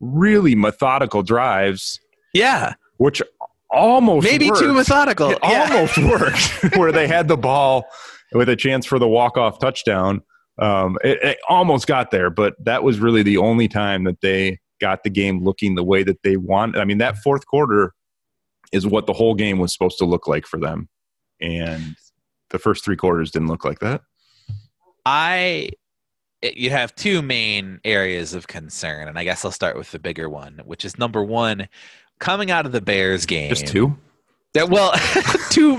really 0.00 0.54
methodical 0.54 1.22
drives. 1.22 1.98
Yeah, 2.34 2.74
which 2.98 3.22
almost 3.70 4.24
maybe 4.24 4.48
worked. 4.48 4.60
too 4.60 4.72
methodical. 4.72 5.30
It 5.30 5.38
yeah. 5.42 5.68
almost 5.70 5.98
worked, 6.62 6.76
where 6.76 6.92
they 6.92 7.06
had 7.06 7.28
the 7.28 7.36
ball 7.36 7.86
with 8.32 8.48
a 8.48 8.56
chance 8.56 8.86
for 8.86 8.98
the 8.98 9.08
walk 9.08 9.36
off 9.36 9.58
touchdown. 9.58 10.22
Um, 10.58 10.98
it, 11.02 11.18
it, 11.22 11.38
almost 11.48 11.86
got 11.86 12.10
there, 12.10 12.28
but 12.28 12.54
that 12.64 12.82
was 12.82 12.98
really 12.98 13.22
the 13.22 13.38
only 13.38 13.66
time 13.66 14.04
that 14.04 14.20
they 14.20 14.58
got 14.80 15.04
the 15.04 15.10
game 15.10 15.42
looking 15.42 15.74
the 15.74 15.84
way 15.84 16.02
that 16.02 16.22
they 16.22 16.36
want. 16.36 16.76
I 16.76 16.84
mean, 16.84 16.98
that 16.98 17.16
fourth 17.18 17.46
quarter 17.46 17.94
is 18.72 18.86
what 18.86 19.06
the 19.06 19.12
whole 19.12 19.34
game 19.34 19.58
was 19.58 19.72
supposed 19.72 19.98
to 19.98 20.04
look 20.04 20.26
like 20.28 20.46
for 20.46 20.58
them. 20.58 20.88
And 21.40 21.96
the 22.50 22.58
first 22.58 22.84
three 22.84 22.96
quarters 22.96 23.30
didn't 23.30 23.48
look 23.48 23.64
like 23.64 23.78
that. 23.80 24.02
I 25.06 25.70
you 26.42 26.70
have 26.70 26.94
two 26.94 27.20
main 27.22 27.80
areas 27.84 28.34
of 28.34 28.46
concern, 28.46 29.08
and 29.08 29.18
I 29.18 29.24
guess 29.24 29.44
I'll 29.44 29.50
start 29.50 29.76
with 29.76 29.90
the 29.92 29.98
bigger 29.98 30.28
one, 30.28 30.60
which 30.64 30.84
is 30.84 30.98
number 30.98 31.22
one, 31.22 31.68
coming 32.20 32.50
out 32.50 32.66
of 32.66 32.72
the 32.72 32.80
Bears 32.80 33.26
game. 33.26 33.50
Just 33.50 33.66
two? 33.66 33.96
That 34.52 34.68
well, 34.68 34.92
two 35.50 35.76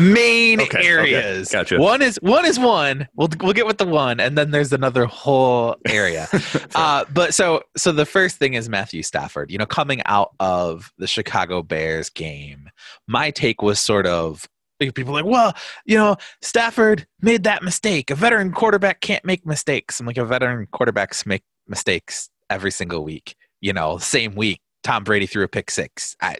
main 0.00 0.62
okay, 0.62 0.86
areas. 0.86 1.48
Okay, 1.48 1.58
gotcha. 1.58 1.78
One 1.78 2.00
is 2.00 2.18
one 2.22 2.46
is 2.46 2.58
one. 2.58 3.06
We'll 3.14 3.28
we'll 3.40 3.52
get 3.52 3.66
with 3.66 3.76
the 3.76 3.86
one, 3.86 4.20
and 4.20 4.38
then 4.38 4.52
there's 4.52 4.72
another 4.72 5.04
whole 5.04 5.76
area. 5.86 6.26
uh, 6.74 7.04
but 7.12 7.34
so 7.34 7.62
so 7.76 7.92
the 7.92 8.06
first 8.06 8.36
thing 8.38 8.54
is 8.54 8.70
Matthew 8.70 9.02
Stafford. 9.02 9.50
You 9.50 9.58
know, 9.58 9.66
coming 9.66 10.00
out 10.06 10.30
of 10.40 10.92
the 10.96 11.06
Chicago 11.06 11.62
Bears 11.62 12.08
game, 12.08 12.70
my 13.06 13.30
take 13.30 13.60
was 13.60 13.80
sort 13.80 14.06
of 14.06 14.48
people 14.78 15.12
like, 15.12 15.24
well, 15.26 15.54
you 15.84 15.96
know, 15.96 16.16
Stafford 16.40 17.06
made 17.20 17.44
that 17.44 17.62
mistake. 17.62 18.10
A 18.10 18.14
veteran 18.14 18.50
quarterback 18.52 19.00
can't 19.00 19.24
make 19.26 19.44
mistakes. 19.44 20.00
I'm 20.00 20.06
like, 20.06 20.16
a 20.16 20.24
veteran 20.24 20.66
quarterbacks 20.72 21.26
make 21.26 21.42
mistakes 21.68 22.30
every 22.48 22.70
single 22.70 23.04
week. 23.04 23.36
You 23.60 23.72
know, 23.72 23.98
same 23.98 24.34
week, 24.34 24.60
Tom 24.86 25.02
Brady 25.02 25.26
threw 25.26 25.42
a 25.42 25.48
pick 25.48 25.68
six. 25.68 26.14
I, 26.22 26.36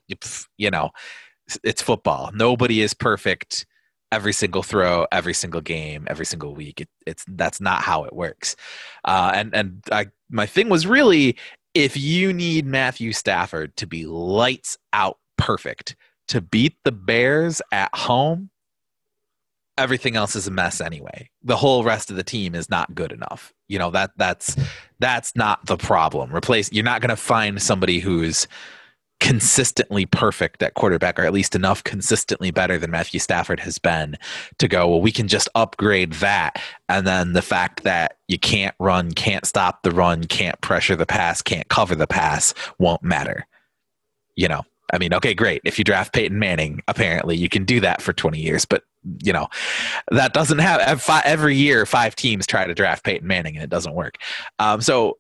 you 0.57 0.71
know, 0.71 0.91
it's 1.65 1.83
football. 1.83 2.31
Nobody 2.33 2.81
is 2.81 2.95
perfect 2.95 3.67
every 4.13 4.33
single 4.33 4.63
throw, 4.63 5.05
every 5.11 5.35
single 5.35 5.61
game, 5.61 6.07
every 6.09 6.25
single 6.25 6.55
week. 6.55 6.81
It, 6.81 6.89
it's 7.09 7.25
that's 7.27 7.61
not 7.61 7.83
how 7.83 8.05
it 8.05 8.15
works. 8.15 8.55
Uh, 9.05 9.33
and 9.35 9.53
and 9.53 9.83
I, 9.91 10.07
my 10.31 10.47
thing 10.47 10.69
was 10.69 10.87
really 10.87 11.37
if 11.75 11.97
you 11.97 12.33
need 12.33 12.67
Matthew 12.67 13.13
Stafford 13.13 13.77
to 13.79 13.87
be 13.87 14.07
lights 14.07 14.79
out 14.93 15.19
perfect 15.37 15.97
to 16.29 16.41
beat 16.41 16.77
the 16.85 16.93
Bears 16.93 17.61
at 17.73 17.93
home, 17.97 18.51
everything 19.79 20.17
else 20.17 20.37
is 20.37 20.47
a 20.47 20.51
mess 20.51 20.81
anyway. 20.81 21.29
The 21.43 21.57
whole 21.57 21.85
rest 21.85 22.11
of 22.11 22.17
the 22.17 22.25
team 22.25 22.55
is 22.55 22.71
not 22.71 22.95
good 22.95 23.13
enough. 23.13 23.53
You 23.69 23.79
know 23.79 23.91
that 23.91 24.13
that's 24.17 24.57
that's 24.99 25.35
not 25.37 25.67
the 25.67 25.77
problem. 25.77 26.35
Replace 26.35 26.73
you're 26.73 26.85
not 26.85 27.01
going 27.01 27.11
to 27.11 27.17
find 27.17 27.61
somebody 27.61 28.01
who's 28.01 28.47
consistently 29.19 30.05
perfect 30.05 30.63
at 30.63 30.75
quarterback 30.75 31.19
or 31.19 31.25
at 31.25 31.33
least 31.33 31.55
enough 31.55 31.83
consistently 31.85 32.51
better 32.51 32.77
than 32.77 32.91
Matthew 32.91 33.19
Stafford 33.19 33.61
has 33.61 33.79
been 33.79 34.17
to 34.59 34.69
go 34.69 34.87
well 34.89 35.01
we 35.01 35.11
can 35.11 35.27
just 35.27 35.49
upgrade 35.55 36.13
that 36.15 36.61
and 36.91 37.07
then 37.07 37.33
the 37.33 37.41
fact 37.41 37.83
that 37.85 38.19
you 38.29 38.39
can't 38.39 38.75
run 38.79 39.13
can't 39.13 39.47
stop 39.47 39.83
the 39.83 39.91
run 39.91 40.25
can't 40.25 40.61
pressure 40.61 40.97
the 40.97 41.07
pass 41.07 41.41
can't 41.41 41.69
cover 41.69 41.95
the 41.95 42.07
pass 42.07 42.53
won't 42.79 43.03
matter 43.03 43.47
you 44.35 44.49
know 44.49 44.63
I 44.93 44.99
mean 44.99 45.15
okay 45.15 45.33
great 45.33 45.63
if 45.65 45.79
you 45.79 45.85
draft 45.85 46.13
Peyton 46.13 46.39
Manning 46.39 46.83
apparently 46.87 47.39
you 47.39 47.49
can 47.49 47.65
do 47.65 47.81
that 47.81 48.03
for 48.03 48.13
20 48.13 48.39
years 48.39 48.67
but 48.67 48.85
you 49.23 49.33
know 49.33 49.47
that 50.11 50.33
doesn't 50.33 50.59
have 50.59 51.05
every 51.25 51.57
year 51.57 51.87
five 51.87 52.17
teams 52.17 52.47
try 52.47 52.67
to 52.67 52.75
draft 52.75 53.05
Peyton 53.05 53.27
Manning 53.27 53.57
and 53.57 53.65
it 53.65 53.71
doesn't 53.71 53.95
work 53.95 54.19
um, 54.59 54.81
so 54.81 55.19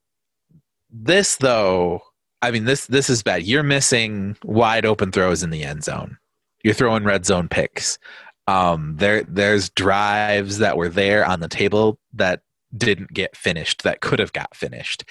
this 0.90 1.36
though 1.36 2.02
I 2.42 2.50
mean, 2.50 2.64
this 2.64 2.86
this 2.86 3.08
is 3.10 3.22
bad. 3.22 3.44
You're 3.44 3.62
missing 3.62 4.36
wide 4.44 4.86
open 4.86 5.10
throws 5.10 5.42
in 5.42 5.50
the 5.50 5.64
end 5.64 5.84
zone. 5.84 6.18
You're 6.62 6.74
throwing 6.74 7.04
red 7.04 7.26
zone 7.26 7.48
picks. 7.48 7.98
Um, 8.46 8.94
there 8.98 9.22
there's 9.24 9.70
drives 9.70 10.58
that 10.58 10.76
were 10.76 10.88
there 10.88 11.24
on 11.24 11.40
the 11.40 11.48
table 11.48 11.98
that 12.14 12.42
didn't 12.76 13.12
get 13.12 13.36
finished 13.36 13.82
that 13.82 14.00
could 14.00 14.18
have 14.18 14.32
got 14.32 14.54
finished. 14.54 15.04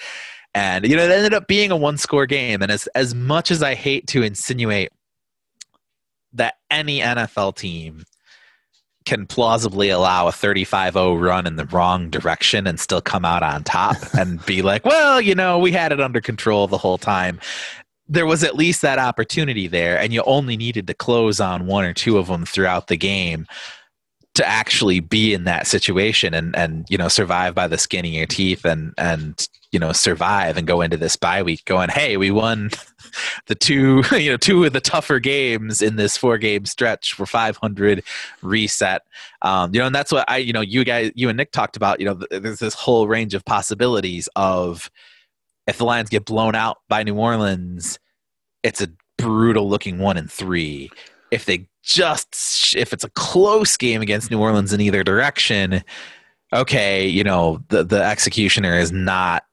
And 0.54 0.86
you 0.86 0.96
know, 0.96 1.04
it 1.04 1.10
ended 1.10 1.34
up 1.34 1.48
being 1.48 1.70
a 1.70 1.76
one 1.76 1.98
score 1.98 2.26
game. 2.26 2.62
And 2.62 2.70
as 2.70 2.86
as 2.94 3.14
much 3.14 3.50
as 3.50 3.62
I 3.62 3.74
hate 3.74 4.06
to 4.08 4.22
insinuate 4.22 4.90
that 6.32 6.54
any 6.70 7.00
NFL 7.00 7.56
team 7.56 8.04
can 9.06 9.26
plausibly 9.26 9.88
allow 9.88 10.28
a 10.28 10.32
35-0 10.32 11.20
run 11.20 11.46
in 11.46 11.56
the 11.56 11.64
wrong 11.66 12.10
direction 12.10 12.66
and 12.66 12.78
still 12.78 13.00
come 13.00 13.24
out 13.24 13.42
on 13.42 13.64
top 13.64 13.96
and 14.18 14.44
be 14.44 14.60
like, 14.60 14.84
well, 14.84 15.20
you 15.20 15.34
know, 15.34 15.58
we 15.58 15.72
had 15.72 15.92
it 15.92 16.00
under 16.00 16.20
control 16.20 16.66
the 16.66 16.78
whole 16.78 16.98
time. 16.98 17.40
There 18.08 18.26
was 18.26 18.44
at 18.44 18.54
least 18.54 18.82
that 18.82 18.98
opportunity 18.98 19.66
there, 19.66 19.98
and 19.98 20.12
you 20.12 20.22
only 20.26 20.56
needed 20.56 20.86
to 20.86 20.94
close 20.94 21.40
on 21.40 21.66
one 21.66 21.84
or 21.84 21.92
two 21.92 22.18
of 22.18 22.28
them 22.28 22.44
throughout 22.44 22.86
the 22.86 22.96
game 22.96 23.46
to 24.36 24.46
actually 24.46 25.00
be 25.00 25.34
in 25.34 25.44
that 25.44 25.66
situation 25.66 26.32
and 26.34 26.54
and 26.56 26.86
you 26.88 26.96
know 26.96 27.08
survive 27.08 27.54
by 27.54 27.66
the 27.66 27.78
skin 27.78 28.04
of 28.04 28.10
your 28.10 28.26
teeth 28.26 28.64
and 28.64 28.94
and 28.98 29.48
you 29.72 29.78
know 29.78 29.92
survive 29.92 30.56
and 30.56 30.66
go 30.66 30.80
into 30.80 30.96
this 30.96 31.16
bye 31.16 31.42
week 31.42 31.64
going 31.64 31.88
hey 31.88 32.16
we 32.16 32.30
won 32.30 32.70
the 33.46 33.54
two 33.54 34.02
you 34.12 34.30
know 34.30 34.36
two 34.36 34.64
of 34.64 34.72
the 34.72 34.80
tougher 34.80 35.18
games 35.18 35.82
in 35.82 35.96
this 35.96 36.16
four 36.16 36.38
game 36.38 36.64
stretch 36.64 37.14
for 37.14 37.26
500 37.26 38.02
reset. 38.42 39.02
Um, 39.42 39.74
you 39.74 39.80
know 39.80 39.86
and 39.86 39.94
that's 39.94 40.12
what 40.12 40.28
i 40.30 40.36
you 40.36 40.52
know 40.52 40.60
you 40.60 40.84
guys 40.84 41.12
you 41.14 41.28
and 41.28 41.36
nick 41.36 41.52
talked 41.52 41.76
about 41.76 42.00
you 42.00 42.06
know 42.06 42.20
there's 42.30 42.60
this 42.60 42.74
whole 42.74 43.08
range 43.08 43.34
of 43.34 43.44
possibilities 43.44 44.28
of 44.36 44.90
if 45.66 45.78
the 45.78 45.84
lions 45.84 46.10
get 46.10 46.24
blown 46.24 46.54
out 46.54 46.78
by 46.88 47.02
new 47.02 47.16
orleans 47.16 47.98
it's 48.62 48.80
a 48.80 48.88
brutal 49.16 49.68
looking 49.68 49.98
one 49.98 50.16
and 50.16 50.30
three. 50.30 50.90
If 51.30 51.44
they 51.44 51.68
just 51.86 52.74
if 52.76 52.92
it's 52.92 53.04
a 53.04 53.10
close 53.10 53.76
game 53.76 54.02
against 54.02 54.30
new 54.30 54.40
orleans 54.40 54.72
in 54.72 54.80
either 54.80 55.04
direction 55.04 55.82
okay 56.52 57.06
you 57.06 57.22
know 57.22 57.62
the 57.68 57.84
the 57.84 58.02
executioner 58.02 58.76
is 58.76 58.92
not 58.92 59.44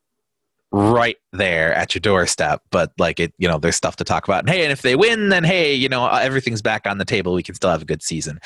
right 0.74 1.18
there 1.32 1.72
at 1.76 1.94
your 1.94 2.00
doorstep 2.00 2.64
but 2.72 2.92
like 2.98 3.20
it 3.20 3.32
you 3.38 3.48
know 3.48 3.60
there's 3.60 3.76
stuff 3.76 3.96
to 3.96 4.04
talk 4.04 4.28
about. 4.28 4.40
And 4.40 4.50
hey 4.50 4.64
and 4.64 4.72
if 4.72 4.82
they 4.82 4.96
win 4.96 5.30
then 5.30 5.44
hey 5.44 5.72
you 5.72 5.88
know 5.88 6.08
everything's 6.08 6.64
back 6.64 6.88
on 6.88 6.98
the 6.98 7.06
table. 7.06 7.34
We 7.34 7.44
can 7.44 7.54
still 7.54 7.70
have 7.70 7.84
a 7.84 7.86
good 7.86 8.02
season. 8.02 8.40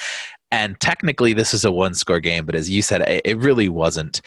And 0.52 0.78
technically 0.82 1.32
this 1.32 1.54
is 1.54 1.64
a 1.64 1.72
one 1.72 1.94
score 1.94 2.20
game 2.20 2.46
but 2.46 2.54
as 2.54 2.70
you 2.70 2.82
said 2.82 3.02
it, 3.02 3.22
it 3.24 3.38
really 3.38 3.70
wasn't. 3.70 4.22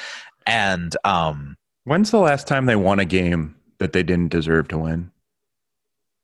And 0.46 0.96
um 1.04 1.58
when's 1.84 2.10
the 2.10 2.18
last 2.18 2.48
time 2.48 2.64
they 2.64 2.76
won 2.76 3.00
a 3.00 3.04
game 3.04 3.54
that 3.78 3.92
they 3.92 4.02
didn't 4.02 4.28
deserve 4.28 4.68
to 4.68 4.78
win 4.78 5.10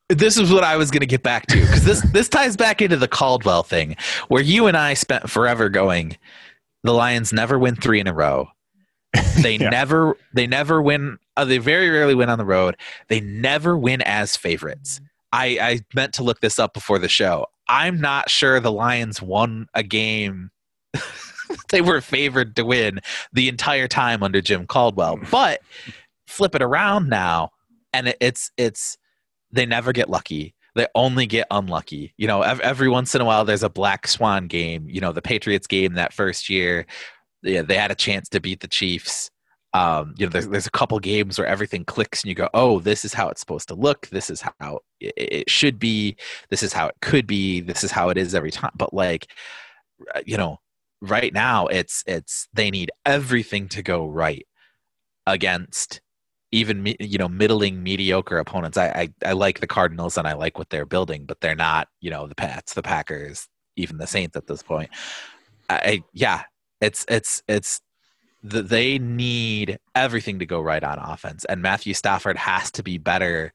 this 0.09 0.37
is 0.37 0.53
what 0.53 0.65
I 0.65 0.77
was 0.77 0.91
going 0.91 1.01
to 1.01 1.07
get 1.07 1.23
back 1.23 1.47
to 1.47 1.61
because 1.61 1.85
this 1.85 2.01
this 2.13 2.29
ties 2.29 2.57
back 2.57 2.81
into 2.81 2.97
the 2.97 3.09
Caldwell 3.09 3.63
thing, 3.63 3.97
where 4.29 4.43
you 4.43 4.67
and 4.67 4.77
I 4.77 4.95
spent 4.95 5.31
forever 5.31 5.69
going. 5.69 6.17
The 6.83 6.93
Lions 6.93 7.33
never 7.33 7.59
win 7.59 7.75
three 7.75 8.01
in 8.01 8.07
a 8.07 8.15
row. 8.15 8.49
They 9.43 9.57
yeah. 9.57 9.69
never 9.71 10.17
they 10.33 10.47
never 10.47 10.81
win. 10.81 11.19
Uh, 11.37 11.45
they 11.45 11.59
very 11.59 11.91
rarely 11.91 12.15
win 12.15 12.31
on 12.31 12.39
the 12.39 12.45
road. 12.45 12.77
They 13.09 13.21
never 13.21 13.77
win 13.77 14.01
as 14.03 14.37
favorites. 14.37 15.01
I, 15.33 15.59
I 15.61 15.81
meant 15.95 16.15
to 16.15 16.23
look 16.23 16.41
this 16.41 16.59
up 16.59 16.73
before 16.73 16.99
the 16.99 17.09
show. 17.09 17.47
I'm 17.69 18.01
not 18.01 18.31
sure 18.31 18.59
the 18.61 18.73
Lions 18.73 19.21
won 19.21 19.67
a 19.75 19.83
game 19.83 20.51
they 21.71 21.81
were 21.81 22.01
favored 22.01 22.57
to 22.57 22.65
win 22.65 23.01
the 23.33 23.49
entire 23.49 23.89
time 23.89 24.23
under 24.23 24.41
Jim 24.41 24.67
Caldwell. 24.67 25.19
But 25.31 25.61
flip 26.27 26.55
it 26.55 26.63
around 26.63 27.09
now, 27.09 27.51
and 27.93 28.15
it's 28.21 28.51
it's 28.57 28.97
they 29.53 29.67
never 29.67 29.93
get 29.93 30.11
lucky 30.11 30.55
they 30.75 30.87
only 30.95 31.25
get 31.25 31.47
unlucky. 31.51 32.13
You 32.19 32.27
know, 32.27 32.43
every, 32.43 32.91
once 32.91 33.15
in 33.15 33.23
a 33.23 33.25
while 33.25 33.47
there's 33.47 33.63
a 33.63 33.71
black 33.71 34.07
swan 34.07 34.47
game. 34.47 34.87
You 34.91 35.01
know, 35.01 35.11
the 35.11 35.23
Patriots 35.23 35.67
game 35.67 35.95
that 35.95 36.13
first 36.13 36.51
year 36.51 36.85
yeah, 37.47 37.63
they 37.63 37.77
had 37.77 37.91
a 37.91 37.97
chance 37.97 38.29
to 38.31 38.41
beat 38.41 38.61
the 38.61 38.69
Chiefs. 38.69 39.31
Um, 39.73 40.15
you 40.17 40.27
know, 40.27 40.31
there's, 40.31 40.49
there's 40.49 40.67
a 40.67 40.71
couple 40.71 40.99
games 40.99 41.39
where 41.39 41.47
everything 41.47 41.85
clicks 41.85 42.23
and 42.23 42.29
you 42.29 42.35
go, 42.35 42.49
oh, 42.55 42.81
this 42.81 43.05
is 43.05 43.13
how 43.13 43.29
it's 43.29 43.41
supposed 43.41 43.69
to 43.69 43.75
look. 43.75 44.07
This 44.09 44.31
is 44.31 44.43
how 44.59 44.81
it, 45.01 45.15
it 45.17 45.51
should 45.51 45.79
be. 45.79 46.17
This 46.51 46.63
is 46.63 46.73
how 46.73 46.89
it 46.89 46.97
could 47.03 47.27
be. 47.27 47.61
This 47.61 47.85
is 47.85 47.91
how 47.91 48.09
it 48.09 48.17
is 48.17 48.35
every 48.35 48.51
time. 48.51 48.73
But 48.75 48.95
like, 48.95 49.29
you 50.25 50.37
know, 50.37 50.59
right 51.03 51.33
now 51.33 51.67
it's 51.67 52.03
it's 52.07 52.49
they 52.55 52.71
need 52.71 52.91
everything 53.05 53.69
to 53.69 53.83
go 53.83 54.07
right 54.07 54.47
against 55.27 56.01
even 56.57 56.95
you 56.99 57.19
know 57.19 57.29
middling 57.29 57.83
mediocre 57.83 58.39
opponents 58.39 58.77
I, 58.79 58.87
I, 59.23 59.29
I 59.31 59.33
like 59.33 59.61
the 59.61 59.67
cardinals 59.67 60.17
and 60.17 60.27
i 60.27 60.33
like 60.33 60.59
what 60.59 60.71
they're 60.71 60.87
building 60.87 61.25
but 61.27 61.41
they're 61.41 61.55
not 61.55 61.89
you 62.01 62.11
know 62.11 62.27
the 62.27 62.35
pats 62.35 62.75
the 62.75 62.83
packers 62.83 63.49
even 63.77 63.99
the 63.99 64.07
saints 64.07 64.37
at 64.37 64.47
this 64.47 64.63
point 64.63 64.91
I, 65.69 66.03
yeah 66.13 66.43
it's 66.81 67.05
it's 67.09 67.43
it's 67.49 67.81
the, 68.43 68.63
they 68.63 68.99
need 68.99 69.79
everything 69.95 70.39
to 70.39 70.47
go 70.47 70.61
right 70.61 70.83
on 70.83 70.99
offense, 70.99 71.45
and 71.47 71.63
Matthew 71.63 71.95
Stafford 71.95 72.37
has 72.37 72.71
to 72.73 72.83
be 72.83 72.99
better 72.99 73.53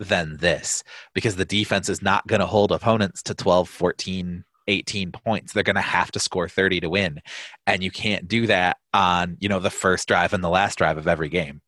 than 0.00 0.38
this 0.38 0.82
because 1.14 1.36
the 1.36 1.44
defense 1.44 1.88
is 1.88 2.02
not 2.02 2.26
going 2.26 2.40
to 2.40 2.46
hold 2.46 2.72
opponents 2.72 3.22
to 3.22 3.34
12, 3.34 3.68
14, 3.68 4.44
18 4.66 5.12
points. 5.12 5.52
They're 5.52 5.62
going 5.62 5.76
to 5.76 5.82
have 5.82 6.10
to 6.12 6.18
score 6.18 6.48
30 6.48 6.80
to 6.80 6.90
win. 6.90 7.20
And 7.66 7.82
you 7.82 7.92
can't 7.92 8.26
do 8.26 8.48
that 8.48 8.78
on, 8.92 9.36
you 9.38 9.48
know, 9.48 9.60
the 9.60 9.70
first 9.70 10.08
drive 10.08 10.32
and 10.32 10.42
the 10.42 10.48
last 10.48 10.78
drive 10.78 10.98
of 10.98 11.06
every 11.06 11.28
game. 11.28 11.60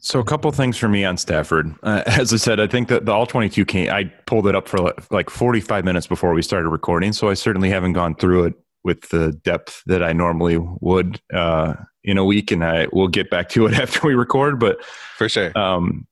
So 0.00 0.20
a 0.20 0.24
couple 0.24 0.50
things 0.52 0.76
for 0.76 0.88
me 0.88 1.04
on 1.04 1.16
Stafford. 1.16 1.74
Uh, 1.82 2.02
as 2.06 2.32
I 2.32 2.36
said, 2.36 2.60
I 2.60 2.66
think 2.66 2.88
that 2.88 3.06
the 3.06 3.12
all 3.12 3.26
22 3.26 3.64
came, 3.64 3.90
I 3.90 4.04
pulled 4.26 4.46
it 4.46 4.54
up 4.54 4.68
for 4.68 4.94
like 5.10 5.30
45 5.30 5.84
minutes 5.84 6.06
before 6.06 6.32
we 6.32 6.42
started 6.42 6.68
recording. 6.68 7.12
So 7.12 7.28
I 7.28 7.34
certainly 7.34 7.70
haven't 7.70 7.94
gone 7.94 8.14
through 8.14 8.44
it 8.44 8.54
with 8.84 9.08
the 9.10 9.32
depth 9.32 9.82
that 9.86 10.02
I 10.02 10.12
normally 10.12 10.58
would 10.80 11.20
uh, 11.34 11.74
in 12.04 12.16
a 12.16 12.24
week. 12.24 12.50
And 12.50 12.64
I 12.64 12.86
will 12.92 13.08
get 13.08 13.30
back 13.30 13.48
to 13.50 13.66
it 13.66 13.74
after 13.78 14.06
we 14.06 14.14
record, 14.14 14.60
but 14.60 14.84
for 15.16 15.28
sure. 15.28 15.56
Um, 15.58 16.06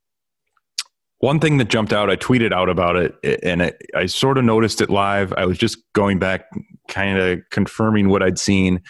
one 1.18 1.40
thing 1.40 1.56
that 1.58 1.68
jumped 1.68 1.92
out, 1.92 2.11
I 2.11 2.16
tweeted 2.16 2.52
out 2.52 2.68
about 2.68 2.96
it 2.96 3.16
and 3.42 3.62
it, 3.62 3.80
I 3.94 4.04
sort 4.06 4.36
of 4.36 4.44
noticed 4.44 4.82
it 4.82 4.90
live. 4.90 5.32
I 5.32 5.46
was 5.46 5.56
just 5.56 5.78
going 5.94 6.18
back, 6.18 6.44
kind 6.88 7.18
of 7.18 7.40
confirming 7.50 8.11
what 8.11 8.22
I'd 8.22 8.38
seen. 8.38 8.82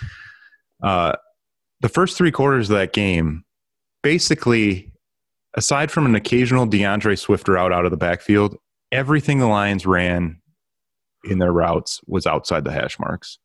Uh, 0.82 1.12
the 1.80 1.88
first 1.88 2.16
three 2.16 2.32
quarters 2.32 2.68
of 2.68 2.76
that 2.76 2.92
game, 2.92 3.44
basically, 4.06 4.92
aside 5.54 5.90
from 5.90 6.06
an 6.06 6.14
occasional 6.14 6.64
DeAndre 6.64 7.18
Swift 7.18 7.48
route 7.48 7.72
out 7.72 7.84
of 7.84 7.90
the 7.90 7.96
backfield, 7.96 8.56
everything 8.92 9.40
the 9.40 9.48
Lions 9.48 9.84
ran 9.84 10.40
in 11.24 11.40
their 11.40 11.50
routes 11.50 12.00
was 12.06 12.24
outside 12.24 12.62
the 12.62 12.70
hash 12.70 13.00
marks. 13.00 13.40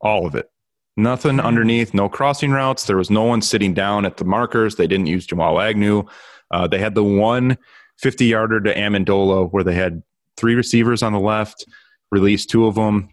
All 0.00 0.26
of 0.26 0.34
it. 0.34 0.50
Nothing 0.96 1.36
mm-hmm. 1.36 1.46
underneath, 1.46 1.94
no 1.94 2.08
crossing 2.08 2.50
routes. 2.50 2.86
There 2.86 2.96
was 2.96 3.08
no 3.08 3.22
one 3.22 3.40
sitting 3.40 3.72
down 3.72 4.04
at 4.04 4.16
the 4.16 4.24
markers. 4.24 4.74
They 4.74 4.88
didn't 4.88 5.06
use 5.06 5.26
Jamal 5.26 5.60
Agnew. 5.60 6.02
Uh, 6.50 6.66
they 6.66 6.78
had 6.78 6.96
the 6.96 7.04
one 7.04 7.56
50 7.98 8.26
yarder 8.26 8.60
to 8.62 8.74
Amendola 8.74 9.48
where 9.52 9.62
they 9.62 9.74
had 9.74 10.02
three 10.36 10.56
receivers 10.56 11.04
on 11.04 11.12
the 11.12 11.20
left, 11.20 11.64
released 12.10 12.50
two 12.50 12.66
of 12.66 12.74
them. 12.74 13.10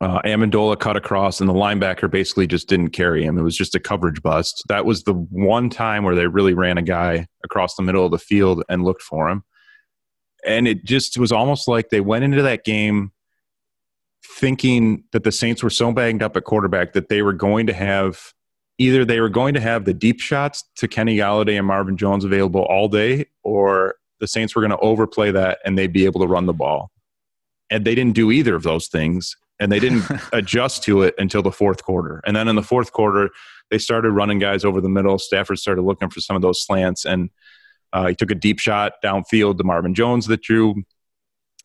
Uh, 0.00 0.22
Amendola 0.22 0.78
cut 0.78 0.96
across, 0.96 1.40
and 1.40 1.48
the 1.48 1.54
linebacker 1.54 2.10
basically 2.10 2.46
just 2.46 2.68
didn't 2.68 2.90
carry 2.90 3.24
him. 3.24 3.38
It 3.38 3.42
was 3.42 3.56
just 3.56 3.74
a 3.74 3.80
coverage 3.80 4.22
bust. 4.22 4.62
That 4.68 4.86
was 4.86 5.04
the 5.04 5.12
one 5.12 5.68
time 5.68 6.02
where 6.02 6.14
they 6.14 6.26
really 6.26 6.54
ran 6.54 6.78
a 6.78 6.82
guy 6.82 7.26
across 7.44 7.76
the 7.76 7.82
middle 7.82 8.04
of 8.04 8.10
the 8.10 8.18
field 8.18 8.62
and 8.68 8.84
looked 8.84 9.02
for 9.02 9.28
him. 9.28 9.44
And 10.46 10.66
it 10.66 10.84
just 10.84 11.18
was 11.18 11.30
almost 11.30 11.68
like 11.68 11.90
they 11.90 12.00
went 12.00 12.24
into 12.24 12.42
that 12.42 12.64
game 12.64 13.12
thinking 14.38 15.04
that 15.12 15.24
the 15.24 15.32
Saints 15.32 15.62
were 15.62 15.70
so 15.70 15.92
banged 15.92 16.22
up 16.22 16.36
at 16.36 16.44
quarterback 16.44 16.94
that 16.94 17.08
they 17.08 17.22
were 17.22 17.32
going 17.32 17.66
to 17.66 17.72
have 17.72 18.32
either 18.78 19.04
they 19.04 19.20
were 19.20 19.28
going 19.28 19.54
to 19.54 19.60
have 19.60 19.84
the 19.84 19.94
deep 19.94 20.20
shots 20.20 20.64
to 20.76 20.88
Kenny 20.88 21.16
Golladay 21.18 21.58
and 21.58 21.66
Marvin 21.66 21.96
Jones 21.96 22.24
available 22.24 22.62
all 22.62 22.88
day, 22.88 23.26
or 23.44 23.96
the 24.20 24.26
Saints 24.26 24.56
were 24.56 24.62
going 24.62 24.70
to 24.70 24.78
overplay 24.78 25.30
that 25.30 25.58
and 25.64 25.76
they'd 25.76 25.92
be 25.92 26.06
able 26.06 26.20
to 26.20 26.26
run 26.26 26.46
the 26.46 26.52
ball. 26.52 26.90
And 27.70 27.84
they 27.84 27.94
didn't 27.94 28.14
do 28.14 28.30
either 28.32 28.54
of 28.54 28.62
those 28.62 28.88
things 28.88 29.36
and 29.62 29.70
they 29.70 29.78
didn't 29.78 30.04
adjust 30.32 30.82
to 30.82 31.02
it 31.02 31.14
until 31.18 31.40
the 31.40 31.52
fourth 31.52 31.84
quarter. 31.84 32.20
And 32.26 32.34
then 32.34 32.48
in 32.48 32.56
the 32.56 32.62
fourth 32.62 32.92
quarter, 32.92 33.30
they 33.70 33.78
started 33.78 34.10
running 34.10 34.40
guys 34.40 34.64
over 34.64 34.80
the 34.80 34.88
middle. 34.88 35.18
Stafford 35.18 35.58
started 35.58 35.82
looking 35.82 36.10
for 36.10 36.20
some 36.20 36.34
of 36.34 36.42
those 36.42 36.62
slants, 36.62 37.04
and 37.04 37.30
uh, 37.92 38.08
he 38.08 38.14
took 38.16 38.32
a 38.32 38.34
deep 38.34 38.58
shot 38.58 38.94
downfield 39.04 39.58
to 39.58 39.64
Marvin 39.64 39.94
Jones 39.94 40.26
that 40.26 40.42
drew 40.42 40.82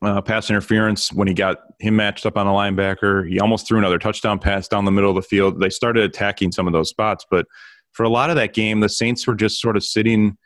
uh, 0.04 0.22
pass 0.22 0.52
interference 0.52 1.12
when 1.12 1.28
he 1.28 1.34
got 1.34 1.58
him 1.80 1.96
matched 1.96 2.28
up 2.28 2.38
on 2.38 2.46
a 2.46 2.52
linebacker. 2.52 3.28
He 3.28 3.40
almost 3.40 3.68
threw 3.68 3.80
another 3.80 3.98
touchdown 3.98 4.38
pass 4.38 4.68
down 4.68 4.86
the 4.86 4.92
middle 4.92 5.10
of 5.10 5.16
the 5.16 5.24
field. 5.24 5.60
They 5.60 5.72
started 5.72 6.04
attacking 6.04 6.52
some 6.52 6.68
of 6.68 6.74
those 6.74 6.90
spots, 6.90 7.26
but 7.30 7.48
for 7.94 8.04
a 8.04 8.10
lot 8.10 8.30
of 8.30 8.36
that 8.36 8.54
game, 8.54 8.80
the 8.80 8.90
Saints 8.90 9.26
were 9.26 9.36
just 9.36 9.60
sort 9.60 9.76
of 9.76 9.84
sitting. 9.84 10.38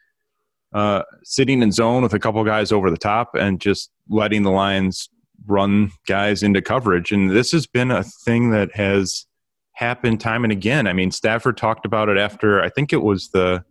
Uh, 0.74 1.04
sitting 1.26 1.62
in 1.62 1.70
zone 1.70 2.02
with 2.02 2.14
a 2.14 2.20
couple 2.20 2.42
guys 2.46 2.72
over 2.72 2.90
the 2.90 2.96
top 2.96 3.36
and 3.36 3.60
just 3.60 3.92
letting 4.08 4.44
the 4.44 4.50
Lions 4.50 5.10
run 5.48 5.92
guys 6.08 6.44
into 6.44 6.62
coverage. 6.62 7.12
And 7.12 7.32
this 7.32 7.52
has 7.52 7.68
been 7.68 7.92
a 7.92 8.04
thing 8.04 8.52
that 8.52 8.76
has 8.76 9.26
happened 9.74 10.20
time 10.20 10.44
and 10.44 10.52
again. 10.52 10.88
I 10.88 10.94
mean, 10.94 11.12
Stafford 11.12 11.58
talked 11.58 11.86
about 11.86 12.10
it 12.10 12.18
after, 12.18 12.62
I 12.62 12.70
think 12.70 12.94
it 12.94 13.02
was 13.02 13.30
the 13.30 13.64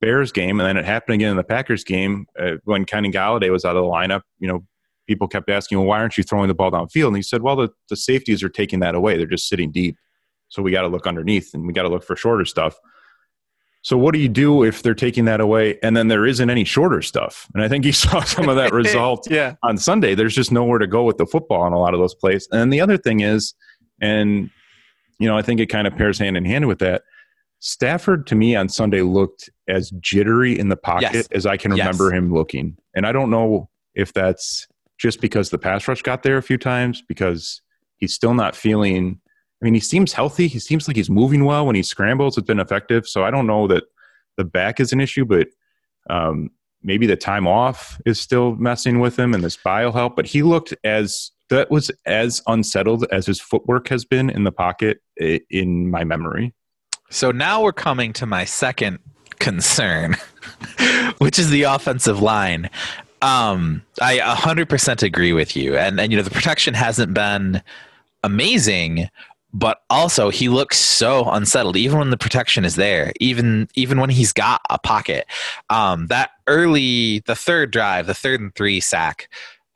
Bears 0.00 0.32
game, 0.32 0.58
and 0.58 0.66
then 0.66 0.76
it 0.76 0.84
happened 0.84 1.14
again 1.14 1.30
in 1.30 1.36
the 1.36 1.44
Packers 1.44 1.84
game 1.84 2.26
uh, 2.38 2.52
when 2.64 2.84
Kenny 2.84 3.10
Golladay 3.10 3.50
was 3.50 3.64
out 3.64 3.76
of 3.76 3.84
the 3.84 3.88
lineup. 3.88 4.22
You 4.38 4.48
know, 4.48 4.64
people 5.06 5.28
kept 5.28 5.50
asking, 5.50 5.78
well, 5.78 5.86
why 5.86 6.00
aren't 6.00 6.16
you 6.16 6.24
throwing 6.24 6.48
the 6.48 6.54
ball 6.54 6.70
downfield? 6.70 7.08
And 7.08 7.16
he 7.16 7.22
said, 7.22 7.42
well, 7.42 7.56
the, 7.56 7.68
the 7.88 7.96
safeties 7.96 8.42
are 8.42 8.48
taking 8.48 8.80
that 8.80 8.94
away. 8.94 9.16
They're 9.16 9.26
just 9.26 9.48
sitting 9.48 9.70
deep. 9.70 9.96
So 10.48 10.62
we 10.62 10.70
got 10.70 10.82
to 10.82 10.88
look 10.88 11.06
underneath 11.06 11.54
and 11.54 11.66
we 11.66 11.72
got 11.72 11.82
to 11.82 11.88
look 11.88 12.04
for 12.04 12.16
shorter 12.16 12.44
stuff. 12.44 12.76
So 13.82 13.98
what 13.98 14.14
do 14.14 14.20
you 14.20 14.28
do 14.28 14.62
if 14.62 14.82
they're 14.82 14.94
taking 14.94 15.24
that 15.24 15.40
away 15.40 15.78
and 15.82 15.96
then 15.96 16.06
there 16.06 16.24
isn't 16.24 16.48
any 16.48 16.64
shorter 16.64 17.02
stuff? 17.02 17.48
And 17.52 17.62
I 17.62 17.68
think 17.68 17.84
you 17.84 17.92
saw 18.04 18.22
some 18.22 18.48
of 18.48 18.56
that 18.56 18.72
result 18.82 19.28
yeah. 19.30 19.54
on 19.62 19.76
Sunday. 19.76 20.14
There's 20.14 20.34
just 20.34 20.52
nowhere 20.52 20.78
to 20.78 20.86
go 20.86 21.02
with 21.04 21.18
the 21.18 21.26
football 21.26 21.66
in 21.66 21.72
a 21.72 21.78
lot 21.78 21.92
of 21.92 22.00
those 22.00 22.14
plays. 22.14 22.46
And 22.52 22.72
the 22.72 22.80
other 22.80 22.96
thing 22.96 23.20
is, 23.20 23.54
and 24.00 24.50
you 25.18 25.28
know, 25.28 25.36
I 25.36 25.42
think 25.42 25.60
it 25.60 25.66
kind 25.66 25.86
of 25.86 25.94
pairs 25.96 26.18
hand 26.18 26.36
in 26.36 26.44
hand 26.44 26.66
with 26.66 26.78
that. 26.80 27.02
Stafford 27.60 28.26
to 28.26 28.34
me 28.34 28.56
on 28.56 28.68
Sunday 28.68 29.02
looked 29.02 29.48
as 29.68 29.90
jittery 30.00 30.58
in 30.58 30.68
the 30.68 30.76
pocket 30.76 31.10
Yes. 31.12 31.28
as 31.30 31.46
I 31.46 31.56
can 31.56 31.70
remember 31.70 32.06
Yes. 32.06 32.14
him 32.18 32.32
looking. 32.34 32.76
And 32.96 33.06
I 33.06 33.12
don't 33.12 33.30
know 33.30 33.68
if 33.94 34.12
that's 34.12 34.66
just 34.98 35.20
because 35.20 35.50
the 35.50 35.58
pass 35.58 35.86
rush 35.86 36.02
got 36.02 36.24
there 36.24 36.38
a 36.38 36.42
few 36.42 36.58
times 36.58 37.02
because 37.06 37.62
he's 37.98 38.14
still 38.14 38.34
not 38.34 38.56
feeling 38.56 39.20
I 39.62 39.64
mean, 39.64 39.74
he 39.74 39.80
seems 39.80 40.12
healthy. 40.12 40.48
He 40.48 40.58
seems 40.58 40.88
like 40.88 40.96
he's 40.96 41.08
moving 41.08 41.44
well 41.44 41.66
when 41.66 41.76
he 41.76 41.84
scrambles. 41.84 42.36
It's 42.36 42.46
been 42.46 42.58
effective. 42.58 43.06
So 43.06 43.24
I 43.24 43.30
don't 43.30 43.46
know 43.46 43.68
that 43.68 43.84
the 44.36 44.44
back 44.44 44.80
is 44.80 44.92
an 44.92 45.00
issue, 45.00 45.24
but 45.24 45.48
um, 46.10 46.50
maybe 46.82 47.06
the 47.06 47.16
time 47.16 47.46
off 47.46 48.00
is 48.04 48.20
still 48.20 48.56
messing 48.56 48.98
with 48.98 49.16
him 49.16 49.34
and 49.34 49.44
this 49.44 49.56
will 49.64 49.92
help. 49.92 50.16
But 50.16 50.26
he 50.26 50.42
looked 50.42 50.74
as 50.82 51.30
that 51.48 51.70
was 51.70 51.92
as 52.06 52.42
unsettled 52.48 53.06
as 53.12 53.26
his 53.26 53.40
footwork 53.40 53.88
has 53.88 54.04
been 54.04 54.30
in 54.30 54.42
the 54.42 54.50
pocket 54.50 55.00
in 55.16 55.90
my 55.90 56.02
memory. 56.02 56.54
So 57.10 57.30
now 57.30 57.62
we're 57.62 57.72
coming 57.72 58.12
to 58.14 58.26
my 58.26 58.44
second 58.44 58.98
concern, 59.38 60.16
which 61.18 61.38
is 61.38 61.50
the 61.50 61.64
offensive 61.64 62.20
line. 62.20 62.68
Um, 63.20 63.82
I 64.00 64.18
100% 64.18 65.02
agree 65.04 65.32
with 65.32 65.54
you. 65.54 65.76
And, 65.76 66.00
and, 66.00 66.10
you 66.10 66.16
know, 66.16 66.24
the 66.24 66.30
protection 66.30 66.74
hasn't 66.74 67.14
been 67.14 67.62
amazing, 68.24 69.08
but 69.52 69.82
also 69.90 70.30
he 70.30 70.48
looks 70.48 70.78
so 70.78 71.28
unsettled, 71.30 71.76
even 71.76 71.98
when 71.98 72.10
the 72.10 72.16
protection 72.16 72.64
is 72.64 72.76
there, 72.76 73.12
even, 73.20 73.68
even 73.74 74.00
when 74.00 74.10
he's 74.10 74.32
got 74.32 74.60
a 74.70 74.78
pocket. 74.78 75.26
Um, 75.68 76.06
that 76.06 76.30
early, 76.46 77.20
the 77.26 77.34
third 77.34 77.70
drive, 77.70 78.06
the 78.06 78.14
third 78.14 78.40
and 78.40 78.54
three 78.54 78.80
sack, 78.80 79.28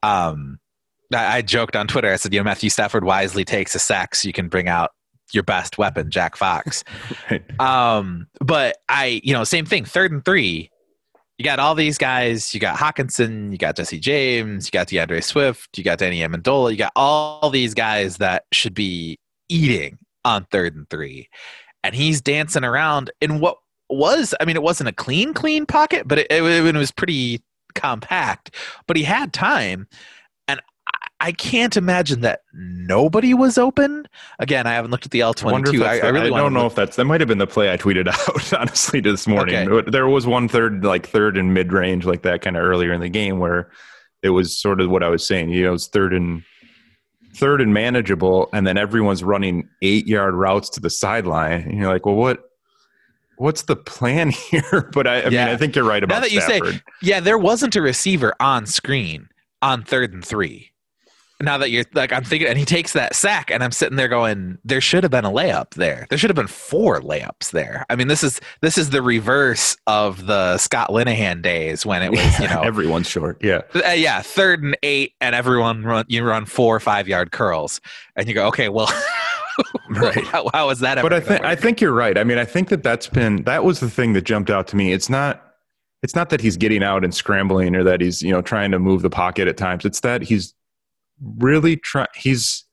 um, 0.03 0.59
I, 1.13 1.39
I 1.39 1.43
joked 1.43 1.77
on 1.77 1.87
Twitter. 1.87 2.13
I 2.13 2.17
said, 2.17 2.33
you 2.33 2.41
know, 2.41 2.45
Matthew 2.45 2.71
Stafford 2.71 3.05
wisely 3.05 3.45
takes 3.45 3.75
a 3.75 3.79
sack 3.79 4.15
so 4.15 4.29
you 4.29 4.33
can 4.33 4.49
bring 4.49 4.69
out 4.69 4.93
your 5.33 5.43
best 5.43 5.79
weapon, 5.79 6.11
Jack 6.11 6.37
Fox. 6.37 6.85
Um, 7.59 8.27
but 8.39 8.77
I, 8.87 9.23
you 9.25 9.33
know, 9.33 9.43
same 9.43 9.65
thing. 9.65 9.87
Third 9.87 10.13
and 10.13 10.23
three, 10.23 10.71
you 11.39 11.45
got 11.45 11.59
all 11.59 11.75
these 11.75 11.97
guys. 11.97 12.53
You 12.53 12.61
got 12.61 12.77
Hockenson, 12.77 13.51
you 13.51 13.57
got 13.57 13.77
Jesse 13.77 13.99
James, 13.99 14.67
you 14.67 14.71
got 14.71 14.89
DeAndre 14.89 15.25
Swift, 15.25 15.79
you 15.79 15.83
got 15.83 15.99
Danny 15.99 16.21
Amendola, 16.21 16.71
you 16.71 16.77
got 16.77 16.93
all 16.95 17.49
these 17.49 17.73
guys 17.73 18.19
that 18.19 18.45
should 18.53 18.75
be 18.75 19.19
eating 19.49 19.99
on 20.25 20.45
third 20.51 20.75
and 20.75 20.89
three, 20.91 21.29
and 21.85 21.95
he's 21.95 22.21
dancing 22.21 22.65
around 22.65 23.11
in 23.21 23.41
what 23.41 23.59
was, 23.89 24.35
I 24.41 24.45
mean, 24.45 24.57
it 24.57 24.63
wasn't 24.63 24.89
a 24.89 24.93
clean, 24.93 25.33
clean 25.33 25.67
pocket, 25.67 26.09
but 26.09 26.19
it, 26.19 26.27
it, 26.31 26.43
it 26.43 26.75
was 26.75 26.91
pretty 26.91 27.43
compact. 27.75 28.55
But 28.87 28.97
he 28.97 29.05
had 29.05 29.33
time, 29.33 29.87
and 30.49 30.61
I, 30.89 31.29
I 31.29 31.33
can't 31.33 31.77
imagine 31.77 32.23
that 32.23 32.41
nobody 32.53 33.33
was 33.35 33.59
open. 33.59 34.09
Again, 34.41 34.67
I 34.67 34.73
haven't 34.73 34.91
looked 34.91 35.05
at 35.05 35.13
the 35.13 35.21
L 35.21 35.31
I 35.31 35.33
twenty 35.35 35.71
two. 35.71 35.85
I, 35.85 35.99
I 35.99 36.09
really 36.09 36.33
I 36.33 36.39
don't 36.39 36.53
know 36.53 36.65
look- 36.65 36.73
if 36.73 36.77
that's 36.77 36.97
that 36.97 37.05
might 37.05 37.21
have 37.21 37.29
been 37.29 37.39
the 37.39 37.47
play 37.47 37.73
I 37.73 37.77
tweeted 37.77 38.09
out 38.29 38.53
honestly 38.53 39.01
this 39.01 39.27
morning. 39.27 39.69
Okay. 39.69 39.69
But 39.85 39.93
There 39.93 40.09
was 40.09 40.27
one 40.27 40.49
third 40.49 40.85
like 40.85 41.07
third 41.07 41.37
and 41.37 41.55
mid 41.55 41.73
range 41.73 42.05
like 42.05 42.23
that 42.23 42.43
kind 42.43 42.57
of 42.57 42.65
earlier 42.65 42.93
in 42.93 43.01
the 43.01 43.09
game 43.09 43.39
where 43.39 43.71
it 44.23 44.31
was 44.31 44.59
sort 44.59 44.81
of 44.81 44.91
what 44.91 45.05
I 45.05 45.09
was 45.09 45.25
saying. 45.25 45.51
You 45.51 45.63
know, 45.63 45.69
it 45.69 45.73
was 45.73 45.87
third 45.89 46.13
and 46.13 46.43
third 47.37 47.61
and 47.61 47.73
manageable, 47.75 48.49
and 48.53 48.67
then 48.67 48.77
everyone's 48.79 49.23
running 49.23 49.69
eight 49.83 50.07
yard 50.07 50.35
routes 50.35 50.69
to 50.71 50.81
the 50.81 50.91
sideline. 50.91 51.63
And 51.63 51.79
you're 51.79 51.93
like, 51.93 52.07
well, 52.07 52.15
what? 52.17 52.41
What's 53.39 53.63
the 53.63 53.77
plan 53.77 54.31
here? 54.51 54.89
But 54.95 55.07
I, 55.07 55.21
I 55.21 55.29
Yeah. 55.29 55.45
mean, 55.47 55.55
I 55.55 55.57
think 55.59 55.77
you're 55.77 55.85
right 55.85 56.03
about 56.03 56.15
Now 56.17 56.21
that 56.23 56.33
you 56.33 56.41
say- 56.41 56.81
Yeah, 57.03 57.21
there 57.21 57.37
wasn't 57.39 57.77
a 57.77 57.83
receiver 57.83 58.35
on 58.41 58.65
screen 58.67 59.29
on 59.61 59.83
third 59.83 60.15
and 60.15 60.25
three. 60.25 60.71
Now 61.41 61.59
that 61.59 61.71
you're 61.71 61.85
like, 61.95 62.13
I'm 62.13 62.25
thinking, 62.25 62.49
and 62.49 62.59
he 62.59 62.65
takes 62.65 62.95
that 62.95 63.15
sack, 63.15 63.51
and 63.51 63.63
I'm 63.63 63.73
sitting 63.73 63.97
there 63.97 64.09
going, 64.09 64.59
there 64.65 64.81
should 64.81 65.03
have 65.05 65.11
been 65.11 65.25
a 65.25 65.31
layup 65.31 65.75
there. 65.75 66.07
There 66.09 66.19
should 66.19 66.31
have 66.31 66.37
been 66.37 66.47
four 66.47 67.01
layups 67.01 67.51
there. 67.51 67.85
I 67.91 67.97
mean, 67.97 68.09
this 68.09 68.25
is 68.25 68.41
this 68.63 68.79
is 68.79 68.91
the 68.91 69.03
reverse 69.03 69.77
of 69.87 70.27
the 70.27 70.57
Scott 70.59 70.89
Linehan 70.91 71.43
days 71.43 71.85
when 71.85 72.03
it 72.03 72.11
was, 72.11 72.39
you 72.41 72.49
know, 72.49 72.63
everyone's 72.63 73.09
short. 73.09 73.43
Yeah, 73.45 73.63
uh, 73.75 73.91
yeah, 73.91 74.23
third 74.23 74.63
and 74.63 74.77
eight, 74.83 75.13
and 75.21 75.35
everyone 75.35 75.83
run 75.83 76.05
you 76.09 76.25
run 76.25 76.47
four 76.47 76.75
or 76.75 76.81
five 76.81 77.07
yard 77.07 77.33
curls, 77.33 77.81
and 78.17 78.27
you 78.29 78.35
go, 78.35 78.47
okay, 78.49 78.69
well, 78.69 78.91
Right. 79.89 80.25
How, 80.25 80.51
how 80.53 80.71
is 80.71 80.81
that? 80.81 81.01
But 81.03 81.13
I 81.13 81.21
think? 81.21 81.43
I 81.43 81.55
think 81.55 81.81
you're 81.81 81.93
right. 81.93 82.19
I 82.19 82.25
mean, 82.25 82.39
I 82.39 82.45
think 82.45 82.69
that 82.69 82.83
that's 82.83 83.09
been 83.09 83.43
that 83.45 83.65
was 83.65 83.81
the 83.81 83.91
thing 83.91 84.13
that 84.15 84.23
jumped 84.23 84.51
out 84.51 84.67
to 84.69 84.77
me. 84.77 84.93
It's 84.93 85.09
not 85.09 85.43
it's 86.03 86.15
not 86.15 86.31
that 86.31 86.41
he's 86.41 86.57
getting 86.57 86.83
out 86.83 87.05
and 87.05 87.15
scrambling 87.15 87.75
or 87.75 87.83
that 87.85 88.01
he's 88.01 88.23
you 88.23 88.33
know 88.33 88.43
trying 88.43 88.71
to 88.73 88.79
move 88.79 89.03
the 89.03 89.11
pocket 89.11 89.49
at 89.49 89.57
times. 89.57 89.85
It's 89.85 90.01
that 90.01 90.23
he's 90.23 90.55
really 91.21 91.77
trying. 91.77 92.09
He's 92.15 92.65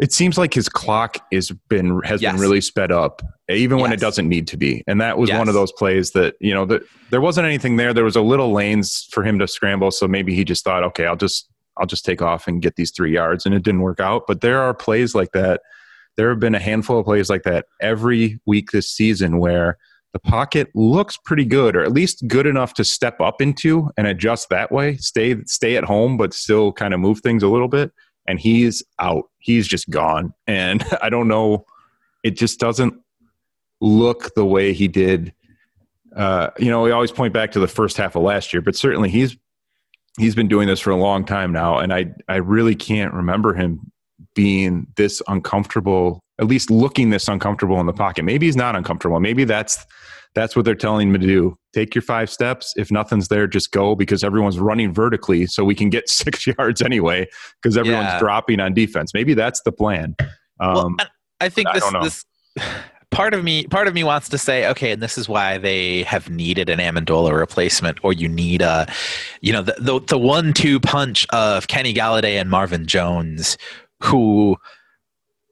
it 0.00 0.12
seems 0.12 0.36
like 0.36 0.52
his 0.52 0.68
clock 0.68 1.18
is 1.30 1.52
been 1.68 2.00
has 2.02 2.20
Yes. 2.20 2.32
been 2.32 2.40
really 2.40 2.60
sped 2.60 2.90
up, 2.90 3.22
even 3.48 3.78
when 3.78 3.92
it 3.92 4.00
doesn't 4.00 4.28
need 4.28 4.48
to 4.48 4.56
be. 4.56 4.82
And 4.88 5.00
that 5.00 5.18
was 5.18 5.30
one 5.30 5.46
of 5.48 5.54
those 5.54 5.70
plays 5.72 6.10
that 6.12 6.34
you 6.40 6.52
know 6.52 6.64
that 6.66 6.82
there 7.10 7.20
wasn't 7.20 7.46
anything 7.46 7.76
there. 7.76 7.94
There 7.94 8.04
was 8.04 8.16
a 8.16 8.20
little 8.22 8.52
lanes 8.52 9.06
for 9.10 9.22
him 9.22 9.38
to 9.38 9.46
scramble, 9.46 9.90
so 9.92 10.08
maybe 10.08 10.34
he 10.34 10.44
just 10.44 10.64
thought, 10.64 10.82
okay, 10.82 11.06
I'll 11.06 11.16
just 11.16 11.48
I'll 11.78 11.86
just 11.86 12.04
take 12.04 12.22
off 12.22 12.46
and 12.48 12.60
get 12.62 12.76
these 12.76 12.90
three 12.90 13.12
yards, 13.12 13.46
and 13.46 13.54
it 13.54 13.62
didn't 13.62 13.82
work 13.82 14.00
out. 14.00 14.24
But 14.26 14.40
there 14.40 14.60
are 14.60 14.74
plays 14.74 15.14
like 15.14 15.30
that. 15.32 15.60
There 16.16 16.28
have 16.28 16.40
been 16.40 16.54
a 16.54 16.60
handful 16.60 16.98
of 16.98 17.04
plays 17.04 17.28
like 17.30 17.42
that 17.44 17.66
every 17.80 18.40
week 18.46 18.70
this 18.72 18.88
season 18.88 19.38
where 19.38 19.78
the 20.14 20.20
pocket 20.20 20.70
looks 20.76 21.16
pretty 21.16 21.44
good, 21.44 21.74
or 21.74 21.82
at 21.82 21.92
least 21.92 22.28
good 22.28 22.46
enough 22.46 22.72
to 22.74 22.84
step 22.84 23.20
up 23.20 23.42
into 23.42 23.90
and 23.96 24.06
adjust 24.06 24.48
that 24.48 24.70
way. 24.70 24.96
Stay 24.96 25.36
stay 25.44 25.76
at 25.76 25.82
home, 25.82 26.16
but 26.16 26.32
still 26.32 26.72
kind 26.72 26.94
of 26.94 27.00
move 27.00 27.18
things 27.18 27.42
a 27.42 27.48
little 27.48 27.66
bit. 27.66 27.92
And 28.28 28.38
he's 28.38 28.80
out. 29.00 29.24
He's 29.38 29.66
just 29.66 29.90
gone. 29.90 30.32
And 30.46 30.84
I 31.02 31.10
don't 31.10 31.26
know. 31.26 31.66
It 32.22 32.36
just 32.36 32.60
doesn't 32.60 32.94
look 33.80 34.32
the 34.36 34.46
way 34.46 34.72
he 34.72 34.86
did. 34.86 35.34
Uh, 36.14 36.50
you 36.58 36.70
know, 36.70 36.82
we 36.82 36.92
always 36.92 37.10
point 37.10 37.34
back 37.34 37.50
to 37.50 37.60
the 37.60 37.66
first 37.66 37.96
half 37.96 38.14
of 38.14 38.22
last 38.22 38.52
year, 38.52 38.62
but 38.62 38.76
certainly 38.76 39.10
he's 39.10 39.36
he's 40.16 40.36
been 40.36 40.46
doing 40.46 40.68
this 40.68 40.78
for 40.78 40.90
a 40.90 40.96
long 40.96 41.24
time 41.24 41.50
now, 41.50 41.78
and 41.78 41.92
I 41.92 42.14
I 42.28 42.36
really 42.36 42.76
can't 42.76 43.12
remember 43.12 43.52
him 43.52 43.90
being 44.36 44.86
this 44.94 45.20
uncomfortable, 45.26 46.20
at 46.38 46.46
least 46.46 46.70
looking 46.70 47.10
this 47.10 47.26
uncomfortable 47.26 47.80
in 47.80 47.86
the 47.86 47.92
pocket. 47.92 48.24
Maybe 48.24 48.46
he's 48.46 48.56
not 48.56 48.76
uncomfortable. 48.76 49.18
Maybe 49.18 49.42
that's 49.42 49.84
that's 50.34 50.56
what 50.56 50.64
they're 50.64 50.74
telling 50.74 51.12
me 51.12 51.18
to 51.18 51.26
do. 51.26 51.56
Take 51.72 51.94
your 51.94 52.02
five 52.02 52.30
steps. 52.30 52.72
If 52.76 52.90
nothing's 52.90 53.28
there, 53.28 53.46
just 53.46 53.70
go 53.72 53.94
because 53.94 54.24
everyone's 54.24 54.58
running 54.58 54.92
vertically, 54.92 55.46
so 55.46 55.64
we 55.64 55.74
can 55.74 55.90
get 55.90 56.08
six 56.08 56.46
yards 56.46 56.82
anyway 56.82 57.26
because 57.62 57.76
everyone's 57.76 58.06
Yeah. 58.12 58.18
dropping 58.18 58.60
on 58.60 58.74
defense. 58.74 59.12
Maybe 59.14 59.34
that's 59.34 59.60
the 59.62 59.72
plan. 59.72 60.16
Um, 60.60 60.96
well, 60.98 61.08
I 61.40 61.48
think 61.48 61.68
this 61.72 61.82
don't 61.82 62.02
this 62.02 62.24
part 63.10 63.34
of 63.34 63.44
me 63.44 63.66
part 63.66 63.86
of 63.86 63.94
me 63.94 64.02
wants 64.02 64.28
to 64.28 64.38
say 64.38 64.68
okay 64.68 64.90
and 64.90 65.02
this 65.02 65.16
is 65.18 65.28
why 65.28 65.56
they 65.58 66.02
have 66.04 66.30
needed 66.30 66.68
an 66.68 66.78
Amendola 66.80 67.36
replacement 67.36 67.98
or 68.02 68.12
you 68.12 68.28
need 68.28 68.60
a 68.62 68.86
you 69.40 69.52
know 69.52 69.62
the 69.62 69.74
the, 69.78 70.00
the 70.00 70.18
one 70.18 70.52
two 70.52 70.80
punch 70.80 71.26
of 71.30 71.68
Kenny 71.68 71.94
Golladay 71.94 72.40
and 72.40 72.50
Marvin 72.50 72.86
Jones 72.86 73.56
who 74.02 74.56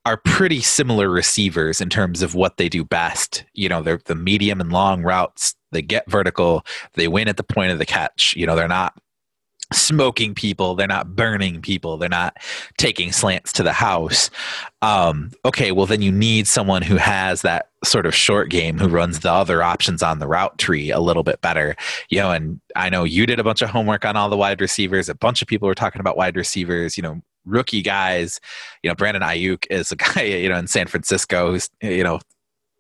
are 0.04 0.16
pretty 0.16 0.60
similar 0.60 1.08
receivers 1.08 1.80
in 1.80 1.88
terms 1.88 2.22
of 2.22 2.34
what 2.34 2.56
they 2.56 2.68
do 2.68 2.84
best. 2.84 3.44
You 3.54 3.68
know 3.68 3.82
they're 3.82 4.00
the 4.04 4.14
medium 4.14 4.60
and 4.60 4.72
long 4.72 5.02
routes. 5.02 5.54
They 5.70 5.82
get 5.82 6.10
vertical. 6.10 6.64
They 6.94 7.08
win 7.08 7.28
at 7.28 7.36
the 7.36 7.44
point 7.44 7.72
of 7.72 7.78
the 7.78 7.86
catch. 7.86 8.34
You 8.36 8.46
know 8.46 8.56
they're 8.56 8.68
not 8.68 8.94
smoking 9.72 10.34
people. 10.34 10.74
They're 10.74 10.86
not 10.86 11.14
burning 11.16 11.60
people. 11.62 11.96
They're 11.96 12.08
not 12.08 12.36
taking 12.78 13.12
slants 13.12 13.52
to 13.54 13.62
the 13.62 13.72
house. 13.72 14.30
Um, 14.82 15.30
okay, 15.44 15.72
well, 15.72 15.86
then 15.86 16.02
you 16.02 16.12
need 16.12 16.46
someone 16.46 16.82
who 16.82 16.96
has 16.96 17.42
that 17.42 17.70
sort 17.84 18.06
of 18.06 18.14
short 18.14 18.50
game 18.50 18.78
who 18.78 18.88
runs 18.88 19.20
the 19.20 19.32
other 19.32 19.62
options 19.62 20.02
on 20.02 20.18
the 20.18 20.26
route 20.28 20.58
tree 20.58 20.90
a 20.90 21.00
little 21.00 21.22
bit 21.22 21.40
better. 21.40 21.76
You 22.10 22.18
know, 22.18 22.32
and 22.32 22.60
I 22.76 22.90
know 22.90 23.04
you 23.04 23.26
did 23.26 23.40
a 23.40 23.44
bunch 23.44 23.62
of 23.62 23.70
homework 23.70 24.04
on 24.04 24.16
all 24.16 24.28
the 24.28 24.36
wide 24.36 24.60
receivers. 24.60 25.08
A 25.08 25.14
bunch 25.14 25.42
of 25.42 25.48
people 25.48 25.66
were 25.66 25.74
talking 25.74 26.00
about 26.00 26.16
wide 26.16 26.36
receivers, 26.36 26.96
you 26.96 27.02
know, 27.02 27.22
rookie 27.44 27.82
guys. 27.82 28.40
You 28.82 28.90
know, 28.90 28.94
Brandon 28.94 29.22
Aiyuk 29.22 29.66
is 29.70 29.92
a 29.92 29.96
guy, 29.96 30.22
you 30.22 30.48
know, 30.48 30.58
in 30.58 30.66
San 30.66 30.86
Francisco 30.86 31.52
who's, 31.52 31.68
you 31.82 32.04
know, 32.04 32.20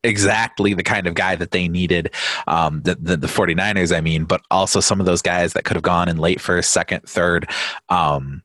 exactly 0.04 0.74
the 0.74 0.82
kind 0.82 1.06
of 1.06 1.14
guy 1.14 1.36
that 1.36 1.52
they 1.52 1.68
needed 1.68 2.12
um 2.48 2.82
the, 2.82 2.96
the 2.96 3.16
the 3.16 3.28
49ers 3.28 3.96
i 3.96 4.00
mean 4.00 4.24
but 4.24 4.40
also 4.50 4.80
some 4.80 4.98
of 4.98 5.06
those 5.06 5.22
guys 5.22 5.52
that 5.52 5.64
could 5.64 5.76
have 5.76 5.84
gone 5.84 6.08
in 6.08 6.16
late 6.16 6.40
first 6.40 6.70
second 6.70 7.02
third 7.04 7.48
um 7.88 8.42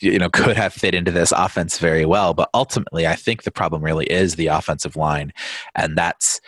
you 0.00 0.18
know 0.18 0.28
could 0.28 0.56
have 0.56 0.72
fit 0.72 0.94
into 0.94 1.10
this 1.10 1.32
offense 1.32 1.78
very 1.78 2.04
well 2.04 2.34
but 2.34 2.50
ultimately 2.52 3.06
i 3.06 3.14
think 3.14 3.42
the 3.44 3.50
problem 3.50 3.82
really 3.82 4.06
is 4.06 4.34
the 4.34 4.46
offensive 4.46 4.94
line 4.94 5.32
and 5.74 5.96
that's 5.96 6.40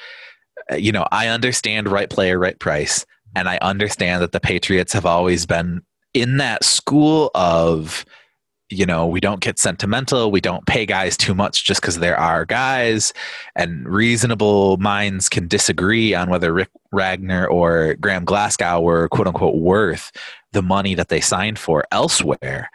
you 0.77 0.93
know 0.93 1.07
i 1.13 1.29
understand 1.29 1.89
right 1.89 2.11
player 2.11 2.39
right 2.39 2.59
price 2.59 3.07
and 3.35 3.49
i 3.49 3.59
understand 3.63 4.23
that 4.23 4.33
the 4.33 4.41
patriots 4.41 4.93
have 4.93 5.07
always 5.07 5.47
been 5.47 5.81
in 6.15 6.39
that 6.39 6.65
school 6.65 7.31
of 7.35 8.05
you 8.71 8.87
know 8.87 9.07
we 9.07 9.21
don't 9.21 9.41
get 9.41 9.59
sentimental 9.59 10.31
we 10.31 10.41
don't 10.41 10.65
pay 10.67 10.87
guys 10.87 11.17
too 11.17 11.35
much 11.35 11.65
just 11.65 11.81
because 11.81 11.99
there 11.99 12.19
are 12.19 12.45
guys 12.45 13.13
and 13.57 13.87
reasonable 13.89 14.77
minds 14.77 15.29
can 15.29 15.49
disagree 15.49 16.15
on 16.15 16.31
whether 16.31 16.53
Rick 16.53 16.71
Wagner 16.93 17.47
or 17.47 17.95
graham 17.95 18.25
glasgow 18.25 18.81
were 18.81 19.09
quote 19.09 19.27
unquote 19.27 19.57
worth 19.57 20.13
the 20.53 20.63
money 20.63 20.95
that 20.95 21.09
they 21.09 21.21
signed 21.21 21.59
for 21.59 21.85
elsewhere 21.91 22.71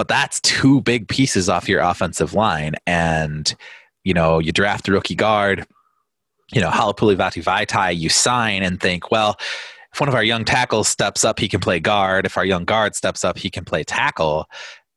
but 0.00 0.08
that's 0.08 0.40
two 0.40 0.80
big 0.80 1.08
pieces 1.08 1.50
off 1.50 1.68
your 1.68 1.82
offensive 1.82 2.32
line. 2.32 2.72
And, 2.86 3.54
you 4.02 4.14
know, 4.14 4.38
you 4.38 4.50
draft 4.50 4.88
a 4.88 4.92
rookie 4.92 5.14
guard, 5.14 5.66
you 6.54 6.58
know, 6.62 6.70
Halapoulivaati 6.70 7.44
Vaitai, 7.44 7.94
you 7.94 8.08
sign 8.08 8.62
and 8.62 8.80
think, 8.80 9.10
well, 9.10 9.36
if 9.92 10.00
one 10.00 10.08
of 10.08 10.14
our 10.14 10.24
young 10.24 10.46
tackles 10.46 10.88
steps 10.88 11.22
up, 11.22 11.38
he 11.38 11.48
can 11.48 11.60
play 11.60 11.80
guard. 11.80 12.24
If 12.24 12.38
our 12.38 12.46
young 12.46 12.64
guard 12.64 12.94
steps 12.94 13.24
up, 13.24 13.36
he 13.36 13.50
can 13.50 13.66
play 13.66 13.84
tackle. 13.84 14.46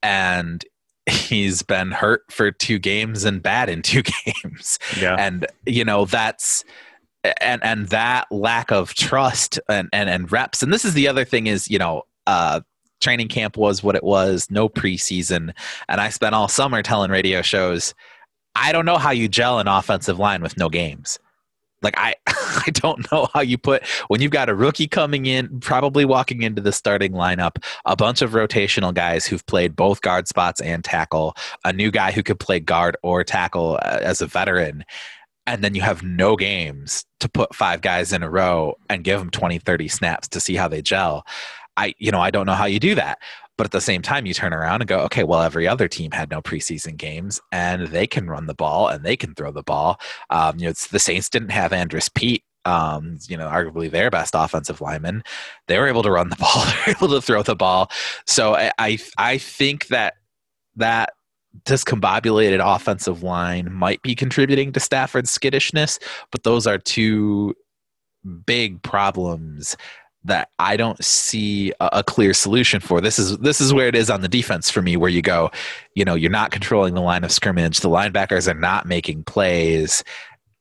And 0.04 0.64
he's 1.10 1.64
been 1.64 1.92
hurt 1.92 2.22
for 2.30 2.52
two 2.52 2.78
games 2.78 3.24
and 3.24 3.42
bad 3.42 3.70
in 3.70 3.82
two 3.82 4.04
games. 4.26 4.78
yeah. 5.00 5.16
And, 5.18 5.48
you 5.66 5.84
know, 5.84 6.06
that's 6.06 6.64
and 7.40 7.64
and 7.64 7.88
that 7.88 8.30
lack 8.32 8.72
of 8.72 8.94
trust 8.96 9.60
and, 9.70 9.90
and 9.94 10.10
and 10.10 10.32
reps. 10.32 10.62
And 10.62 10.74
this 10.74 10.84
is 10.84 10.94
the 10.94 11.08
other 11.08 11.24
thing 11.24 11.48
is, 11.48 11.70
you 11.70 11.80
know, 11.80 12.04
uh 12.28 12.62
training 13.02 13.28
camp 13.28 13.58
was 13.58 13.84
what 13.84 13.96
it 13.96 14.04
was, 14.04 14.50
no 14.50 14.70
preseason. 14.70 15.54
And 15.90 16.02
I 16.02 16.10
spent 16.10 16.36
all 16.36 16.48
summer 16.48 16.82
telling 16.82 17.12
radio 17.12 17.42
shows, 17.42 17.94
I 18.56 18.72
don't 18.72 18.86
know 18.86 18.98
how 18.98 19.12
you 19.12 19.28
gel 19.28 19.60
an 19.60 19.68
offensive 19.68 20.20
line 20.20 20.42
with 20.42 20.58
no 20.58 20.70
games. 20.70 21.20
Like 21.84 21.96
I 21.98 22.16
I 22.28 22.70
don't 22.74 23.10
know 23.12 23.28
how 23.34 23.42
you 23.42 23.58
put 23.58 23.86
when 24.08 24.22
you've 24.22 24.32
got 24.32 24.50
a 24.50 24.56
rookie 24.56 24.88
coming 24.88 25.26
in, 25.26 25.60
probably 25.60 26.06
walking 26.06 26.42
into 26.42 26.62
the 26.62 26.72
starting 26.72 27.14
lineup, 27.14 27.64
a 27.86 27.96
bunch 27.96 28.22
of 28.22 28.32
rotational 28.32 28.94
guys 28.94 29.26
who've 29.26 29.46
played 29.46 29.76
both 29.76 30.02
guard 30.02 30.28
spots 30.28 30.62
and 30.62 30.84
tackle, 30.84 31.36
a 31.66 31.74
new 31.74 31.92
guy 31.92 32.12
who 32.12 32.24
could 32.24 32.40
play 32.40 32.60
guard 32.60 32.98
or 33.04 33.24
tackle 33.24 33.80
uh, 33.84 34.00
as 34.02 34.22
a 34.22 34.28
veteran. 34.28 34.84
And 35.46 35.62
then 35.62 35.76
you 35.76 35.82
have 35.82 36.04
no 36.04 36.38
games 36.38 37.06
to 37.20 37.28
put 37.28 37.54
five 37.54 37.82
guys 37.82 38.14
in 38.14 38.24
a 38.24 38.30
row 38.30 38.76
and 38.90 39.04
give 39.04 39.20
them 39.20 39.30
20, 39.30 39.60
30 39.60 39.88
snaps 39.90 40.28
to 40.30 40.40
see 40.40 40.56
how 40.56 40.70
they 40.70 40.82
gel. 40.82 41.26
I, 41.76 41.96
you 41.98 42.12
know, 42.12 42.22
I 42.22 42.32
don't 42.32 42.46
know 42.46 42.54
how 42.54 42.66
you 42.66 42.80
do 42.80 42.96
that. 42.96 43.18
But 43.58 43.66
at 43.66 43.72
the 43.72 43.82
same 43.82 44.02
time, 44.02 44.26
you 44.26 44.34
turn 44.34 44.54
around 44.54 44.82
and 44.82 44.88
go, 44.88 45.00
okay, 45.02 45.24
well, 45.24 45.42
every 45.42 45.68
other 45.68 45.88
team 45.88 46.12
had 46.12 46.32
no 46.32 46.42
preseason 46.42 46.98
games 46.98 47.40
and 47.52 47.88
they 47.88 48.08
can 48.08 48.28
run 48.28 48.48
the 48.48 48.54
ball 48.54 48.88
and 48.88 49.04
they 49.04 49.16
can 49.16 49.36
throw 49.36 49.52
the 49.52 49.64
ball. 49.64 50.00
Um, 50.30 50.58
you 50.58 50.68
know, 50.68 50.74
the 50.92 51.00
Saints 51.00 51.30
didn't 51.30 51.52
have 51.52 51.72
Andrus 51.72 52.10
Peat, 52.10 52.44
um, 52.66 53.20
you 53.28 53.38
know, 53.38 53.48
arguably 53.48 53.92
their 53.92 54.10
best 54.10 54.34
offensive 54.36 54.82
lineman. 54.82 55.24
They 55.68 55.78
were 55.78 55.88
able 55.88 56.04
to 56.04 56.12
run 56.12 56.30
the 56.30 56.36
ball, 56.40 56.66
they 56.66 56.92
were 56.92 56.98
able 56.98 57.10
to 57.10 57.22
throw 57.22 57.44
the 57.44 57.56
ball. 57.56 57.92
So 58.26 58.56
I, 58.56 58.72
I, 58.80 58.98
I 59.18 59.38
think 59.38 59.88
that 59.88 60.16
that 60.76 61.14
discombobulated 61.66 62.60
offensive 62.64 63.22
line 63.22 63.72
might 63.72 64.02
be 64.02 64.16
contributing 64.16 64.72
to 64.72 64.80
Stafford's 64.80 65.30
skittishness, 65.30 66.00
but 66.32 66.44
those 66.44 66.66
are 66.66 66.80
two 66.80 67.54
big 68.46 68.82
problems 68.82 69.76
that 70.26 70.50
I 70.60 70.78
don't 70.78 71.04
see 71.04 71.72
a, 71.80 71.90
a, 71.94 72.04
clear 72.04 72.34
solution 72.34 72.80
for. 72.80 73.02
This 73.02 73.20
is 73.20 73.38
this 73.40 73.60
is 73.60 73.74
where 73.74 73.88
it 73.88 73.96
is 73.96 74.10
on 74.10 74.22
the 74.22 74.28
defense 74.28 74.70
for 74.70 74.82
me, 74.82 74.96
where 74.96 75.10
you 75.10 75.22
go, 75.22 75.52
you 75.96 76.06
know, 76.06 76.16
you're 76.16 76.32
not 76.32 76.52
controlling 76.52 76.94
the 76.94 77.02
line 77.02 77.24
of 77.24 77.32
scrimmage. 77.32 77.82
The 77.82 77.90
linebackers 77.90 78.50
are 78.50 78.58
not 78.58 78.86
making 78.86 79.24
plays, 79.26 80.04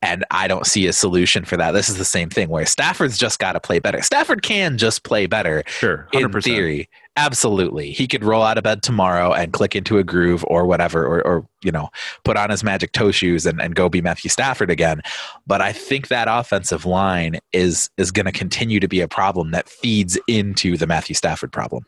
and 0.02 0.24
I 0.30 0.48
don't 0.48 0.66
see 0.66 0.86
a 0.86 0.92
solution 0.92 1.44
for 1.44 1.56
that. 1.56 1.72
This 1.72 1.88
is 1.88 1.96
the 1.96 2.04
same 2.04 2.28
thing 2.28 2.48
where 2.48 2.66
Stafford's 2.66 3.16
just 3.16 3.38
got 3.38 3.52
to 3.52 3.60
play 3.60 3.78
better. 3.78 4.02
Stafford 4.02 4.42
can 4.42 4.78
just 4.78 5.04
play 5.04 5.26
better, 5.26 5.62
sure, 5.66 6.08
100%. 6.12 6.34
in 6.34 6.40
theory. 6.42 6.88
Absolutely, 7.16 7.92
he 7.92 8.06
could 8.06 8.24
roll 8.24 8.42
out 8.42 8.56
of 8.56 8.64
bed 8.64 8.82
tomorrow 8.82 9.34
and 9.34 9.52
click 9.52 9.76
into 9.76 9.98
a 9.98 10.04
groove 10.04 10.44
or 10.48 10.64
whatever, 10.64 11.04
or, 11.04 11.26
or 11.26 11.46
you 11.62 11.70
know, 11.70 11.90
put 12.24 12.38
on 12.38 12.48
his 12.48 12.64
magic 12.64 12.92
toe 12.92 13.10
shoes 13.10 13.44
and, 13.44 13.60
and 13.60 13.74
go 13.74 13.90
be 13.90 14.00
Matthew 14.00 14.30
Stafford 14.30 14.70
again. 14.70 15.02
But 15.46 15.60
I 15.60 15.72
think 15.72 16.08
that 16.08 16.26
offensive 16.30 16.86
line 16.86 17.38
is 17.52 17.90
is 17.98 18.10
going 18.10 18.26
to 18.26 18.32
continue 18.32 18.80
to 18.80 18.88
be 18.88 19.00
a 19.00 19.08
problem 19.08 19.50
that 19.50 19.68
feeds 19.68 20.18
into 20.26 20.78
the 20.78 20.86
Matthew 20.86 21.14
Stafford 21.14 21.52
problem. 21.52 21.84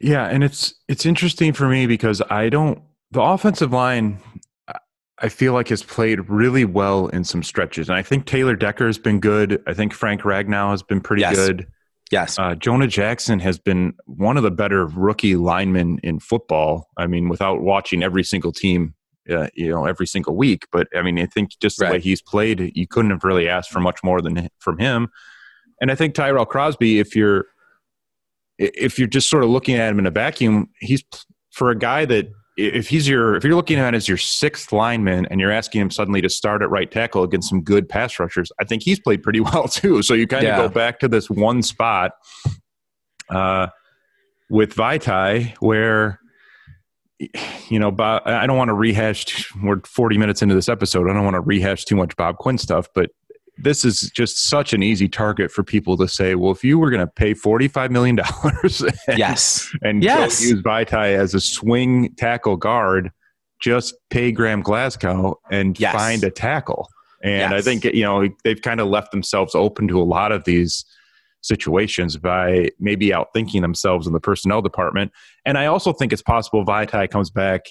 Yeah, 0.00 0.26
and 0.26 0.42
it's 0.42 0.74
it's 0.88 1.06
interesting 1.06 1.52
for 1.52 1.68
me 1.68 1.86
because 1.86 2.20
I 2.30 2.48
don't 2.48 2.82
the 3.12 3.22
offensive 3.22 3.72
line 3.72 4.20
I 5.20 5.28
feel 5.28 5.52
like 5.52 5.68
has 5.68 5.82
played 5.82 6.28
really 6.28 6.64
well 6.64 7.08
in 7.08 7.24
some 7.24 7.42
stretches. 7.42 7.88
And 7.88 7.98
I 7.98 8.02
think 8.02 8.26
Taylor 8.26 8.54
Decker 8.54 8.86
has 8.86 8.98
been 8.98 9.20
good. 9.20 9.62
I 9.66 9.74
think 9.74 9.92
Frank 9.92 10.22
Ragnow 10.22 10.70
has 10.70 10.82
been 10.82 11.00
pretty 11.00 11.22
yes. 11.22 11.34
good. 11.34 11.66
Yes. 12.10 12.38
Uh, 12.38 12.54
Jonah 12.54 12.86
Jackson 12.86 13.38
has 13.40 13.58
been 13.58 13.94
one 14.06 14.36
of 14.36 14.42
the 14.42 14.50
better 14.50 14.86
rookie 14.86 15.36
linemen 15.36 15.98
in 16.02 16.20
football. 16.20 16.88
I 16.96 17.06
mean, 17.06 17.28
without 17.28 17.60
watching 17.60 18.02
every 18.02 18.24
single 18.24 18.52
team, 18.52 18.94
uh, 19.30 19.48
you 19.54 19.68
know, 19.68 19.84
every 19.84 20.06
single 20.06 20.34
week. 20.34 20.66
But 20.72 20.88
I 20.96 21.02
mean, 21.02 21.18
I 21.18 21.26
think 21.26 21.50
just 21.60 21.78
the 21.78 21.84
right. 21.84 21.92
way 21.94 22.00
he's 22.00 22.22
played, 22.22 22.72
you 22.74 22.86
couldn't 22.86 23.10
have 23.10 23.24
really 23.24 23.48
asked 23.48 23.70
for 23.70 23.80
much 23.80 24.02
more 24.02 24.22
than 24.22 24.48
from 24.58 24.78
him. 24.78 25.08
And 25.80 25.90
I 25.90 25.94
think 25.94 26.14
Tyrell 26.14 26.46
Crosby, 26.46 26.98
if 26.98 27.14
you're 27.14 27.46
if 28.58 28.98
you're 28.98 29.06
just 29.06 29.30
sort 29.30 29.44
of 29.44 29.50
looking 29.50 29.76
at 29.76 29.90
him 29.90 29.98
in 29.98 30.06
a 30.06 30.10
vacuum, 30.10 30.70
he's 30.80 31.04
for 31.52 31.70
a 31.70 31.78
guy 31.78 32.04
that 32.06 32.28
if 32.58 32.88
he's 32.88 33.08
your 33.08 33.36
if 33.36 33.44
you're 33.44 33.54
looking 33.54 33.78
at 33.78 33.88
him 33.88 33.94
as 33.94 34.08
your 34.08 34.16
sixth 34.16 34.72
lineman 34.72 35.26
and 35.26 35.40
you're 35.40 35.52
asking 35.52 35.80
him 35.80 35.90
suddenly 35.90 36.20
to 36.20 36.28
start 36.28 36.60
at 36.60 36.68
right 36.70 36.90
tackle 36.90 37.22
against 37.22 37.48
some 37.48 37.62
good 37.62 37.88
pass 37.88 38.18
rushers, 38.18 38.50
I 38.60 38.64
think 38.64 38.82
he's 38.82 38.98
played 38.98 39.22
pretty 39.22 39.40
well 39.40 39.68
too. 39.68 40.02
So 40.02 40.14
you 40.14 40.26
kind 40.26 40.44
of 40.44 40.48
Yeah. 40.48 40.56
go 40.56 40.68
back 40.68 40.98
to 41.00 41.08
this 41.08 41.30
one 41.30 41.62
spot 41.62 42.12
uh, 43.30 43.68
with 44.50 44.74
Vaitai 44.74 45.54
where 45.60 46.18
you 47.68 47.78
know 47.78 47.90
Bob, 47.90 48.22
I 48.26 48.46
don't 48.46 48.56
want 48.56 48.68
to 48.68 48.74
rehash. 48.74 49.52
We're 49.62 49.80
40 49.84 50.18
minutes 50.18 50.42
into 50.42 50.54
this 50.54 50.68
episode. 50.68 51.08
I 51.10 51.12
don't 51.14 51.24
want 51.24 51.34
to 51.34 51.40
rehash 51.40 51.84
too 51.84 51.96
much 51.96 52.16
Bob 52.16 52.38
Quinn 52.38 52.58
stuff, 52.58 52.88
but 52.94 53.10
this 53.60 53.84
is 53.84 54.10
just 54.14 54.48
such 54.48 54.72
an 54.72 54.82
easy 54.82 55.08
target 55.08 55.50
for 55.50 55.62
people 55.62 55.96
to 55.96 56.06
say, 56.08 56.34
well, 56.34 56.52
if 56.52 56.62
you 56.62 56.78
were 56.78 56.90
going 56.90 57.00
to 57.04 57.12
pay 57.12 57.34
$45 57.34 57.90
million 57.90 58.18
and, 59.08 59.18
yes. 59.18 59.68
and 59.82 60.02
Yes. 60.02 60.42
use 60.42 60.62
Vaitai 60.62 61.16
as 61.16 61.34
a 61.34 61.40
swing 61.40 62.14
tackle 62.16 62.56
guard, 62.56 63.10
just 63.60 63.94
pay 64.10 64.30
Graham 64.32 64.62
Glasgow 64.62 65.36
and 65.50 65.78
Yes. 65.78 65.92
find 65.94 66.22
a 66.24 66.30
tackle. 66.30 66.88
And 67.24 67.52
I 67.52 67.60
think, 67.60 67.82
you 67.84 68.04
know, 68.04 68.28
they've 68.44 68.62
kind 68.62 68.78
of 68.80 68.86
left 68.86 69.10
themselves 69.10 69.56
open 69.56 69.88
to 69.88 70.00
a 70.00 70.04
lot 70.04 70.30
of 70.30 70.44
these 70.44 70.84
situations 71.40 72.16
by 72.16 72.68
maybe 72.78 73.08
outthinking 73.08 73.60
themselves 73.60 74.06
in 74.06 74.12
the 74.12 74.20
personnel 74.20 74.62
department. 74.62 75.10
And 75.44 75.58
I 75.58 75.66
also 75.66 75.92
think 75.92 76.12
it's 76.12 76.22
possible 76.22 76.64
Vaitai 76.64 77.10
comes 77.10 77.30
back 77.30 77.62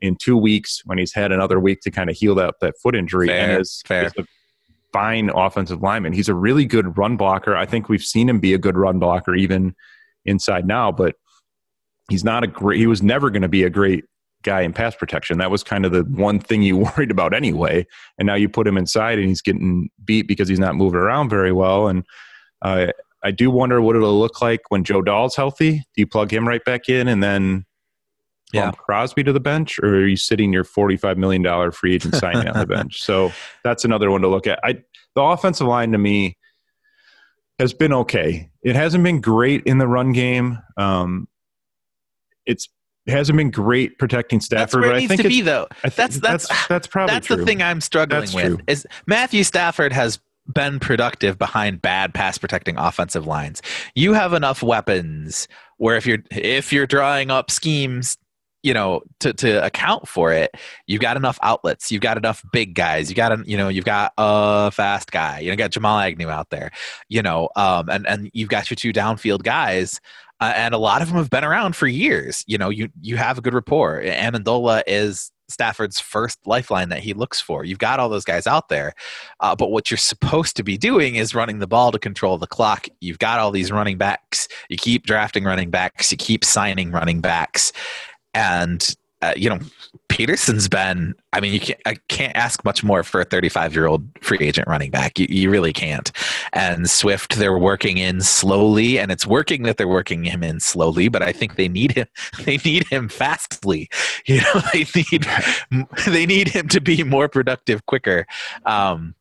in 0.00 0.16
two 0.20 0.36
weeks 0.36 0.80
when 0.86 0.96
he's 0.98 1.12
had 1.12 1.32
another 1.32 1.60
week 1.60 1.80
to 1.82 1.90
kind 1.90 2.08
of 2.08 2.16
heal 2.16 2.34
that, 2.36 2.54
that 2.62 2.74
foot 2.82 2.94
injury 2.96 3.26
Fair, 3.28 3.50
and 3.50 3.60
is, 3.60 3.82
fair. 3.86 4.06
is 4.06 4.12
a 4.18 4.24
fine 4.94 5.28
offensive 5.34 5.82
lineman. 5.82 6.12
He's 6.12 6.28
a 6.28 6.34
really 6.34 6.64
good 6.64 6.96
run 6.96 7.16
blocker. 7.16 7.56
I 7.56 7.66
think 7.66 7.88
we've 7.88 8.00
seen 8.02 8.28
him 8.28 8.38
be 8.38 8.54
a 8.54 8.58
good 8.58 8.76
run 8.76 9.00
blocker 9.00 9.34
even 9.34 9.74
inside 10.24 10.66
now, 10.66 10.92
but 10.92 11.16
he's 12.08 12.22
not 12.22 12.44
a 12.44 12.46
great. 12.46 12.78
He 12.78 12.86
was 12.86 13.02
never 13.02 13.28
going 13.28 13.42
to 13.42 13.48
be 13.48 13.64
a 13.64 13.70
great 13.70 14.04
guy 14.44 14.60
in 14.60 14.72
pass 14.72 14.94
protection. 14.94 15.38
That 15.38 15.50
was 15.50 15.64
kind 15.64 15.84
of 15.84 15.90
the 15.90 16.02
one 16.02 16.38
thing 16.38 16.62
you 16.62 16.76
worried 16.96 17.10
about 17.10 17.34
anyway. 17.34 17.86
And 18.18 18.26
now 18.26 18.36
you 18.36 18.48
put 18.48 18.68
him 18.68 18.78
inside, 18.78 19.18
and 19.18 19.28
he's 19.28 19.42
getting 19.42 19.90
beat 20.04 20.28
because 20.28 20.48
he's 20.48 20.60
not 20.60 20.76
moving 20.76 21.00
around 21.00 21.28
very 21.28 21.52
well. 21.52 21.88
And 21.88 22.04
uh, 22.62 22.92
I 23.24 23.32
do 23.32 23.50
wonder 23.50 23.82
what 23.82 23.96
it'll 23.96 24.18
look 24.18 24.40
like 24.40 24.60
when 24.68 24.84
Joe 24.84 25.02
Dahl's 25.02 25.34
healthy. 25.34 25.78
Do 25.78 25.82
you 25.96 26.06
plug 26.06 26.32
him 26.32 26.46
right 26.46 26.64
back 26.64 26.88
in 26.88 27.08
and 27.08 27.20
then 27.20 27.64
yeah. 28.54 28.70
Crosby 28.72 29.22
to 29.24 29.32
the 29.32 29.40
bench, 29.40 29.78
or 29.82 29.96
are 29.96 30.06
you 30.06 30.16
sitting 30.16 30.52
your 30.52 30.64
forty-five 30.64 31.18
million 31.18 31.42
dollar 31.42 31.72
free 31.72 31.94
agent 31.94 32.14
signing 32.14 32.48
on 32.48 32.58
the 32.58 32.66
bench? 32.74 33.02
So 33.02 33.32
that's 33.62 33.84
another 33.84 34.10
one 34.10 34.22
to 34.22 34.28
look 34.28 34.46
at. 34.46 34.60
I 34.62 34.82
the 35.14 35.22
offensive 35.22 35.66
line 35.66 35.92
to 35.92 35.98
me 35.98 36.36
has 37.58 37.72
been 37.72 37.92
okay. 37.92 38.50
It 38.62 38.76
hasn't 38.76 39.04
been 39.04 39.20
great 39.20 39.62
in 39.64 39.78
the 39.78 39.86
run 39.86 40.12
game. 40.12 40.58
Um, 40.76 41.28
it's 42.46 42.68
it 43.06 43.12
hasn't 43.12 43.36
been 43.36 43.50
great 43.50 43.98
protecting 43.98 44.40
Stafford. 44.40 44.60
That's 44.60 44.74
where 44.74 44.96
it 44.96 45.00
needs 45.00 45.16
to 45.22 45.28
be, 45.28 45.42
though. 45.42 45.66
Th- 45.82 45.94
that's, 45.94 46.18
that's 46.18 46.48
that's 46.48 46.68
that's 46.68 46.86
probably 46.86 47.14
that's 47.14 47.26
true. 47.26 47.36
the 47.36 47.44
thing 47.44 47.62
I'm 47.62 47.80
struggling 47.80 48.20
that's 48.20 48.34
with. 48.34 48.46
True. 48.46 48.58
Is 48.66 48.86
Matthew 49.06 49.44
Stafford 49.44 49.92
has 49.92 50.20
been 50.52 50.78
productive 50.78 51.38
behind 51.38 51.80
bad 51.80 52.14
pass 52.14 52.38
protecting 52.38 52.76
offensive 52.76 53.26
lines. 53.26 53.62
You 53.94 54.12
have 54.12 54.32
enough 54.32 54.62
weapons 54.62 55.48
where 55.76 55.96
if 55.96 56.06
you're 56.06 56.18
if 56.30 56.72
you're 56.72 56.86
drawing 56.86 57.30
up 57.30 57.50
schemes 57.50 58.18
you 58.64 58.74
know 58.74 59.02
to, 59.20 59.32
to 59.34 59.64
account 59.64 60.08
for 60.08 60.32
it 60.32 60.50
you've 60.86 61.00
got 61.00 61.16
enough 61.16 61.38
outlets 61.42 61.92
you've 61.92 62.02
got 62.02 62.16
enough 62.16 62.42
big 62.52 62.74
guys 62.74 63.08
you 63.08 63.14
got 63.14 63.30
a, 63.30 63.44
you 63.46 63.56
know 63.56 63.68
you've 63.68 63.84
got 63.84 64.12
a 64.18 64.70
fast 64.72 65.12
guy 65.12 65.38
you 65.38 65.50
know 65.50 65.56
got 65.56 65.70
jamal 65.70 66.00
agnew 66.00 66.28
out 66.28 66.50
there 66.50 66.72
you 67.08 67.22
know 67.22 67.48
um, 67.54 67.88
and 67.88 68.06
and 68.08 68.30
you've 68.32 68.48
got 68.48 68.68
your 68.68 68.76
two 68.76 68.92
downfield 68.92 69.42
guys 69.44 70.00
uh, 70.40 70.52
and 70.56 70.74
a 70.74 70.78
lot 70.78 71.02
of 71.02 71.08
them 71.08 71.16
have 71.18 71.30
been 71.30 71.44
around 71.44 71.76
for 71.76 71.86
years 71.86 72.42
you 72.48 72.58
know 72.58 72.70
you 72.70 72.88
you 73.02 73.16
have 73.16 73.38
a 73.38 73.40
good 73.40 73.54
rapport 73.54 74.02
amendola 74.02 74.82
is 74.86 75.30
Stafford's 75.48 76.00
first 76.00 76.38
lifeline 76.46 76.88
that 76.88 77.00
he 77.00 77.12
looks 77.12 77.40
for. 77.40 77.64
You've 77.64 77.78
got 77.78 78.00
all 78.00 78.08
those 78.08 78.24
guys 78.24 78.46
out 78.46 78.70
there, 78.70 78.94
uh, 79.40 79.54
but 79.54 79.70
what 79.70 79.90
you're 79.90 79.98
supposed 79.98 80.56
to 80.56 80.62
be 80.62 80.78
doing 80.78 81.16
is 81.16 81.34
running 81.34 81.58
the 81.58 81.66
ball 81.66 81.92
to 81.92 81.98
control 81.98 82.38
the 82.38 82.46
clock. 82.46 82.88
You've 83.00 83.18
got 83.18 83.38
all 83.40 83.50
these 83.50 83.70
running 83.70 83.98
backs. 83.98 84.48
You 84.70 84.78
keep 84.78 85.04
drafting 85.04 85.44
running 85.44 85.70
backs. 85.70 86.10
You 86.10 86.16
keep 86.16 86.44
signing 86.44 86.90
running 86.90 87.20
backs, 87.20 87.72
and 88.34 88.94
uh, 89.22 89.32
you 89.36 89.48
know 89.48 89.58
Peterson's 90.14 90.68
been. 90.68 91.12
I 91.32 91.40
mean, 91.40 91.52
you 91.52 91.58
can't. 91.58 91.80
I 91.86 91.96
can't 92.06 92.36
ask 92.36 92.64
much 92.64 92.84
more 92.84 93.02
for 93.02 93.20
a 93.20 93.24
35 93.24 93.74
year 93.74 93.86
old 93.86 94.06
free 94.20 94.38
agent 94.40 94.68
running 94.68 94.92
back. 94.92 95.18
You, 95.18 95.26
you 95.28 95.50
really 95.50 95.72
can't. 95.72 96.12
And 96.52 96.88
Swift, 96.88 97.36
they're 97.36 97.58
working 97.58 97.98
in 97.98 98.20
slowly, 98.20 98.98
and 99.00 99.10
it's 99.10 99.26
working 99.26 99.64
that 99.64 99.76
they're 99.76 99.88
working 99.88 100.22
him 100.22 100.44
in 100.44 100.60
slowly. 100.60 101.08
But 101.08 101.22
I 101.22 101.32
think 101.32 101.56
they 101.56 101.68
need 101.68 101.92
him. 101.92 102.06
They 102.44 102.58
need 102.58 102.86
him 102.88 103.08
fastly. 103.08 103.88
You 104.26 104.40
know, 104.40 104.62
they 104.72 104.86
need 104.94 105.26
they 106.06 106.26
need 106.26 106.48
him 106.48 106.68
to 106.68 106.80
be 106.80 107.02
more 107.02 107.28
productive 107.28 107.84
quicker. 107.86 108.26
Um, 108.64 109.14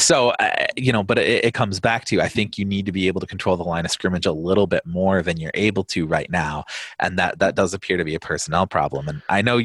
so 0.00 0.30
uh, 0.30 0.66
you 0.76 0.92
know 0.92 1.02
but 1.02 1.18
it, 1.18 1.44
it, 1.44 1.54
comes 1.54 1.80
back 1.80 2.04
to 2.04 2.20
i 2.20 2.28
think 2.28 2.56
you 2.58 2.64
need 2.64 2.86
to 2.86 2.92
be 2.92 3.06
able 3.06 3.20
to 3.20 3.26
control 3.26 3.56
the 3.56 3.64
line 3.64 3.84
of 3.84 3.90
scrimmage 3.90 4.26
a 4.26 4.32
little 4.32 4.66
bit 4.66 4.84
more 4.86 5.22
than 5.22 5.38
you're 5.38 5.50
able 5.54 5.84
to 5.84 6.06
right 6.06 6.30
now. 6.30 6.64
And 6.98 7.18
that 7.18 7.38
that 7.38 7.54
does 7.54 7.74
appear 7.74 7.96
to 7.96 8.04
be 8.04 8.14
a 8.14 8.20
personnel 8.20 8.66
problem. 8.66 9.08
And 9.08 9.22
i 9.28 9.42
know 9.42 9.60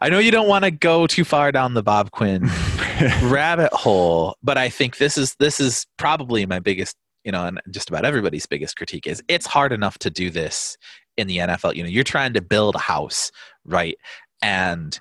i 0.00 0.08
know 0.08 0.18
you 0.18 0.30
don't 0.30 0.48
want 0.48 0.64
to 0.64 0.70
go 0.70 1.06
too 1.06 1.24
far 1.24 1.52
down 1.52 1.74
the 1.74 1.82
bob 1.82 2.10
quinn 2.10 2.42
rabbit 3.22 3.72
hole 3.72 4.36
but 4.42 4.58
i 4.58 4.68
think 4.68 4.98
this 4.98 5.16
is 5.16 5.34
this 5.36 5.60
is 5.60 5.86
probably 5.96 6.44
my 6.46 6.58
biggest 6.58 6.96
you 7.24 7.32
know 7.32 7.46
and 7.46 7.60
just 7.70 7.88
about 7.88 8.04
everybody's 8.04 8.46
biggest 8.46 8.76
critique 8.76 9.06
is 9.06 9.22
it's 9.28 9.46
hard 9.46 9.72
enough 9.72 9.98
to 9.98 10.10
do 10.10 10.30
this 10.30 10.76
in 11.16 11.26
the 11.26 11.38
nfl 11.38 11.74
you 11.74 11.82
know 11.82 11.88
you're 11.88 12.04
trying 12.04 12.32
to 12.32 12.42
build 12.42 12.74
a 12.74 12.78
house 12.80 13.30
right? 13.64 13.96
And 14.40 14.98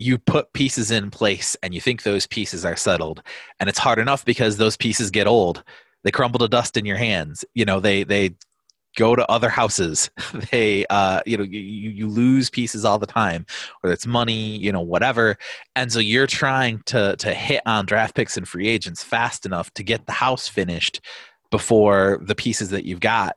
you 0.00 0.16
put 0.16 0.52
pieces 0.54 0.90
in 0.90 1.10
place 1.10 1.56
and 1.62 1.74
you 1.74 1.80
think 1.80 2.02
those 2.02 2.26
pieces 2.26 2.64
are 2.64 2.74
settled. 2.74 3.22
And 3.60 3.68
it's 3.68 3.78
hard 3.78 3.98
enough 3.98 4.24
because 4.24 4.56
those 4.56 4.76
pieces 4.76 5.10
get 5.10 5.26
old. 5.26 5.62
They 6.02 6.10
crumble 6.10 6.38
to 6.38 6.48
dust 6.48 6.78
in 6.78 6.86
your 6.86 6.96
hands. 6.96 7.44
You 7.54 7.66
know 7.66 7.78
they 7.78 8.02
they 8.04 8.34
go 8.96 9.14
to 9.14 9.30
other 9.30 9.50
houses. 9.50 10.10
They 10.50 10.86
uh 10.86 11.20
you 11.26 11.36
know 11.36 11.44
you, 11.44 11.60
you 11.60 12.08
lose 12.08 12.48
pieces 12.48 12.84
all 12.84 12.98
the 12.98 13.06
time 13.06 13.44
whether 13.80 13.92
it's 13.92 14.06
money 14.06 14.56
you 14.56 14.72
know 14.72 14.80
whatever. 14.80 15.36
And 15.76 15.92
so 15.92 15.98
you're 15.98 16.26
trying 16.26 16.82
to 16.86 17.14
to 17.16 17.34
hit 17.34 17.60
on 17.66 17.84
draft 17.84 18.16
picks 18.16 18.38
and 18.38 18.48
free 18.48 18.68
agents 18.68 19.04
fast 19.04 19.44
enough 19.44 19.70
to 19.74 19.82
get 19.82 20.06
the 20.06 20.12
house 20.12 20.48
finished 20.48 21.02
before 21.50 22.20
the 22.22 22.34
pieces 22.34 22.70
that 22.70 22.86
you've 22.86 23.00
got 23.00 23.36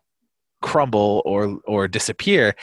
crumble 0.62 1.22
or 1.26 1.60
or 1.66 1.90
disappear 1.90 2.56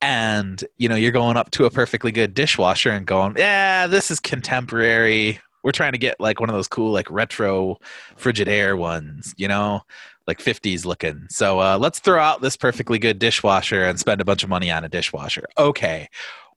and 0.00 0.64
you 0.76 0.88
know 0.88 0.94
you're 0.94 1.12
going 1.12 1.36
up 1.36 1.50
to 1.50 1.64
a 1.64 1.70
perfectly 1.70 2.12
good 2.12 2.34
dishwasher 2.34 2.90
and 2.90 3.06
going 3.06 3.34
yeah 3.36 3.86
this 3.86 4.10
is 4.10 4.20
contemporary. 4.20 5.40
We're 5.62 5.72
trying 5.72 5.92
to 5.92 5.98
get 5.98 6.20
like 6.20 6.40
one 6.40 6.50
of 6.50 6.54
those 6.54 6.68
cool 6.68 6.92
like 6.92 7.10
retro 7.10 7.78
frigidaire 8.18 8.76
ones 8.76 9.34
you 9.36 9.48
know 9.48 9.82
like 10.26 10.38
50s 10.38 10.86
looking. 10.86 11.26
So 11.28 11.60
uh, 11.60 11.78
let's 11.78 11.98
throw 11.98 12.18
out 12.18 12.40
this 12.40 12.56
perfectly 12.56 12.98
good 12.98 13.18
dishwasher 13.18 13.84
and 13.84 14.00
spend 14.00 14.22
a 14.22 14.24
bunch 14.24 14.42
of 14.42 14.48
money 14.48 14.70
on 14.70 14.82
a 14.82 14.88
dishwasher. 14.88 15.44
Okay. 15.58 16.08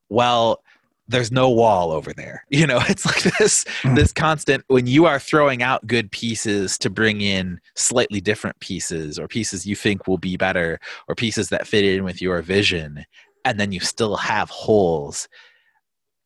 Well 0.09 0.63
there's 1.09 1.31
no 1.31 1.49
wall 1.49 1.91
over 1.91 2.13
there. 2.13 2.45
You 2.57 2.65
know 2.65 2.79
it's 2.87 3.05
like 3.05 3.21
this 3.37 3.65
mm. 3.83 3.95
this 3.95 4.11
constant 4.11 4.63
when 4.67 4.87
you 4.87 5.05
are 5.05 5.19
throwing 5.19 5.61
out 5.61 5.85
good 5.85 6.11
pieces 6.11 6.77
to 6.79 6.89
bring 6.89 7.21
in 7.21 7.59
slightly 7.75 8.19
different 8.19 8.59
pieces 8.61 9.19
or 9.19 9.27
pieces 9.27 9.67
you 9.67 9.75
think 9.75 10.07
will 10.07 10.17
be 10.17 10.37
better 10.37 10.79
or 11.07 11.13
pieces 11.13 11.49
that 11.49 11.67
fit 11.67 11.85
in 11.85 12.03
with 12.03 12.19
your 12.21 12.41
vision 12.41 13.05
and 13.47 13.59
then 13.59 13.71
you 13.71 13.79
still 13.79 14.17
have 14.17 14.49
holes 14.49 15.27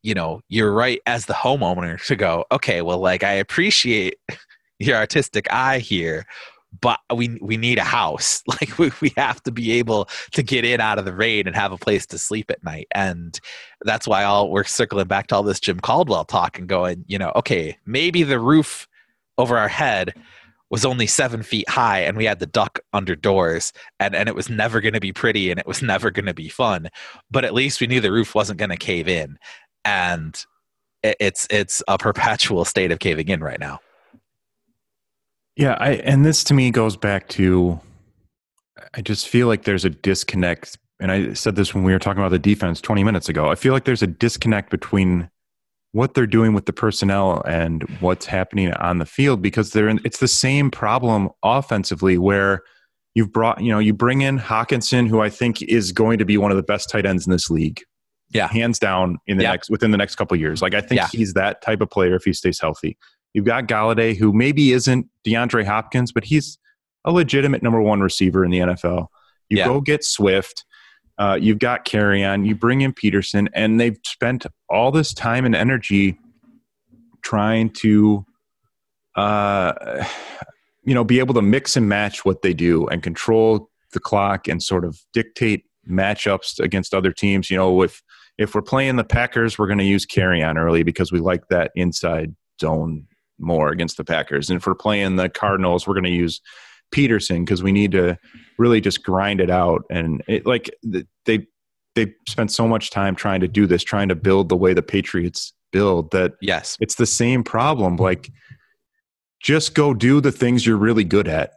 you 0.02 0.14
know 0.14 0.40
you're 0.48 0.72
right 0.72 1.00
as 1.06 1.26
the 1.26 1.32
homeowner 1.32 2.04
to 2.06 2.16
go 2.16 2.44
okay 2.50 2.82
well 2.82 2.98
like 2.98 3.22
i 3.22 3.32
appreciate 3.32 4.18
your 4.78 4.96
artistic 4.96 5.50
eye 5.52 5.78
here 5.78 6.26
but 6.80 6.98
we 7.14 7.38
we 7.40 7.56
need 7.56 7.78
a 7.78 7.84
house. 7.84 8.42
Like 8.52 8.78
we, 8.78 8.90
we 9.00 9.12
have 9.16 9.42
to 9.42 9.50
be 9.50 9.72
able 9.72 10.08
to 10.32 10.42
get 10.42 10.64
in 10.64 10.80
out 10.80 10.98
of 10.98 11.04
the 11.04 11.12
rain 11.12 11.46
and 11.46 11.56
have 11.56 11.72
a 11.72 11.78
place 11.78 12.06
to 12.06 12.18
sleep 12.18 12.50
at 12.50 12.62
night. 12.62 12.86
And 12.94 13.38
that's 13.82 14.06
why 14.06 14.24
all 14.24 14.50
we're 14.50 14.64
circling 14.64 15.06
back 15.06 15.26
to 15.28 15.36
all 15.36 15.42
this 15.42 15.60
jim 15.60 15.80
caldwell 15.80 16.24
talk 16.24 16.58
and 16.58 16.68
going 16.68 17.04
you 17.08 17.18
know 17.18 17.32
okay 17.34 17.76
maybe 17.86 18.22
the 18.22 18.38
roof 18.38 18.86
over 19.38 19.58
our 19.58 19.68
head 19.68 20.14
was 20.72 20.86
only 20.86 21.06
seven 21.06 21.42
feet 21.42 21.68
high 21.68 22.00
and 22.00 22.16
we 22.16 22.24
had 22.24 22.40
the 22.40 22.46
duck 22.46 22.80
under 22.94 23.14
doors 23.14 23.74
and, 24.00 24.16
and 24.16 24.26
it 24.26 24.34
was 24.34 24.48
never 24.48 24.80
going 24.80 24.94
to 24.94 25.00
be 25.00 25.12
pretty 25.12 25.50
and 25.50 25.60
it 25.60 25.66
was 25.66 25.82
never 25.82 26.10
going 26.10 26.26
to 26.26 26.34
be 26.34 26.48
fun 26.48 26.88
but 27.30 27.44
at 27.44 27.52
least 27.52 27.80
we 27.80 27.86
knew 27.86 28.00
the 28.00 28.10
roof 28.10 28.34
wasn't 28.34 28.58
going 28.58 28.70
to 28.70 28.76
cave 28.76 29.06
in 29.06 29.38
and 29.84 30.46
it's 31.02 31.46
it's 31.50 31.82
a 31.88 31.98
perpetual 31.98 32.64
state 32.64 32.90
of 32.90 33.00
caving 33.00 33.28
in 33.28 33.40
right 33.40 33.60
now. 33.60 33.80
Yeah 35.56 35.76
i 35.78 35.90
and 35.96 36.24
this 36.24 36.42
to 36.44 36.54
me 36.54 36.70
goes 36.70 36.96
back 36.96 37.28
to 37.28 37.78
i 38.94 39.02
just 39.02 39.28
feel 39.28 39.48
like 39.48 39.64
there's 39.64 39.84
a 39.84 39.90
disconnect 39.90 40.78
and 40.98 41.12
i 41.12 41.34
said 41.34 41.54
this 41.54 41.74
when 41.74 41.84
we 41.84 41.92
were 41.92 41.98
talking 41.98 42.22
about 42.22 42.30
the 42.30 42.38
defense 42.38 42.80
20 42.80 43.04
minutes 43.04 43.28
ago 43.28 43.50
i 43.50 43.54
feel 43.54 43.74
like 43.74 43.84
there's 43.84 44.02
a 44.02 44.06
disconnect 44.06 44.70
between 44.70 45.28
what 45.92 46.14
they're 46.14 46.26
doing 46.26 46.54
with 46.54 46.66
the 46.66 46.72
personnel 46.72 47.42
and 47.46 47.82
what's 48.00 48.26
happening 48.26 48.72
on 48.74 48.98
the 48.98 49.06
field 49.06 49.42
because 49.42 49.70
they're 49.70 49.88
in, 49.88 50.00
it's 50.04 50.18
the 50.18 50.28
same 50.28 50.70
problem 50.70 51.28
offensively 51.42 52.18
where 52.18 52.62
you've 53.14 53.30
brought 53.30 53.62
you 53.62 53.70
know 53.70 53.78
you 53.78 53.92
bring 53.92 54.22
in 54.22 54.38
Hockenson 54.38 55.06
who 55.06 55.20
I 55.20 55.28
think 55.28 55.62
is 55.62 55.92
going 55.92 56.18
to 56.18 56.24
be 56.24 56.38
one 56.38 56.50
of 56.50 56.56
the 56.56 56.62
best 56.62 56.88
tight 56.88 57.06
ends 57.06 57.26
in 57.26 57.30
this 57.30 57.50
league. 57.50 57.82
Yeah, 58.30 58.48
hands 58.48 58.78
down 58.78 59.18
in 59.26 59.36
the 59.36 59.42
yeah. 59.42 59.50
next 59.50 59.68
within 59.68 59.90
the 59.90 59.98
next 59.98 60.16
couple 60.16 60.36
years. 60.38 60.62
Like 60.62 60.74
I 60.74 60.80
think 60.80 61.00
yeah. 61.00 61.08
he's 61.12 61.34
that 61.34 61.60
type 61.60 61.82
of 61.82 61.90
player 61.90 62.14
if 62.14 62.24
he 62.24 62.32
stays 62.32 62.58
healthy. 62.58 62.96
You've 63.34 63.44
got 63.44 63.66
Golladay 63.66 64.16
who 64.16 64.32
maybe 64.32 64.72
isn't 64.72 65.06
DeAndre 65.26 65.64
Hopkins, 65.64 66.12
but 66.12 66.24
he's 66.24 66.58
a 67.04 67.12
legitimate 67.12 67.62
number 67.62 67.80
one 67.80 68.00
receiver 68.00 68.44
in 68.44 68.50
the 68.50 68.58
NFL. 68.58 69.08
You 69.50 69.58
yeah. 69.58 69.66
go 69.66 69.80
get 69.82 70.04
Swift. 70.04 70.64
Uh, 71.18 71.38
you've 71.40 71.58
got 71.58 71.84
Kerryon, 71.84 72.46
you 72.46 72.54
bring 72.54 72.80
in 72.80 72.92
Peterson, 72.92 73.48
and 73.52 73.78
they've 73.80 73.98
spent 74.04 74.46
all 74.68 74.90
this 74.90 75.12
time 75.12 75.44
and 75.44 75.54
energy 75.54 76.18
trying 77.22 77.70
to, 77.70 78.24
uh, 79.16 80.04
you 80.84 80.94
know, 80.94 81.04
be 81.04 81.18
able 81.18 81.34
to 81.34 81.42
mix 81.42 81.76
and 81.76 81.88
match 81.88 82.24
what 82.24 82.42
they 82.42 82.54
do 82.54 82.86
and 82.88 83.02
control 83.02 83.70
the 83.92 84.00
clock 84.00 84.48
and 84.48 84.62
sort 84.62 84.84
of 84.84 85.00
dictate 85.12 85.64
matchups 85.88 86.58
against 86.58 86.94
other 86.94 87.12
teams. 87.12 87.50
You 87.50 87.58
know, 87.58 87.82
if 87.82 88.02
if 88.38 88.54
we're 88.54 88.62
playing 88.62 88.96
the 88.96 89.04
Packers, 89.04 89.58
we're 89.58 89.66
going 89.66 89.78
to 89.78 89.84
use 89.84 90.06
Kerryon 90.06 90.56
early 90.56 90.82
because 90.82 91.12
we 91.12 91.20
like 91.20 91.48
that 91.48 91.70
inside 91.74 92.34
zone 92.60 93.06
more 93.38 93.70
against 93.70 93.96
the 93.96 94.04
Packers, 94.04 94.48
and 94.48 94.56
if 94.56 94.66
we're 94.66 94.74
playing 94.74 95.16
the 95.16 95.28
Cardinals, 95.28 95.86
we're 95.86 95.94
going 95.94 96.04
to 96.04 96.10
use 96.10 96.40
Peterson 96.92 97.44
because 97.44 97.62
we 97.62 97.72
need 97.72 97.92
to 97.92 98.18
really 98.58 98.80
just 98.80 99.02
grind 99.02 99.40
it 99.40 99.50
out. 99.50 99.82
And 99.90 100.22
it, 100.28 100.46
like 100.46 100.70
they 101.24 101.46
they 101.94 102.14
spent 102.26 102.50
so 102.50 102.66
much 102.66 102.90
time 102.90 103.14
trying 103.14 103.40
to 103.40 103.48
do 103.48 103.66
this, 103.66 103.82
trying 103.82 104.08
to 104.08 104.14
build 104.14 104.48
the 104.48 104.56
way 104.56 104.72
the 104.72 104.82
Patriots 104.82 105.52
build 105.72 106.10
that 106.12 106.32
yes, 106.40 106.76
it's 106.80 106.94
the 106.94 107.06
same 107.06 107.42
problem. 107.42 107.96
Like 107.96 108.30
just 109.40 109.74
go 109.74 109.92
do 109.92 110.20
the 110.20 110.32
things 110.32 110.64
you're 110.64 110.76
really 110.76 111.04
good 111.04 111.28
at. 111.28 111.54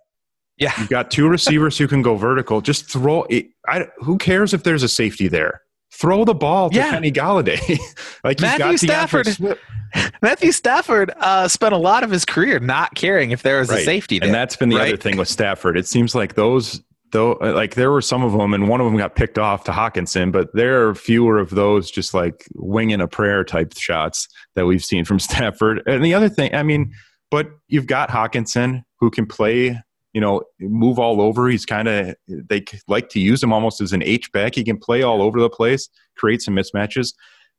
Yeah. 0.58 0.74
You've 0.80 0.90
got 0.90 1.12
two 1.12 1.28
receivers 1.28 1.78
who 1.78 1.88
can 1.88 2.02
go 2.02 2.16
vertical. 2.16 2.62
Just 2.62 2.90
throw 2.90 3.24
it. 3.24 3.48
I, 3.68 3.88
who 3.98 4.18
cares 4.18 4.54
if 4.54 4.64
there's 4.64 4.84
a 4.84 4.88
safety 4.88 5.28
there? 5.28 5.62
Throw 5.94 6.26
the 6.26 6.34
ball 6.34 6.70
to 6.70 6.76
Yeah. 6.76 6.92
Kenny 6.92 7.12
Golladay. 7.12 7.80
like 8.24 8.40
Matthew 8.42 8.88
got 8.88 9.10
Stafford. 9.10 9.60
Matthew 10.22 10.52
Stafford 10.52 11.14
uh, 11.18 11.48
spent 11.48 11.74
a 11.74 11.78
lot 11.78 12.04
of 12.04 12.12
his 12.12 12.26
career 12.26 12.60
not 12.60 12.96
caring 12.96 13.32
if 13.32 13.44
there 13.44 13.60
was 13.60 13.70
a 13.70 13.82
safety 13.84 14.20
there. 14.20 14.28
And 14.28 14.36
that's 14.36 14.56
been 14.58 14.70
the 14.70 14.80
other 14.80 14.98
thing 14.98 15.16
with 15.18 15.30
Stafford. 15.30 15.78
It 15.78 15.88
seems 15.88 16.14
like 16.14 16.36
those, 16.36 16.82
though, 17.12 17.34
like 17.34 17.76
there 17.76 17.92
were 17.92 18.02
some 18.02 18.22
of 18.24 18.34
them, 18.34 18.54
and 18.54 18.68
one 18.68 18.82
of 18.82 18.86
them 18.86 18.98
got 18.98 19.16
picked 19.16 19.40
off 19.40 19.64
to 19.66 19.72
Hockenson, 19.72 20.34
but 20.34 20.50
there 20.54 20.86
are 20.88 20.96
fewer 20.96 21.38
of 21.38 21.52
those 21.52 21.90
just 21.90 22.14
like 22.14 22.46
winging 22.56 23.00
a 23.00 23.08
prayer 23.08 23.46
type 23.46 23.78
shots 23.78 24.28
that 24.56 24.66
we've 24.66 24.84
seen 24.84 25.06
from 25.06 25.20
Stafford. 25.20 25.82
And 25.86 26.04
the 26.04 26.14
other 26.14 26.28
thing, 26.30 26.54
I 26.54 26.64
mean, 26.64 26.92
but 27.32 27.48
you've 27.70 27.88
got 27.88 28.10
Hockenson 28.10 28.84
who 29.00 29.10
can 29.10 29.26
play, 29.26 29.80
you 30.16 30.22
know, 30.22 30.42
move 30.62 30.98
all 30.98 31.22
over. 31.22 31.50
He's 31.50 31.66
kind 31.66 31.90
of, 31.90 32.16
they 32.30 32.64
like 32.88 33.10
to 33.10 33.20
use 33.20 33.44
him 33.44 33.52
almost 33.52 33.82
as 33.82 33.92
an 33.92 34.02
H 34.02 34.32
back. 34.32 34.56
He 34.56 34.64
can 34.64 34.78
play 34.78 35.04
all 35.04 35.22
over 35.22 35.42
the 35.42 35.50
place, 35.50 35.90
create 36.18 36.42
some 36.42 36.56
mismatches. 36.56 37.14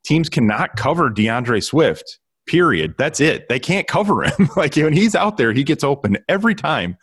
Teams 0.06 0.30
cannot 0.30 0.74
cover 0.74 1.10
DeAndre 1.10 1.62
Swift 1.62 2.18
period. 2.46 2.94
That's 2.96 3.20
it. 3.20 3.50
They 3.50 3.58
can't 3.58 3.86
cover 3.86 4.22
him. 4.22 4.48
like 4.56 4.74
when 4.74 4.94
he's 4.94 5.14
out 5.14 5.36
there, 5.36 5.52
he 5.52 5.64
gets 5.64 5.84
open 5.84 6.16
every 6.30 6.54
time. 6.54 6.96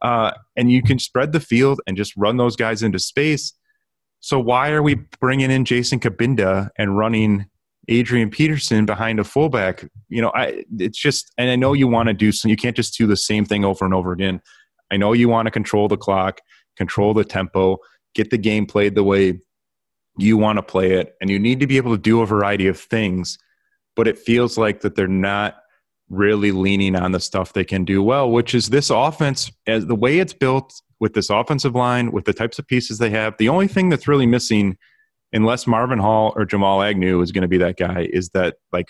Uh, 0.00 0.32
and 0.56 0.72
you 0.72 0.82
can 0.82 0.98
spread 0.98 1.32
the 1.32 1.40
field 1.40 1.82
and 1.86 1.98
just 1.98 2.14
run 2.16 2.38
those 2.38 2.56
guys 2.56 2.82
into 2.82 2.98
space. 2.98 3.52
So 4.20 4.40
why 4.40 4.70
are 4.70 4.82
we 4.82 4.94
bringing 5.20 5.50
in 5.50 5.66
Jason 5.66 6.00
Cabinda 6.00 6.70
and 6.78 6.96
running 6.96 7.44
Adrian 7.88 8.30
Peterson 8.30 8.86
behind 8.86 9.20
a 9.20 9.24
fullback? 9.24 9.86
You 10.08 10.22
know, 10.22 10.32
I 10.34 10.64
it's 10.78 10.98
just, 10.98 11.30
and 11.36 11.50
I 11.50 11.56
know 11.56 11.74
you 11.74 11.88
want 11.88 12.08
to 12.08 12.14
do 12.14 12.32
some. 12.32 12.50
You 12.50 12.56
can't 12.56 12.74
just 12.74 12.96
do 12.96 13.06
the 13.06 13.18
same 13.18 13.44
thing 13.44 13.66
over 13.66 13.84
and 13.84 13.92
over 13.92 14.12
again. 14.12 14.40
I 14.94 14.96
know 14.96 15.12
you 15.12 15.28
want 15.28 15.46
to 15.46 15.50
control 15.50 15.88
the 15.88 15.96
clock, 15.96 16.40
control 16.76 17.12
the 17.12 17.24
tempo, 17.24 17.78
get 18.14 18.30
the 18.30 18.38
game 18.38 18.64
played 18.64 18.94
the 18.94 19.04
way 19.04 19.40
you 20.16 20.36
want 20.38 20.56
to 20.58 20.62
play 20.62 20.92
it, 20.92 21.14
and 21.20 21.28
you 21.28 21.38
need 21.38 21.60
to 21.60 21.66
be 21.66 21.76
able 21.76 21.90
to 21.90 22.00
do 22.00 22.20
a 22.22 22.26
variety 22.26 22.68
of 22.68 22.78
things 22.78 23.36
but 23.96 24.08
it 24.08 24.18
feels 24.18 24.58
like 24.58 24.80
that 24.80 24.96
they're 24.96 25.06
not 25.06 25.56
really 26.08 26.52
leaning 26.52 26.96
on 26.96 27.12
the 27.12 27.20
stuff 27.20 27.52
they 27.52 27.64
can 27.64 27.84
do 27.84 28.02
well, 28.02 28.30
which 28.30 28.54
is 28.54 28.68
this 28.68 28.90
offense 28.90 29.50
as 29.66 29.86
the 29.86 29.94
way 29.94 30.18
it's 30.18 30.34
built 30.34 30.82
with 31.00 31.14
this 31.14 31.30
offensive 31.30 31.74
line, 31.74 32.12
with 32.12 32.24
the 32.24 32.32
types 32.32 32.58
of 32.58 32.66
pieces 32.66 32.98
they 32.98 33.10
have. 33.10 33.36
The 33.38 33.48
only 33.48 33.68
thing 33.68 33.88
that's 33.88 34.06
really 34.06 34.26
missing, 34.26 34.76
unless 35.32 35.66
Marvin 35.66 35.98
Hall 35.98 36.32
or 36.36 36.44
Jamal 36.44 36.82
Agnew 36.82 37.20
is 37.20 37.32
going 37.32 37.42
to 37.42 37.48
be 37.48 37.58
that 37.58 37.76
guy, 37.76 38.08
is 38.12 38.30
that 38.30 38.56
like 38.72 38.88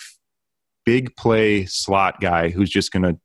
big 0.85 1.15
play 1.17 1.65
slot 1.67 2.21
guy 2.21 2.51
who's 2.51 2.71
just 2.71 2.93
going 2.93 3.05
to 3.05 3.19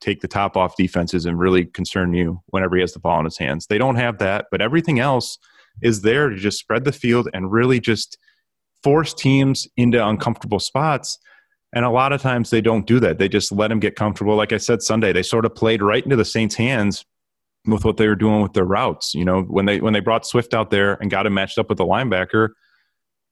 take 0.00 0.20
the 0.20 0.28
top 0.28 0.56
off 0.56 0.76
defenses 0.76 1.26
and 1.26 1.38
really 1.38 1.66
concern 1.66 2.14
you 2.14 2.40
whenever 2.46 2.76
he 2.76 2.80
has 2.80 2.92
the 2.92 2.98
ball 2.98 3.18
in 3.18 3.24
his 3.24 3.38
hands. 3.38 3.66
They 3.66 3.78
don't 3.78 3.96
have 3.96 4.18
that, 4.18 4.46
but 4.50 4.60
everything 4.60 4.98
else 4.98 5.38
is 5.82 6.02
there 6.02 6.28
to 6.28 6.36
just 6.36 6.58
spread 6.58 6.84
the 6.84 6.92
field 6.92 7.28
and 7.32 7.52
really 7.52 7.80
just 7.80 8.18
force 8.82 9.12
teams 9.14 9.68
into 9.76 10.04
uncomfortable 10.04 10.58
spots. 10.58 11.18
And 11.72 11.84
a 11.84 11.90
lot 11.90 12.12
of 12.12 12.20
times 12.20 12.50
they 12.50 12.60
don't 12.60 12.86
do 12.86 12.98
that. 13.00 13.18
They 13.18 13.28
just 13.28 13.52
let 13.52 13.68
them 13.68 13.78
get 13.78 13.94
comfortable. 13.94 14.34
Like 14.34 14.52
I 14.52 14.56
said 14.56 14.82
Sunday, 14.82 15.12
they 15.12 15.22
sort 15.22 15.44
of 15.44 15.54
played 15.54 15.82
right 15.82 16.02
into 16.02 16.16
the 16.16 16.24
Saints' 16.24 16.56
hands 16.56 17.04
with 17.66 17.84
what 17.84 17.96
they 17.96 18.08
were 18.08 18.16
doing 18.16 18.42
with 18.42 18.54
their 18.54 18.64
routes. 18.64 19.14
You 19.14 19.24
know, 19.24 19.42
when 19.42 19.66
they 19.66 19.80
when 19.80 19.92
they 19.92 20.00
brought 20.00 20.26
Swift 20.26 20.54
out 20.54 20.70
there 20.70 20.94
and 20.94 21.10
got 21.10 21.26
him 21.26 21.34
matched 21.34 21.58
up 21.58 21.68
with 21.68 21.78
the 21.78 21.84
linebacker, 21.84 22.48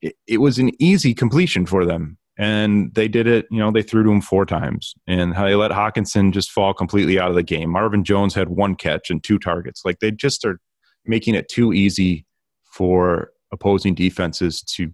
it, 0.03 0.15
it 0.27 0.39
was 0.39 0.59
an 0.59 0.71
easy 0.81 1.15
completion 1.15 1.67
for 1.67 1.85
them. 1.85 2.18
And 2.39 2.95
they 2.95 3.09
did 3.09 3.27
it, 3.27 3.47
you 3.51 3.59
know, 3.59 3.73
they 3.73 3.83
threw 3.83 4.05
to 4.05 4.11
him 4.11 4.21
four 4.21 4.47
times. 4.47 4.95
And 5.09 5.35
how 5.35 5.45
they 5.45 5.57
let 5.57 5.73
Hockenson 5.73 6.33
just 6.33 6.53
fall 6.53 6.73
completely 6.73 7.19
out 7.19 7.31
of 7.31 7.35
the 7.35 7.43
game. 7.43 7.71
Marvin 7.71 8.05
Jones 8.05 8.35
had 8.35 8.49
one 8.49 8.77
catch 8.77 9.11
and 9.11 9.23
two 9.23 9.39
targets. 9.39 9.83
Like 9.85 9.99
they 9.99 10.13
just 10.13 10.45
are 10.45 10.61
making 11.05 11.35
it 11.35 11.49
too 11.49 11.73
easy 11.73 12.25
for 12.65 13.31
opposing 13.53 13.95
defenses 13.95 14.63
to 14.63 14.93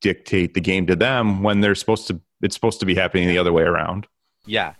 dictate 0.00 0.54
the 0.54 0.60
game 0.60 0.86
to 0.86 0.96
them 0.96 1.42
when 1.42 1.60
they're 1.60 1.74
supposed 1.74 2.06
to 2.06 2.20
it's 2.42 2.54
supposed 2.54 2.80
to 2.80 2.86
be 2.86 2.94
happening 2.94 3.28
the 3.28 3.38
other 3.38 3.52
way 3.52 3.62
around. 3.62 4.06
Yeah, 4.46 4.74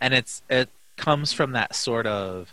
and 0.00 0.14
it's 0.14 0.42
it 0.48 0.68
comes 0.96 1.32
from 1.32 1.52
that 1.52 1.74
sort 1.74 2.06
of. 2.06 2.52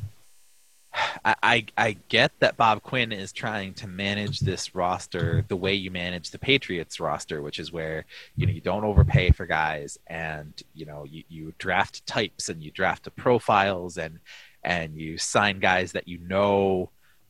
I, 1.25 1.65
I 1.77 1.97
get 2.09 2.31
that 2.39 2.57
Bob 2.57 2.83
Quinn 2.83 3.11
is 3.11 3.31
trying 3.31 3.73
to 3.75 3.87
manage 3.87 4.39
this 4.39 4.75
roster 4.75 5.43
the 5.47 5.55
way 5.55 5.73
you 5.73 5.91
manage 5.91 6.29
the 6.29 6.39
Patriots 6.39 6.99
roster, 6.99 7.41
which 7.41 7.59
is 7.59 7.71
where 7.71 8.05
you 8.35 8.45
know 8.45 8.53
you 8.53 8.61
don't 8.61 8.83
overpay 8.83 9.31
for 9.31 9.45
guys, 9.45 9.97
and 10.07 10.53
you 10.73 10.85
know 10.85 11.05
you, 11.05 11.23
you 11.29 11.53
draft 11.57 12.05
types 12.05 12.49
and 12.49 12.63
you 12.63 12.71
draft 12.71 13.03
the 13.03 13.11
profiles 13.11 13.97
and 13.97 14.19
and 14.63 14.95
you 14.95 15.17
sign 15.17 15.59
guys 15.59 15.91
that 15.93 16.07
you 16.07 16.17
know 16.19 16.89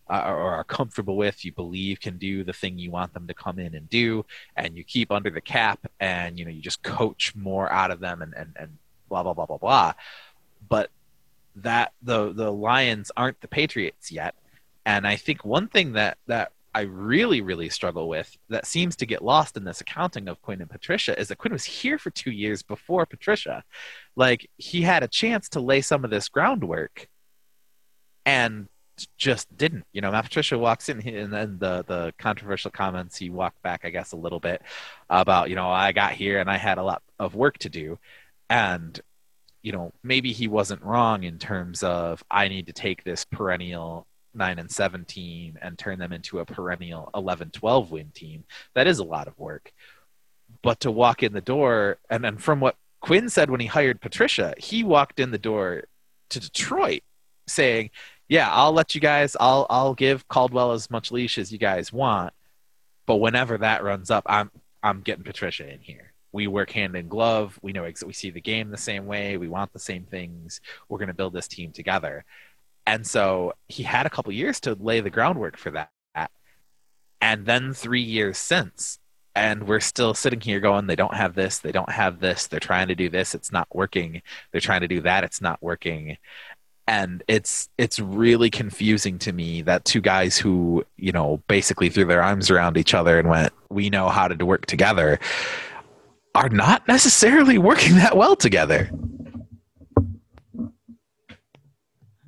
uh, 0.09 0.23
or 0.25 0.51
are 0.51 0.63
comfortable 0.63 1.17
with, 1.17 1.43
you 1.43 1.51
believe 1.51 1.99
can 1.99 2.17
do 2.17 2.43
the 2.43 2.53
thing 2.53 2.77
you 2.77 2.91
want 2.91 3.13
them 3.13 3.27
to 3.27 3.33
come 3.33 3.59
in 3.59 3.75
and 3.75 3.89
do, 3.89 4.25
and 4.55 4.77
you 4.77 4.83
keep 4.83 5.11
under 5.11 5.29
the 5.29 5.41
cap, 5.41 5.79
and 5.99 6.39
you 6.39 6.45
know 6.45 6.51
you 6.51 6.61
just 6.61 6.83
coach 6.83 7.35
more 7.35 7.71
out 7.71 7.91
of 7.91 7.99
them, 7.99 8.21
and 8.21 8.33
and, 8.33 8.53
and 8.57 8.77
blah 9.09 9.23
blah 9.23 9.33
blah 9.33 9.45
blah 9.45 9.57
blah. 9.57 9.93
But 10.69 10.89
that 11.57 11.93
the 12.01 12.33
the 12.33 12.51
Lions 12.51 13.11
aren't 13.17 13.41
the 13.41 13.47
Patriots 13.47 14.11
yet, 14.11 14.35
and 14.85 15.07
I 15.07 15.15
think 15.15 15.45
one 15.45 15.67
thing 15.67 15.93
that 15.93 16.17
that 16.27 16.51
I 16.73 16.81
really 16.81 17.41
really 17.41 17.69
struggle 17.69 18.07
with 18.07 18.37
that 18.49 18.67
seems 18.67 18.95
to 18.97 19.05
get 19.05 19.23
lost 19.23 19.57
in 19.57 19.63
this 19.63 19.81
accounting 19.81 20.27
of 20.27 20.41
Quinn 20.41 20.61
and 20.61 20.69
Patricia 20.69 21.19
is 21.19 21.29
that 21.29 21.37
Quinn 21.37 21.53
was 21.53 21.65
here 21.65 21.97
for 21.97 22.11
two 22.11 22.31
years 22.31 22.61
before 22.61 23.05
Patricia, 23.05 23.63
like 24.15 24.49
he 24.57 24.81
had 24.81 25.03
a 25.03 25.07
chance 25.07 25.49
to 25.49 25.59
lay 25.59 25.81
some 25.81 26.03
of 26.03 26.11
this 26.11 26.29
groundwork, 26.29 27.07
and 28.25 28.67
just 29.17 29.55
didn't. 29.55 29.85
You 29.93 30.01
know, 30.01 30.11
Matt 30.11 30.25
Patricia 30.25 30.57
walks 30.57 30.89
in 30.89 30.99
and 31.07 31.33
then 31.33 31.57
the 31.59 31.83
the 31.87 32.13
controversial 32.17 32.71
comments 32.71 33.17
he 33.17 33.29
walked 33.29 33.61
back, 33.61 33.81
I 33.83 33.89
guess, 33.89 34.11
a 34.11 34.17
little 34.17 34.39
bit 34.39 34.61
about 35.09 35.49
you 35.49 35.55
know 35.55 35.69
I 35.69 35.91
got 35.91 36.13
here 36.13 36.39
and 36.39 36.49
I 36.49 36.57
had 36.57 36.77
a 36.77 36.83
lot 36.83 37.01
of 37.19 37.35
work 37.35 37.57
to 37.59 37.69
do, 37.69 37.99
and 38.49 38.99
you 39.67 39.71
know 39.73 39.91
maybe 40.03 40.31
he 40.31 40.47
wasn't 40.47 40.81
wrong 40.81 41.23
in 41.23 41.37
terms 41.37 41.83
of 41.83 42.23
I 42.31 42.47
need 42.47 42.67
to 42.67 42.73
take 42.73 43.03
this 43.03 43.25
perennial 43.25 44.07
nine 44.33 44.59
and 44.59 44.71
seven 44.71 45.05
team 45.05 45.57
and 45.61 45.77
turn 45.77 45.99
them 45.99 46.13
into 46.13 46.39
a 46.39 46.45
perennial 46.45 47.09
11 47.15 47.51
12 47.51 47.91
win 47.91 48.11
team 48.13 48.43
that 48.75 48.87
is 48.87 48.99
a 48.99 49.03
lot 49.03 49.27
of 49.27 49.37
work 49.37 49.71
but 50.61 50.79
to 50.81 50.91
walk 50.91 51.23
in 51.23 51.33
the 51.33 51.41
door 51.41 51.97
and 52.09 52.23
then 52.23 52.37
from 52.37 52.59
what 52.59 52.75
quinn 53.01 53.29
said 53.29 53.49
when 53.49 53.59
he 53.59 53.67
hired 53.67 53.99
patricia 53.99 54.53
he 54.57 54.83
walked 54.83 55.19
in 55.19 55.31
the 55.31 55.37
door 55.37 55.83
to 56.29 56.39
detroit 56.39 57.03
saying 57.47 57.89
yeah, 58.29 58.49
I'll 58.51 58.73
let 58.73 58.93
you 58.93 59.01
guys. 59.01 59.37
I'll 59.39 59.65
I'll 59.69 59.93
give 59.93 60.27
Caldwell 60.27 60.73
as 60.73 60.91
much 60.91 61.11
leash 61.11 61.37
as 61.37 61.51
you 61.51 61.57
guys 61.57 61.93
want, 61.93 62.33
but 63.05 63.15
whenever 63.17 63.57
that 63.59 63.83
runs 63.83 64.11
up, 64.11 64.23
I'm 64.27 64.51
I'm 64.83 65.01
getting 65.01 65.23
Patricia 65.23 65.71
in 65.71 65.79
here. 65.79 66.06
We 66.31 66.47
work 66.47 66.71
hand 66.71 66.95
in 66.95 67.07
glove. 67.07 67.57
We 67.61 67.73
know 67.73 67.85
ex- 67.85 68.03
we 68.03 68.13
see 68.13 68.29
the 68.29 68.41
game 68.41 68.69
the 68.69 68.77
same 68.77 69.05
way. 69.05 69.37
We 69.37 69.47
want 69.47 69.73
the 69.73 69.79
same 69.79 70.03
things. 70.03 70.61
We're 70.89 70.97
going 70.97 71.07
to 71.07 71.13
build 71.13 71.33
this 71.33 71.47
team 71.47 71.71
together. 71.71 72.25
And 72.85 73.05
so 73.05 73.53
he 73.67 73.83
had 73.83 74.05
a 74.05 74.09
couple 74.09 74.31
years 74.31 74.59
to 74.61 74.77
lay 74.79 75.01
the 75.01 75.09
groundwork 75.09 75.57
for 75.57 75.71
that, 75.71 75.91
and 77.19 77.45
then 77.45 77.73
three 77.73 78.01
years 78.01 78.37
since, 78.37 78.99
and 79.35 79.67
we're 79.67 79.79
still 79.81 80.13
sitting 80.13 80.39
here 80.39 80.59
going, 80.59 80.87
they 80.87 80.95
don't 80.95 81.13
have 81.13 81.35
this, 81.35 81.59
they 81.59 81.71
don't 81.71 81.91
have 81.91 82.19
this. 82.19 82.47
They're 82.47 82.59
trying 82.59 82.87
to 82.87 82.95
do 82.95 83.09
this, 83.09 83.35
it's 83.35 83.51
not 83.51 83.67
working. 83.73 84.21
They're 84.51 84.61
trying 84.61 84.81
to 84.81 84.87
do 84.87 85.01
that, 85.01 85.23
it's 85.23 85.41
not 85.41 85.61
working 85.61 86.17
and 86.87 87.21
it's 87.27 87.69
it's 87.77 87.99
really 87.99 88.49
confusing 88.49 89.19
to 89.19 89.33
me 89.33 89.61
that 89.61 89.83
two 89.83 90.01
guys 90.01 90.37
who 90.37 90.85
you 90.95 91.11
know 91.11 91.41
basically 91.47 91.89
threw 91.89 92.05
their 92.05 92.23
arms 92.23 92.49
around 92.49 92.77
each 92.77 92.93
other 92.93 93.19
and 93.19 93.29
went 93.29 93.53
we 93.69 93.89
know 93.89 94.07
how 94.07 94.27
to 94.27 94.45
work 94.45 94.65
together 94.65 95.19
are 96.37 96.49
not 96.49 96.87
necessarily 96.87 97.57
working 97.57 97.95
that 97.95 98.15
well 98.15 98.35
together 98.35 98.91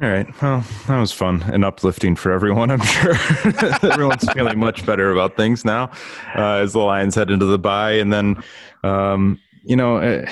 All 0.01 0.07
right. 0.07 0.41
Well, 0.41 0.63
that 0.87 0.97
was 0.97 1.11
fun 1.11 1.43
and 1.51 1.65
uplifting 1.65 2.15
for 2.15 2.31
everyone. 2.31 2.71
I'm 2.71 2.79
sure 2.79 3.15
everyone's 3.91 4.31
feeling 4.31 4.57
much 4.57 4.85
better 4.85 5.11
about 5.11 5.35
things 5.35 5.65
now 5.65 5.91
uh, 6.35 6.53
as 6.53 6.71
the 6.71 6.79
Lions 6.79 7.15
head 7.15 7.29
into 7.29 7.45
the 7.45 7.59
bye. 7.59 7.91
And 7.91 8.13
then, 8.13 8.41
um, 8.85 9.41
you 9.65 9.75
know, 9.75 9.97
uh, 9.97 10.25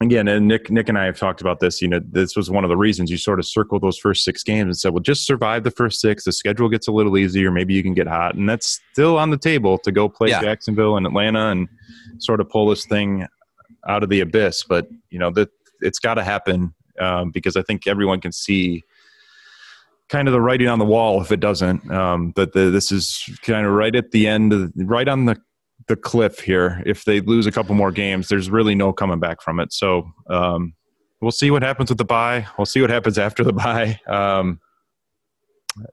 again, 0.00 0.28
and 0.28 0.46
Nick, 0.46 0.70
Nick 0.70 0.88
and 0.88 0.98
I 0.98 1.04
have 1.04 1.18
talked 1.18 1.40
about 1.40 1.60
this. 1.60 1.80
You 1.80 1.88
know, 1.88 2.00
this 2.04 2.36
was 2.36 2.50
one 2.50 2.64
of 2.64 2.68
the 2.68 2.76
reasons 2.76 3.10
you 3.10 3.16
sort 3.16 3.38
of 3.38 3.46
circled 3.46 3.82
those 3.82 3.98
first 3.98 4.24
six 4.24 4.42
games 4.42 4.66
and 4.66 4.76
said, 4.76 4.92
"Well, 4.92 5.02
just 5.02 5.26
survive 5.26 5.64
the 5.64 5.70
first 5.70 6.00
six. 6.00 6.24
The 6.24 6.32
schedule 6.32 6.68
gets 6.68 6.88
a 6.88 6.92
little 6.92 7.16
easier. 7.16 7.50
Maybe 7.50 7.74
you 7.74 7.82
can 7.82 7.94
get 7.94 8.06
hot." 8.06 8.34
And 8.34 8.48
that's 8.48 8.80
still 8.92 9.18
on 9.18 9.30
the 9.30 9.38
table 9.38 9.78
to 9.78 9.92
go 9.92 10.08
play 10.08 10.30
Yeah. 10.30 10.40
Jacksonville 10.40 10.96
and 10.96 11.06
Atlanta 11.06 11.50
and 11.50 11.68
sort 12.18 12.40
of 12.40 12.48
pull 12.48 12.68
this 12.68 12.86
thing 12.86 13.26
out 13.88 14.02
of 14.02 14.08
the 14.08 14.20
abyss. 14.20 14.64
But 14.64 14.88
you 15.10 15.18
know 15.18 15.30
that 15.32 15.50
it's 15.80 15.98
got 15.98 16.14
to 16.14 16.24
happen 16.24 16.74
um, 17.00 17.30
because 17.30 17.56
I 17.56 17.62
think 17.62 17.86
everyone 17.86 18.20
can 18.20 18.32
see 18.32 18.84
kind 20.08 20.28
of 20.28 20.32
the 20.32 20.40
writing 20.40 20.68
on 20.68 20.78
the 20.78 20.84
wall 20.84 21.20
if 21.20 21.32
it 21.32 21.40
doesn't. 21.40 21.90
Um, 21.90 22.32
that 22.36 22.52
the, 22.52 22.70
this 22.70 22.92
is 22.92 23.22
kind 23.42 23.66
of 23.66 23.72
right 23.72 23.94
at 23.94 24.12
the 24.12 24.28
end, 24.28 24.52
of, 24.52 24.72
right 24.76 25.08
on 25.08 25.24
the 25.24 25.36
the 25.88 25.96
cliff 25.96 26.40
here. 26.40 26.82
If 26.86 27.04
they 27.04 27.20
lose 27.20 27.46
a 27.46 27.52
couple 27.52 27.74
more 27.74 27.92
games, 27.92 28.28
there's 28.28 28.50
really 28.50 28.74
no 28.74 28.92
coming 28.92 29.20
back 29.20 29.40
from 29.40 29.60
it. 29.60 29.72
So, 29.72 30.10
um, 30.28 30.74
we'll 31.20 31.30
see 31.30 31.50
what 31.50 31.62
happens 31.62 31.90
with 31.90 31.98
the 31.98 32.04
bye. 32.04 32.46
We'll 32.58 32.66
see 32.66 32.80
what 32.80 32.90
happens 32.90 33.18
after 33.18 33.44
the 33.44 33.52
bye. 33.52 34.00
Um, 34.06 34.60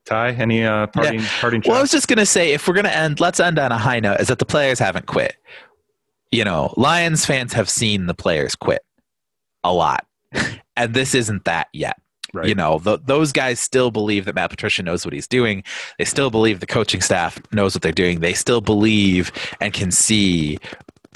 Ty, 0.05 0.31
any 0.31 0.63
uh, 0.63 0.87
parting 0.87 1.19
yeah. 1.19 1.29
parting? 1.39 1.63
Well, 1.65 1.77
I 1.77 1.81
was 1.81 1.91
just 1.91 2.07
gonna 2.07 2.25
say, 2.25 2.53
if 2.53 2.67
we're 2.67 2.73
gonna 2.73 2.89
end, 2.89 3.19
let's 3.19 3.39
end 3.39 3.59
on 3.59 3.71
a 3.71 3.77
high 3.77 3.99
note. 3.99 4.19
Is 4.19 4.27
that 4.29 4.39
the 4.39 4.45
players 4.45 4.79
haven't 4.79 5.07
quit? 5.07 5.35
You 6.31 6.43
know, 6.43 6.73
Lions 6.77 7.25
fans 7.25 7.53
have 7.53 7.69
seen 7.69 8.05
the 8.05 8.13
players 8.13 8.55
quit 8.55 8.81
a 9.63 9.73
lot, 9.73 10.05
and 10.77 10.93
this 10.93 11.13
isn't 11.13 11.45
that 11.45 11.67
yet. 11.73 11.99
Right. 12.34 12.47
You 12.47 12.55
know, 12.55 12.79
th- 12.79 13.01
those 13.05 13.31
guys 13.31 13.59
still 13.59 13.91
believe 13.91 14.25
that 14.25 14.34
Matt 14.34 14.49
Patricia 14.49 14.81
knows 14.81 15.05
what 15.05 15.13
he's 15.13 15.27
doing. 15.27 15.63
They 15.99 16.05
still 16.05 16.31
believe 16.31 16.59
the 16.59 16.65
coaching 16.65 17.01
staff 17.01 17.39
knows 17.51 17.75
what 17.75 17.84
they're 17.84 17.91
doing. 17.91 18.21
They 18.21 18.34
still 18.34 18.59
believe 18.59 19.31
and 19.61 19.71
can 19.71 19.91
see 19.91 20.57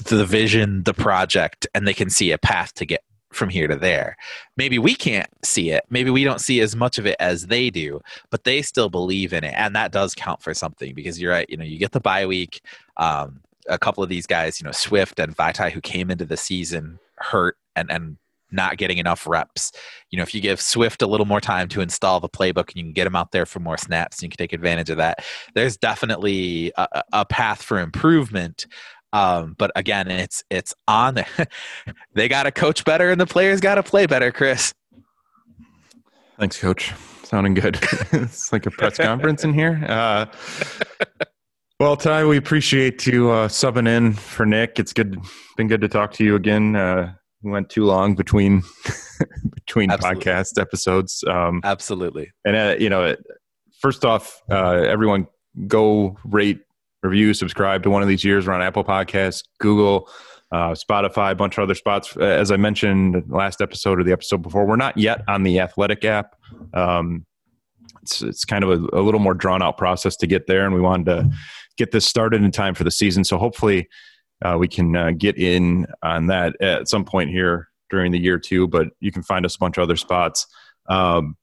the 0.04 0.24
vision, 0.24 0.84
the 0.84 0.94
project, 0.94 1.66
and 1.74 1.88
they 1.88 1.94
can 1.94 2.08
see 2.08 2.30
a 2.30 2.38
path 2.38 2.72
to 2.74 2.86
get 2.86 3.02
from 3.32 3.48
here 3.48 3.66
to 3.66 3.76
there. 3.76 4.16
Maybe 4.56 4.78
we 4.78 4.94
can't 4.94 5.28
see 5.44 5.70
it. 5.70 5.84
Maybe 5.90 6.10
we 6.10 6.24
don't 6.24 6.40
see 6.40 6.60
as 6.60 6.74
much 6.76 6.98
of 6.98 7.06
it 7.06 7.16
as 7.18 7.48
they 7.48 7.68
do, 7.70 8.00
but 8.30 8.44
they 8.44 8.62
still 8.62 8.88
believe 8.88 9.32
in 9.32 9.44
it. 9.44 9.54
And 9.56 9.74
that 9.76 9.92
does 9.92 10.14
count 10.14 10.42
for 10.42 10.54
something 10.54 10.94
because 10.94 11.20
you're 11.20 11.32
right. 11.32 11.48
You 11.48 11.56
know, 11.56 11.64
you 11.64 11.78
get 11.78 11.92
the 11.92 12.00
bye 12.00 12.26
week. 12.26 12.62
Um, 12.96 13.40
a 13.68 13.78
couple 13.78 14.02
of 14.02 14.08
these 14.08 14.26
guys, 14.26 14.60
you 14.60 14.64
know, 14.64 14.72
Swift 14.72 15.18
and 15.18 15.36
Vaitai, 15.36 15.70
who 15.70 15.80
came 15.80 16.10
into 16.10 16.24
the 16.24 16.36
season 16.36 16.98
hurt 17.16 17.56
and, 17.76 17.90
and 17.90 18.16
not 18.50 18.76
getting 18.76 18.98
enough 18.98 19.26
reps. 19.26 19.72
You 20.10 20.16
know, 20.16 20.22
if 20.22 20.34
you 20.34 20.40
give 20.40 20.60
Swift 20.60 21.02
a 21.02 21.06
little 21.06 21.26
more 21.26 21.40
time 21.40 21.68
to 21.68 21.80
install 21.80 22.20
the 22.20 22.28
playbook 22.28 22.68
and 22.68 22.76
you 22.76 22.84
can 22.84 22.92
get 22.92 23.06
him 23.06 23.16
out 23.16 23.32
there 23.32 23.46
for 23.46 23.60
more 23.60 23.76
snaps, 23.76 24.18
and 24.18 24.24
you 24.24 24.28
can 24.30 24.38
take 24.38 24.52
advantage 24.52 24.90
of 24.90 24.96
that. 24.96 25.24
There's 25.54 25.76
definitely 25.76 26.72
a, 26.76 27.02
a 27.12 27.24
path 27.24 27.62
for 27.62 27.78
improvement. 27.78 28.66
Um, 29.12 29.54
but 29.58 29.70
again, 29.74 30.10
it's 30.10 30.44
it's 30.50 30.74
on. 30.86 31.18
they 32.14 32.28
got 32.28 32.42
to 32.44 32.52
coach 32.52 32.84
better, 32.84 33.10
and 33.10 33.20
the 33.20 33.26
players 33.26 33.60
got 33.60 33.76
to 33.76 33.82
play 33.82 34.06
better. 34.06 34.30
Chris, 34.30 34.74
thanks, 36.38 36.58
coach. 36.60 36.92
Sounding 37.24 37.54
good. 37.54 37.78
it's 38.12 38.52
like 38.52 38.64
a 38.64 38.70
press 38.70 38.96
conference 38.96 39.44
in 39.44 39.52
here. 39.52 39.84
Uh, 39.86 40.26
well, 41.80 41.96
Ty, 41.96 42.24
we 42.24 42.38
appreciate 42.38 43.06
you 43.06 43.30
uh, 43.30 43.48
subbing 43.48 43.86
in 43.86 44.14
for 44.14 44.46
Nick. 44.46 44.78
It's 44.78 44.94
good, 44.94 45.18
been 45.56 45.68
good 45.68 45.82
to 45.82 45.88
talk 45.88 46.12
to 46.14 46.24
you 46.24 46.36
again. 46.36 46.74
Uh, 46.74 47.12
we 47.42 47.50
went 47.50 47.70
too 47.70 47.84
long 47.84 48.14
between 48.14 48.62
between 49.54 49.90
Absolutely. 49.90 50.24
podcast 50.24 50.60
episodes. 50.60 51.24
Um, 51.26 51.60
Absolutely. 51.64 52.30
And 52.44 52.56
uh, 52.56 52.76
you 52.78 52.90
know, 52.90 53.16
first 53.80 54.04
off, 54.04 54.42
uh, 54.50 54.82
everyone 54.82 55.26
go 55.66 56.16
rate 56.24 56.60
review, 57.02 57.34
subscribe 57.34 57.82
to 57.84 57.90
one 57.90 58.02
of 58.02 58.08
these 58.08 58.24
years. 58.24 58.46
We're 58.46 58.54
on 58.54 58.62
Apple 58.62 58.84
Podcasts, 58.84 59.42
Google, 59.60 60.08
uh, 60.50 60.72
Spotify, 60.72 61.32
a 61.32 61.34
bunch 61.34 61.58
of 61.58 61.62
other 61.62 61.74
spots. 61.74 62.16
Uh, 62.16 62.24
as 62.24 62.50
I 62.50 62.56
mentioned 62.56 63.24
last 63.28 63.60
episode 63.60 64.00
or 64.00 64.04
the 64.04 64.12
episode 64.12 64.42
before, 64.42 64.66
we're 64.66 64.76
not 64.76 64.96
yet 64.96 65.22
on 65.28 65.42
the 65.42 65.60
Athletic 65.60 66.04
app. 66.04 66.34
Um, 66.74 67.24
it's, 68.02 68.22
it's 68.22 68.44
kind 68.44 68.64
of 68.64 68.70
a, 68.70 68.98
a 68.98 69.02
little 69.02 69.20
more 69.20 69.34
drawn 69.34 69.62
out 69.62 69.76
process 69.76 70.16
to 70.16 70.26
get 70.26 70.46
there, 70.46 70.64
and 70.64 70.74
we 70.74 70.80
wanted 70.80 71.06
to 71.06 71.30
get 71.76 71.92
this 71.92 72.06
started 72.06 72.42
in 72.42 72.50
time 72.50 72.74
for 72.74 72.84
the 72.84 72.90
season. 72.90 73.24
So 73.24 73.38
hopefully, 73.38 73.88
uh, 74.44 74.56
we 74.58 74.68
can 74.68 74.96
uh, 74.96 75.10
get 75.10 75.36
in 75.36 75.86
on 76.02 76.26
that 76.28 76.60
at 76.60 76.88
some 76.88 77.04
point 77.04 77.30
here 77.30 77.68
during 77.90 78.12
the 78.12 78.18
year 78.18 78.38
too. 78.38 78.68
But 78.68 78.88
you 79.00 79.12
can 79.12 79.22
find 79.22 79.44
us 79.44 79.56
a 79.56 79.58
bunch 79.58 79.78
of 79.78 79.82
other 79.82 79.96
spots. 79.96 80.46
Um, 80.88 81.36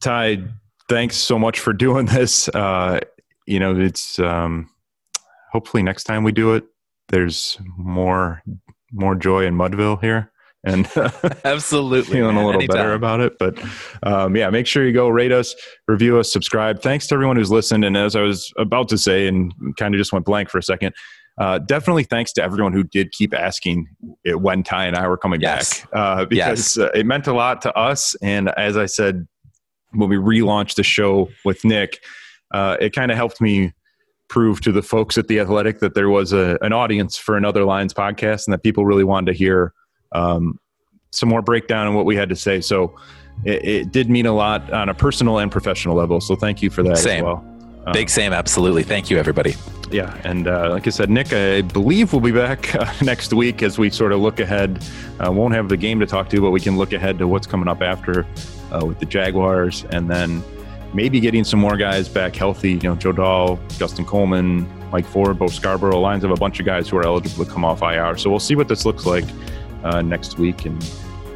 Ty, 0.00 0.44
thanks 0.88 1.16
so 1.16 1.38
much 1.38 1.60
for 1.60 1.72
doing 1.72 2.06
this. 2.06 2.48
Uh, 2.48 3.00
you 3.46 3.58
know, 3.58 3.78
it's 3.78 4.18
um, 4.18 4.70
hopefully 5.52 5.82
next 5.82 6.04
time 6.04 6.24
we 6.24 6.32
do 6.32 6.54
it, 6.54 6.64
there's 7.08 7.58
more 7.76 8.42
more 8.92 9.14
joy 9.14 9.46
in 9.46 9.54
Mudville 9.54 10.00
here 10.00 10.32
and 10.64 10.88
absolutely 11.44 12.02
feeling 12.02 12.34
man, 12.34 12.44
a 12.44 12.46
little 12.46 12.60
anytime. 12.60 12.76
better 12.76 12.92
about 12.92 13.20
it. 13.20 13.38
But 13.38 13.58
um, 14.02 14.36
yeah, 14.36 14.50
make 14.50 14.66
sure 14.66 14.86
you 14.86 14.92
go 14.92 15.08
rate 15.08 15.32
us, 15.32 15.54
review 15.88 16.18
us, 16.18 16.32
subscribe. 16.32 16.82
Thanks 16.82 17.06
to 17.08 17.14
everyone 17.14 17.36
who's 17.36 17.50
listened. 17.50 17.84
And 17.84 17.96
as 17.96 18.16
I 18.16 18.22
was 18.22 18.52
about 18.58 18.88
to 18.90 18.98
say, 18.98 19.26
and 19.26 19.52
kind 19.76 19.94
of 19.94 19.98
just 19.98 20.12
went 20.12 20.24
blank 20.24 20.50
for 20.50 20.58
a 20.58 20.62
second. 20.62 20.94
Uh, 21.40 21.58
definitely 21.58 22.04
thanks 22.04 22.34
to 22.34 22.42
everyone 22.42 22.70
who 22.70 22.84
did 22.84 23.10
keep 23.12 23.32
asking 23.32 23.88
it 24.24 24.42
when 24.42 24.62
Ty 24.62 24.84
and 24.84 24.94
I 24.94 25.08
were 25.08 25.16
coming 25.16 25.40
yes. 25.40 25.80
back 25.80 25.88
uh, 25.94 26.24
because 26.26 26.76
yes. 26.76 26.78
uh, 26.78 26.90
it 26.94 27.06
meant 27.06 27.26
a 27.26 27.32
lot 27.32 27.62
to 27.62 27.74
us. 27.74 28.14
And 28.20 28.50
as 28.58 28.76
I 28.76 28.84
said 28.84 29.26
when 29.92 30.10
we 30.10 30.16
relaunched 30.16 30.74
the 30.74 30.82
show 30.82 31.30
with 31.46 31.64
Nick, 31.64 32.00
uh, 32.52 32.76
it 32.78 32.90
kind 32.92 33.10
of 33.10 33.16
helped 33.16 33.40
me 33.40 33.72
prove 34.28 34.60
to 34.60 34.70
the 34.70 34.82
folks 34.82 35.16
at 35.16 35.28
the 35.28 35.40
Athletic 35.40 35.80
that 35.80 35.94
there 35.94 36.10
was 36.10 36.34
a, 36.34 36.58
an 36.60 36.74
audience 36.74 37.16
for 37.16 37.38
another 37.38 37.64
Lions 37.64 37.94
podcast 37.94 38.46
and 38.46 38.52
that 38.52 38.62
people 38.62 38.84
really 38.84 39.02
wanted 39.02 39.32
to 39.32 39.38
hear 39.38 39.72
um, 40.12 40.58
some 41.10 41.30
more 41.30 41.40
breakdown 41.40 41.86
on 41.86 41.94
what 41.94 42.04
we 42.04 42.16
had 42.16 42.28
to 42.28 42.36
say. 42.36 42.60
So 42.60 42.94
it, 43.44 43.64
it, 43.64 43.92
did 43.92 44.10
mean 44.10 44.26
a 44.26 44.32
lot 44.32 44.70
on 44.72 44.90
a 44.90 44.94
personal 44.94 45.38
and 45.38 45.50
professional 45.50 45.96
level. 45.96 46.20
So 46.20 46.36
thank 46.36 46.60
you 46.60 46.68
for 46.68 46.82
that 46.82 46.98
Same. 46.98 47.20
as 47.20 47.22
well. 47.24 47.49
Um, 47.86 47.92
Big 47.92 48.10
same, 48.10 48.32
absolutely. 48.32 48.82
Thank 48.82 49.10
you, 49.10 49.18
everybody. 49.18 49.54
Yeah, 49.90 50.20
and 50.24 50.46
uh, 50.46 50.70
like 50.70 50.86
I 50.86 50.90
said, 50.90 51.10
Nick, 51.10 51.32
I 51.32 51.62
believe 51.62 52.12
we'll 52.12 52.20
be 52.20 52.30
back 52.30 52.74
uh, 52.76 52.92
next 53.02 53.32
week 53.32 53.62
as 53.62 53.78
we 53.78 53.90
sort 53.90 54.12
of 54.12 54.20
look 54.20 54.38
ahead. 54.38 54.84
Uh, 55.18 55.32
won't 55.32 55.54
have 55.54 55.68
the 55.68 55.76
game 55.76 55.98
to 56.00 56.06
talk 56.06 56.28
to, 56.30 56.40
but 56.40 56.50
we 56.50 56.60
can 56.60 56.76
look 56.76 56.92
ahead 56.92 57.18
to 57.18 57.26
what's 57.26 57.46
coming 57.46 57.68
up 57.68 57.82
after 57.82 58.26
uh, 58.72 58.84
with 58.84 59.00
the 59.00 59.06
Jaguars, 59.06 59.84
and 59.90 60.08
then 60.08 60.44
maybe 60.94 61.20
getting 61.20 61.44
some 61.44 61.58
more 61.58 61.76
guys 61.76 62.08
back 62.08 62.36
healthy. 62.36 62.72
You 62.72 62.90
know, 62.90 62.94
Joe 62.94 63.12
Dahl, 63.12 63.58
Justin 63.78 64.04
Coleman, 64.04 64.68
Mike 64.90 65.06
Ford, 65.06 65.38
Bo 65.38 65.48
Scarborough, 65.48 65.98
lines 65.98 66.24
of 66.24 66.30
a 66.30 66.36
bunch 66.36 66.60
of 66.60 66.66
guys 66.66 66.88
who 66.88 66.96
are 66.96 67.04
eligible 67.04 67.44
to 67.44 67.50
come 67.50 67.64
off 67.64 67.82
IR. 67.82 68.16
So 68.16 68.30
we'll 68.30 68.38
see 68.38 68.54
what 68.54 68.68
this 68.68 68.84
looks 68.84 69.06
like 69.06 69.24
uh, 69.84 70.02
next 70.02 70.38
week. 70.38 70.66
And 70.66 70.82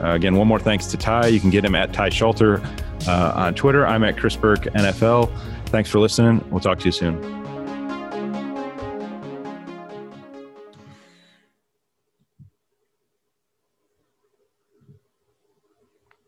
uh, 0.01 0.11
again, 0.11 0.37
one 0.37 0.47
more 0.47 0.59
thanks 0.61 0.87
to 0.87 0.97
Ty. 0.97 1.29
You 1.29 1.41
can 1.41 1.51
get 1.51 1.65
him 1.65 1.75
at 1.75 1.93
Ty 1.93 2.11
Schalter 2.11 2.63
uh, 3.07 3.33
on 3.35 3.55
Twitter. 3.55 3.87
I'm 3.87 4.05
at 4.05 4.17
Chris 4.17 4.37
Burke 4.37 4.65
NFL. 4.75 5.31
Thanks 5.67 5.91
for 5.91 5.99
listening. 5.99 6.45
We'll 6.51 6.61
talk 6.61 6.79
to 6.79 6.85
you 6.85 6.93
soon. 6.93 7.21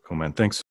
Cool, 0.03 0.17
man. 0.17 0.33
Thanks. 0.33 0.63